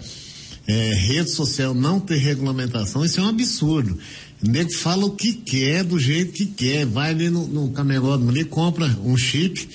é, 0.67 0.93
rede 0.93 1.31
social 1.31 1.73
não 1.73 1.99
ter 1.99 2.17
regulamentação, 2.17 3.05
isso 3.05 3.19
é 3.19 3.23
um 3.23 3.29
absurdo. 3.29 3.97
O 4.43 4.47
nego 4.49 4.71
fala 4.73 5.05
o 5.05 5.11
que 5.11 5.33
quer, 5.33 5.83
do 5.83 5.99
jeito 5.99 6.33
que 6.33 6.45
quer, 6.45 6.85
vai 6.85 7.11
ali 7.11 7.29
no, 7.29 7.47
no 7.47 7.69
camelódromo 7.71 8.31
ali, 8.31 8.43
compra 8.43 8.85
um 9.03 9.17
chip, 9.17 9.67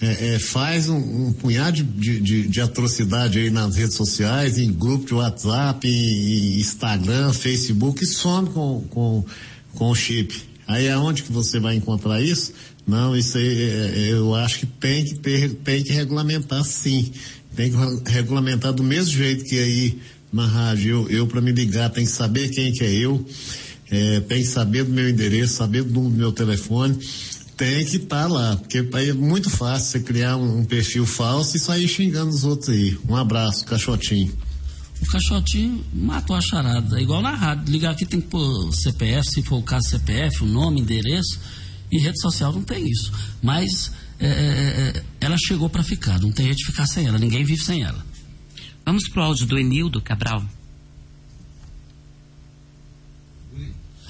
é, 0.00 0.34
é, 0.34 0.38
faz 0.38 0.88
um, 0.88 0.96
um 0.96 1.32
punhado 1.32 1.82
de, 1.82 2.20
de, 2.20 2.48
de, 2.48 2.60
atrocidade 2.60 3.38
aí 3.38 3.50
nas 3.50 3.76
redes 3.76 3.96
sociais, 3.96 4.58
em 4.58 4.72
grupo 4.72 5.06
de 5.06 5.14
WhatsApp, 5.14 5.86
em, 5.86 5.92
em 5.92 6.60
Instagram, 6.60 7.32
Facebook, 7.32 8.02
e 8.02 8.06
some 8.06 8.48
com, 8.48 8.82
com, 8.88 9.24
com 9.74 9.90
o 9.90 9.94
chip. 9.94 10.34
Aí 10.66 10.88
aonde 10.88 11.22
que 11.22 11.32
você 11.32 11.58
vai 11.58 11.74
encontrar 11.74 12.22
isso? 12.22 12.52
Não, 12.86 13.14
isso 13.14 13.36
aí 13.36 13.62
é, 13.62 13.74
é, 13.74 14.12
eu 14.12 14.34
acho 14.34 14.60
que 14.60 14.66
tem 14.66 15.04
que 15.04 15.16
ter, 15.16 15.54
tem 15.56 15.82
que 15.82 15.92
regulamentar 15.92 16.64
sim. 16.64 17.12
Tem 17.60 17.70
que 17.70 18.10
regulamentar 18.10 18.72
do 18.72 18.82
mesmo 18.82 19.12
jeito 19.12 19.44
que 19.44 19.58
aí 19.58 19.98
na 20.32 20.46
rádio, 20.46 20.90
eu, 20.90 21.10
eu 21.10 21.26
para 21.26 21.42
me 21.42 21.52
ligar, 21.52 21.90
tem 21.90 22.06
que 22.06 22.10
saber 22.10 22.48
quem 22.48 22.72
que 22.72 22.82
é 22.82 22.90
eu, 22.90 23.22
é, 23.90 24.20
tem 24.20 24.38
que 24.38 24.48
saber 24.48 24.84
do 24.84 24.90
meu 24.90 25.10
endereço, 25.10 25.56
saber 25.56 25.82
do 25.82 26.00
meu 26.08 26.32
telefone, 26.32 26.98
tem 27.58 27.84
que 27.84 27.96
estar 27.96 28.22
tá 28.22 28.26
lá, 28.28 28.56
porque 28.56 28.88
aí 28.94 29.10
é 29.10 29.12
muito 29.12 29.50
fácil 29.50 29.90
você 29.90 30.00
criar 30.00 30.38
um, 30.38 30.60
um, 30.60 30.64
perfil 30.64 31.04
falso 31.04 31.54
e 31.54 31.60
sair 31.60 31.86
xingando 31.86 32.30
os 32.30 32.44
outros 32.44 32.70
aí. 32.70 32.96
Um 33.06 33.14
abraço, 33.14 33.66
caixotinho. 33.66 34.32
O 35.02 35.06
caixotinho 35.06 35.84
matou 35.92 36.34
a 36.34 36.40
charada, 36.40 36.98
é 36.98 37.02
igual 37.02 37.20
na 37.20 37.34
rádio, 37.34 37.70
ligar 37.70 37.90
aqui 37.90 38.06
tem 38.06 38.22
que 38.22 38.28
pôr 38.28 38.72
CPF, 38.72 39.28
se 39.28 39.42
for 39.42 39.58
o 39.58 39.62
caso 39.62 39.86
CPF, 39.86 40.44
o 40.44 40.46
nome, 40.46 40.80
endereço, 40.80 41.38
e 41.92 41.98
rede 41.98 42.18
social 42.22 42.54
não 42.54 42.62
tem 42.62 42.90
isso. 42.90 43.12
Mas 43.42 43.92
é, 44.20 44.26
é, 44.26 44.98
é 44.98 45.04
ela 45.20 45.36
chegou 45.38 45.68
para 45.68 45.82
ficar, 45.82 46.20
não 46.20 46.32
tem 46.32 46.46
jeito 46.46 46.58
de 46.58 46.66
ficar 46.66 46.86
sem 46.86 47.06
ela, 47.06 47.18
ninguém 47.18 47.44
vive 47.44 47.62
sem 47.62 47.82
ela. 47.82 48.04
Vamos 48.84 49.08
pro 49.08 49.22
áudio 49.22 49.46
do 49.46 49.58
Enildo 49.58 50.00
Cabral. 50.00 50.44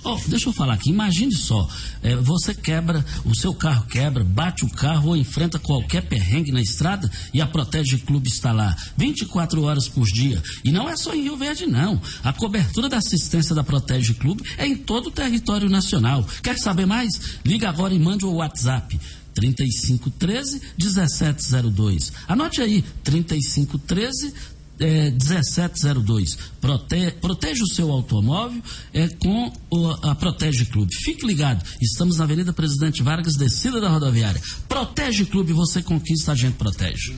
Oh, 0.03 0.19
deixa 0.29 0.49
eu 0.49 0.53
falar 0.53 0.75
aqui, 0.75 0.89
imagine 0.89 1.33
só, 1.35 1.69
é, 2.03 2.17
você 2.17 2.55
quebra, 2.55 3.05
o 3.23 3.37
seu 3.37 3.53
carro 3.53 3.85
quebra, 3.87 4.25
bate 4.25 4.65
o 4.65 4.71
carro 4.71 5.11
ou 5.11 5.17
enfrenta 5.17 5.59
qualquer 5.59 6.03
perrengue 6.09 6.51
na 6.51 6.61
estrada 6.63 7.11
e 7.35 7.41
a 7.41 7.47
Protege 7.47 7.99
Clube 7.99 8.27
está 8.27 8.51
lá 8.51 8.75
24 8.97 9.63
horas 9.63 9.89
por 9.89 10.07
dia. 10.07 10.43
E 10.65 10.73
não 10.73 10.89
é 10.89 10.97
só 10.97 11.15
em 11.15 11.25
Rio 11.25 11.37
Verde, 11.37 11.67
não. 11.67 12.01
A 12.25 12.33
cobertura 12.33 12.89
da 12.89 12.97
assistência 12.97 13.55
da 13.55 13.63
Protege 13.63 14.15
Clube 14.15 14.43
é 14.57 14.67
em 14.67 14.77
todo 14.77 15.09
o 15.09 15.11
território 15.11 15.69
nacional. 15.69 16.27
Quer 16.43 16.57
saber 16.59 16.87
mais? 16.87 17.39
Liga 17.45 17.69
agora 17.69 17.93
e 17.93 17.99
mande 17.99 18.25
o 18.25 18.33
WhatsApp. 18.33 18.99
3513 19.41 20.61
1702. 20.79 22.13
Anote 22.29 22.61
aí, 22.61 22.85
3513 23.03 24.35
é, 24.79 25.11
1702. 25.11 26.37
Prote, 26.61 27.11
proteja 27.21 27.65
o 27.65 27.67
seu 27.67 27.91
automóvel 27.91 28.63
é, 28.93 29.09
com 29.09 29.53
o, 29.71 29.89
a 30.07 30.15
Protege 30.15 30.67
Clube. 30.67 30.95
Fique 30.95 31.27
ligado, 31.27 31.65
estamos 31.81 32.19
na 32.19 32.25
Avenida 32.25 32.53
Presidente 32.53 33.03
Vargas, 33.03 33.37
descida 33.37 33.81
da 33.81 33.89
rodoviária. 33.89 34.41
Protege 34.69 35.25
Clube, 35.25 35.53
você 35.53 35.83
conquista, 35.83 36.33
a 36.33 36.35
gente 36.35 36.55
protege. 36.55 37.15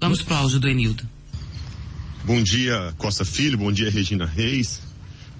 Vamos 0.00 0.20
para 0.22 0.34
o 0.34 0.38
áudio 0.38 0.60
do 0.60 0.68
Enildo. 0.68 1.08
Bom 2.24 2.42
dia, 2.42 2.94
Costa 2.98 3.24
Filho, 3.24 3.58
bom 3.58 3.70
dia, 3.70 3.90
Regina 3.90 4.24
Reis, 4.24 4.80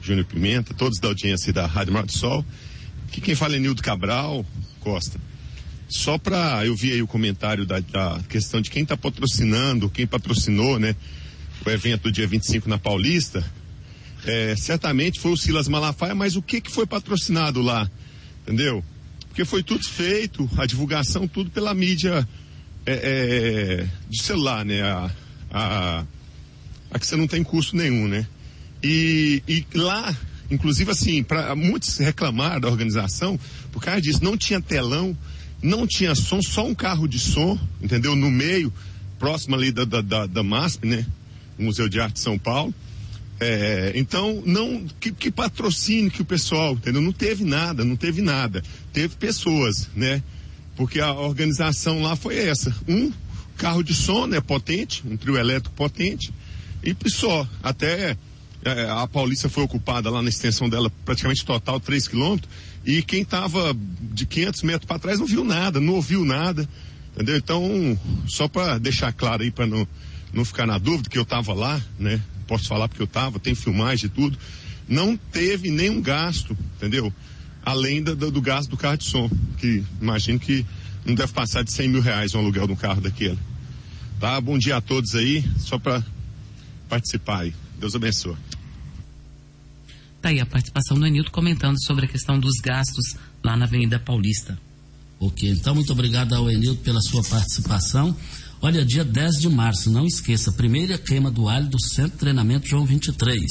Júnior 0.03 0.27
Pimenta, 0.27 0.75
todos 0.75 0.99
da 0.99 1.09
audiência 1.09 1.53
da 1.53 1.67
Rádio 1.67 1.93
Mar 1.93 2.05
do 2.05 2.13
Sol. 2.13 2.45
Aqui 3.09 3.21
quem 3.21 3.35
fala 3.35 3.57
é 3.57 3.59
Nildo 3.59 3.83
Cabral, 3.83 4.45
Costa. 4.81 5.19
Só 5.89 6.19
para 6.19 6.65
eu 6.67 6.75
vi 6.75 6.93
aí 6.93 7.03
o 7.03 7.07
comentário 7.07 7.67
da, 7.67 7.81
da 7.81 8.21
questão 8.29 8.61
de 8.61 8.71
quem 8.71 8.83
está 8.83 8.97
patrocinando, 8.97 9.91
quem 9.91 10.07
patrocinou, 10.07 10.79
né? 10.79 10.97
O 11.65 11.71
evento 11.71 12.03
do 12.03 12.13
dia 12.13 12.27
25 12.27 12.69
na 12.69 12.79
Paulista. 12.79 13.45
É, 14.27 14.57
certamente 14.57 15.21
foi 15.21 15.33
o 15.33 15.37
Silas 15.37 15.69
Malafaia, 15.69 16.15
mas 16.15 16.35
o 16.35 16.43
que, 16.43 16.61
que 16.61 16.71
foi 16.71 16.87
patrocinado 16.87 17.61
lá? 17.61 17.91
Entendeu? 18.43 18.83
Porque 19.29 19.45
foi 19.45 19.63
tudo 19.63 19.85
feito, 19.85 20.49
a 20.57 20.65
divulgação, 20.65 21.29
tudo 21.29 21.51
pela 21.51 21.75
mídia 21.75 22.27
é, 22.87 22.93
é, 22.93 23.87
de 24.09 24.23
celular, 24.23 24.65
né? 24.65 24.83
A, 24.83 25.11
a, 25.51 26.05
a, 26.91 26.99
que 26.99 27.07
você 27.07 27.17
não 27.17 27.27
tem 27.27 27.43
custo 27.43 27.77
nenhum, 27.77 28.09
né? 28.09 28.27
E, 28.83 29.43
e 29.49 29.67
lá, 29.75 30.15
inclusive 30.51 30.91
assim, 30.91 31.23
para 31.23 31.55
muitos 31.57 31.99
reclamar 31.99 32.61
da 32.61 32.69
organização, 32.69 33.39
por 33.73 33.83
causa 33.83 34.01
disso, 34.01 34.23
não 34.23 34.37
tinha 34.37 34.61
telão, 34.61 35.17
não 35.65 35.87
tinha 35.87 36.15
som, 36.15 36.43
só 36.43 36.67
um 36.67 36.75
carro 36.75 37.09
de 37.09 37.19
som, 37.19 37.59
entendeu? 37.83 38.15
No 38.15 38.31
meio, 38.31 38.71
próximo 39.19 39.57
ali 39.57 39.73
da, 39.73 39.87
da, 39.87 40.03
da, 40.03 40.27
da 40.27 40.43
MASP, 40.43 40.87
né? 40.87 41.07
Museu 41.59 41.89
de 41.89 41.99
Arte 41.99 42.15
de 42.15 42.21
São 42.21 42.39
Paulo. 42.39 42.75
É, 43.41 43.93
então, 43.95 44.43
não, 44.45 44.87
que, 45.01 45.11
que 45.11 45.31
patrocínio 45.31 46.11
que 46.11 46.21
o 46.21 46.25
pessoal, 46.25 46.75
entendeu? 46.75 47.01
Não 47.01 47.13
teve 47.13 47.45
nada, 47.45 47.83
não 47.83 47.97
teve 47.97 48.21
nada. 48.21 48.63
Teve 48.93 49.17
pessoas, 49.17 49.89
né? 49.97 50.23
Porque 50.77 51.01
a 51.01 51.15
organização 51.15 52.03
lá 52.03 52.15
foi 52.15 52.37
essa. 52.37 52.75
Um 52.87 53.11
carro 53.57 53.83
de 53.83 53.95
som, 53.95 54.27
né? 54.27 54.43
Potente, 54.43 55.03
um 55.07 55.17
trio 55.17 55.39
elétrico 55.39 55.75
potente. 55.75 56.31
E 56.83 56.95
só, 57.09 57.49
até 57.63 58.19
é, 58.63 58.91
a 58.91 59.07
Paulista 59.07 59.49
foi 59.49 59.65
ocupada 59.65 60.11
lá 60.11 60.21
na 60.21 60.29
extensão 60.29 60.69
dela 60.69 60.93
praticamente 61.07 61.43
total 61.43 61.81
3 61.81 62.07
quilômetros 62.07 62.53
e 62.85 63.03
quem 63.03 63.23
estava 63.23 63.75
de 64.13 64.27
500 64.27 64.63
metros 64.63 64.85
para 64.87 64.99
trás 64.99 65.19
não 65.19 65.27
viu 65.27 65.45
nada, 65.45 65.81
não 65.81 65.95
ouviu 65.95 66.25
nada, 66.25 66.69
entendeu? 67.15 67.37
Então, 67.37 67.99
só 68.27 68.47
para 68.47 68.79
deixar 68.79 69.13
claro 69.13 69.43
aí, 69.43 69.51
para 69.51 69.67
não, 69.67 69.89
não 70.33 70.45
ficar 70.45 70.67
na 70.67 70.77
dúvida, 70.77 71.09
que 71.09 71.19
eu 71.19 71.23
estava 71.23 71.55
lá, 71.55 71.81
né? 71.99 72.21
Posso 72.47 72.69
falar 72.69 72.89
porque 72.89 73.01
eu 73.01 73.07
estava, 73.07 73.39
tem 73.39 73.55
filmagem 73.55 74.07
e 74.07 74.09
tudo. 74.11 74.39
Não 74.87 75.17
teve 75.17 75.71
nenhum 75.71 76.01
gasto, 76.01 76.57
entendeu? 76.77 77.13
Além 77.65 78.03
do, 78.03 78.15
do, 78.15 78.41
gasto 78.43 78.69
do 78.69 78.77
carro 78.77 78.99
de 78.99 79.05
som, 79.05 79.31
que 79.57 79.83
imagino 79.99 80.39
que 80.39 80.67
não 81.07 81.15
deve 81.15 81.33
passar 81.33 81.65
de 81.65 81.73
100 81.73 81.89
mil 81.89 82.01
reais 82.03 82.35
um 82.35 82.39
aluguel 82.39 82.67
de 82.67 82.75
um 82.75 82.77
carro 82.77 83.01
daquele. 83.01 83.39
Tá? 84.21 84.39
Bom 84.41 84.59
dia 84.59 84.77
a 84.77 84.81
todos 84.83 85.15
aí, 85.15 85.43
só 85.59 85.79
para 85.79 86.05
participar 86.87 87.41
aí. 87.41 87.55
Deus 87.79 87.95
abençoe. 87.95 88.37
Tá 90.25 90.31
aí 90.31 90.41
a 90.41 90.47
participação 90.47 90.99
do 90.99 91.05
Anildo 91.05 91.31
comentando 91.31 91.77
sobre 91.85 92.07
a 92.07 92.09
questão 92.09 92.41
dos 92.41 92.55
gastos 92.63 93.15
lá 93.45 93.59
na 93.59 93.67
Avenida 93.67 93.99
Paulista. 93.99 94.59
Ok, 95.21 95.51
então 95.51 95.75
muito 95.75 95.93
obrigado 95.93 96.33
ao 96.33 96.51
Enildo 96.51 96.81
pela 96.81 97.03
sua 97.03 97.23
participação. 97.23 98.17
Olha, 98.63 98.87
dia 98.87 99.05
10 99.05 99.35
de 99.35 99.51
março, 99.51 99.91
não 99.91 100.07
esqueça, 100.07 100.51
primeira 100.51 100.97
queima 100.97 101.31
do 101.31 101.47
alho 101.47 101.69
do 101.69 101.79
Centro 101.79 102.13
de 102.13 102.21
Treinamento 102.21 102.67
João 102.67 102.87
23. 102.87 103.45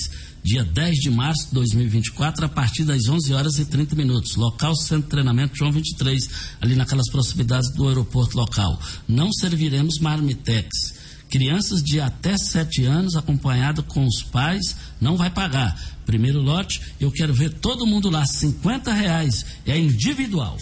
Dia 0.43 0.63
10 0.63 0.95
de 0.95 1.11
março 1.11 1.49
de 1.49 1.53
2024, 1.53 2.47
a 2.47 2.49
partir 2.49 2.85
das 2.85 3.07
11 3.07 3.31
horas 3.35 3.59
e 3.59 3.65
30 3.65 3.95
minutos. 3.95 4.35
Local 4.35 4.75
Centro 4.75 5.03
de 5.03 5.09
Treinamento 5.09 5.55
João 5.55 5.71
23, 5.71 6.27
ali 6.59 6.75
naquelas 6.75 7.07
proximidades 7.11 7.71
do 7.75 7.87
aeroporto 7.87 8.35
local. 8.35 8.81
Não 9.07 9.31
serviremos 9.31 9.99
marmitex. 9.99 11.02
Crianças 11.33 11.81
de 11.81 11.99
até 11.99 12.37
7 12.37 12.85
anos, 12.85 13.15
acompanhado 13.15 13.81
com 13.81 14.05
os 14.05 14.21
pais, 14.21 14.75
não 15.01 15.17
vai 15.17 15.31
pagar. 15.31 15.75
Primeiro 16.05 16.39
lote, 16.39 16.79
eu 16.99 17.09
quero 17.09 17.33
ver 17.33 17.49
todo 17.55 17.87
mundo 17.87 18.07
lá, 18.07 18.23
50 18.23 18.93
reais, 18.93 19.43
é 19.65 19.75
individual. 19.75 20.55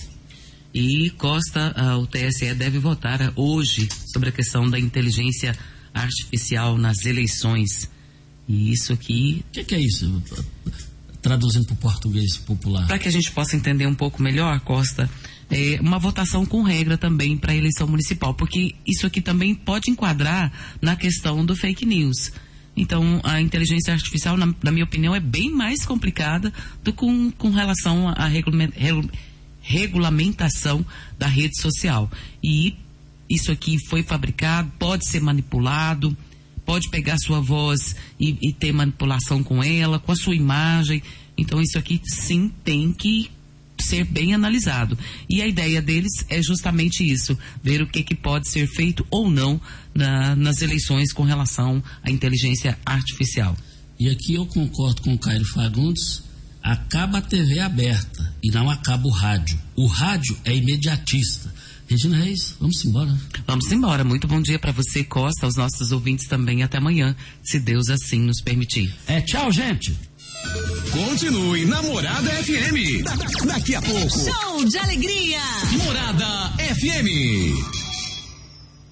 E 0.74 1.09
Costa, 1.17 1.76
o 1.99 2.07
TSE 2.07 2.53
deve 2.53 2.80
votar 2.80 3.34
hoje 3.36 3.89
sobre 4.13 4.30
a 4.30 4.32
questão 4.32 4.69
da 4.69 4.80
inteligência 4.80 5.53
artificial 5.93 6.78
nas 6.78 7.03
eleições. 7.03 7.89
E 8.47 8.72
isso 8.72 8.93
aqui. 8.93 9.43
O 9.49 9.51
que, 9.51 9.65
que, 9.65 9.76
é 9.76 9.80
isso? 9.82 10.24
Traduzindo 11.22 11.65
para 11.65 11.74
o 11.74 11.78
português 11.80 12.38
popular. 12.38 12.88
Para 12.88 12.97
que 12.97 13.09
a 13.09 13.11
gente 13.11 13.30
possa 13.32 13.57
entender 13.57 13.88
um 13.88 13.95
pouco 13.95 14.22
melhor, 14.22 14.57
Costa, 14.61 15.09
é 15.51 15.79
uma 15.81 15.99
votação 15.99 16.45
com 16.45 16.63
regra 16.63 16.97
também 16.97 17.37
para 17.37 17.51
a 17.51 17.55
eleição 17.55 17.85
municipal, 17.85 18.33
porque 18.33 18.73
isso 18.87 19.05
aqui 19.05 19.19
também 19.19 19.53
pode 19.53 19.91
enquadrar 19.91 20.49
na 20.81 20.95
questão 20.95 21.45
do 21.45 21.55
fake 21.55 21.85
news. 21.85 22.31
Então, 22.75 23.19
a 23.23 23.41
inteligência 23.41 23.93
artificial, 23.93 24.37
na, 24.37 24.55
na 24.63 24.71
minha 24.71 24.85
opinião, 24.85 25.13
é 25.13 25.19
bem 25.19 25.51
mais 25.51 25.85
complicada 25.85 26.53
do 26.81 26.93
que 26.93 26.99
com, 26.99 27.29
com 27.31 27.49
relação 27.49 28.07
à 28.07 28.29
regulamentação 29.61 30.85
da 31.19 31.27
rede 31.27 31.61
social. 31.61 32.09
E 32.41 32.77
isso 33.29 33.51
aqui 33.51 33.77
foi 33.87 34.03
fabricado, 34.03 34.71
pode 34.79 35.05
ser 35.05 35.19
manipulado, 35.19 36.15
pode 36.65 36.89
pegar 36.89 37.17
sua 37.17 37.41
voz 37.41 37.93
e, 38.17 38.37
e 38.41 38.53
ter 38.53 38.71
manipulação 38.71 39.43
com 39.43 39.61
ela, 39.61 39.99
com 39.99 40.13
a 40.13 40.15
sua 40.15 40.35
imagem. 40.35 41.03
Então, 41.37 41.59
isso 41.59 41.77
aqui 41.77 41.99
sim 42.05 42.49
tem 42.63 42.93
que 42.93 43.29
ser 43.82 44.05
bem 44.05 44.34
analisado. 44.34 44.97
E 45.29 45.41
a 45.41 45.47
ideia 45.47 45.82
deles 45.82 46.25
é 46.29 46.41
justamente 46.41 47.03
isso: 47.03 47.38
ver 47.63 47.82
o 47.82 47.88
que, 47.88 48.03
que 48.03 48.15
pode 48.15 48.49
ser 48.49 48.67
feito 48.67 49.05
ou 49.09 49.29
não 49.29 49.59
na, 49.93 50.36
nas 50.36 50.61
eleições 50.61 51.11
com 51.11 51.23
relação 51.23 51.84
à 52.03 52.09
inteligência 52.11 52.77
artificial. 52.86 53.55
E 53.99 54.09
aqui 54.09 54.34
eu 54.34 54.45
concordo 54.45 55.01
com 55.01 55.13
o 55.13 55.19
Cairo 55.19 55.45
Fagundes. 55.45 56.23
Acaba 56.63 57.17
a 57.17 57.21
TV 57.21 57.59
aberta 57.59 58.36
e 58.43 58.51
não 58.51 58.69
acaba 58.69 59.07
o 59.07 59.11
rádio. 59.11 59.59
O 59.75 59.88
rádio 59.88 60.38
é 60.45 60.55
imediatista. 60.55 61.51
Regina 61.91 62.23
Reis, 62.23 62.55
vamos 62.57 62.86
embora. 62.86 63.17
Vamos 63.45 63.69
embora. 63.71 64.03
Muito 64.05 64.25
bom 64.25 64.41
dia 64.41 64.57
para 64.57 64.71
você, 64.71 65.03
Costa, 65.03 65.45
aos 65.45 65.57
nossos 65.57 65.91
ouvintes 65.91 66.25
também. 66.25 66.63
Até 66.63 66.77
amanhã, 66.77 67.13
se 67.43 67.59
Deus 67.59 67.89
assim 67.89 68.19
nos 68.19 68.41
permitir. 68.41 68.93
É, 69.05 69.19
tchau, 69.19 69.51
gente. 69.51 69.93
Continue 70.91 71.65
na 71.65 71.81
Morada 71.81 72.29
FM. 72.43 73.03
Da 73.03 73.15
daqui 73.45 73.75
a 73.75 73.81
pouco. 73.81 74.09
Show 74.09 74.65
de 74.65 74.77
alegria. 74.77 75.39
Morada 75.83 76.51
FM. 76.57 77.80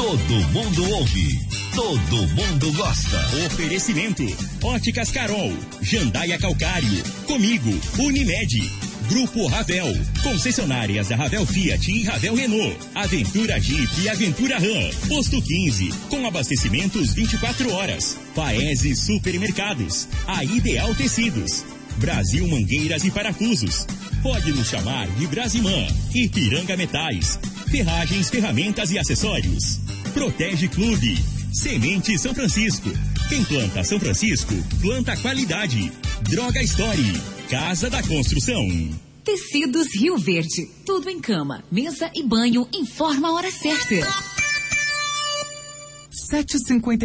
Todo 0.00 0.34
mundo 0.52 0.90
ouve 0.94 1.50
todo 1.74 2.26
mundo 2.28 2.72
gosta. 2.72 3.18
Oferecimento: 3.46 4.24
Óticas 4.62 5.10
Carol, 5.10 5.52
Jandaia 5.82 6.38
Calcário, 6.38 7.02
Comigo, 7.26 7.70
Unimed. 7.98 8.90
Grupo 9.10 9.46
Ravel, 9.48 9.92
concessionárias 10.22 11.08
da 11.08 11.16
Ravel 11.16 11.44
Fiat 11.44 11.90
e 11.90 12.04
Ravel 12.04 12.34
Renault, 12.34 12.76
Aventura 12.94 13.60
Jeep 13.60 14.00
e 14.00 14.08
Aventura 14.08 14.56
Ram, 14.56 15.08
Posto 15.08 15.42
15, 15.42 15.92
com 16.08 16.24
abastecimentos 16.26 17.12
24 17.12 17.72
horas, 17.72 18.16
Paese 18.36 18.94
Supermercados, 18.94 20.06
a 20.28 20.44
Ideal 20.44 20.94
Tecidos, 20.94 21.64
Brasil 21.96 22.46
Mangueiras 22.46 23.04
e 23.04 23.10
Parafusos, 23.10 23.84
pode 24.22 24.52
nos 24.52 24.68
chamar 24.68 25.08
de 25.08 25.26
Brasimã, 25.26 25.88
Ipiranga 26.14 26.76
Metais, 26.76 27.36
Ferragens, 27.70 28.28
ferramentas 28.28 28.90
e 28.90 28.98
acessórios. 28.98 29.78
Protege 30.12 30.66
Clube. 30.66 31.16
Semente 31.52 32.18
São 32.18 32.34
Francisco. 32.34 32.90
Quem 33.28 33.44
planta 33.44 33.84
São 33.84 34.00
Francisco, 34.00 34.52
planta 34.80 35.16
qualidade. 35.16 35.92
Droga 36.28 36.60
Story. 36.62 37.12
Casa 37.48 37.88
da 37.88 38.02
Construção. 38.02 38.66
Tecidos 39.24 39.94
Rio 39.94 40.18
Verde. 40.18 40.68
Tudo 40.84 41.08
em 41.08 41.20
cama, 41.20 41.62
mesa 41.70 42.10
e 42.12 42.24
banho. 42.24 42.68
Informa 42.74 43.28
a 43.28 43.32
hora 43.34 43.50
certa. 43.52 44.04
750 46.10 46.98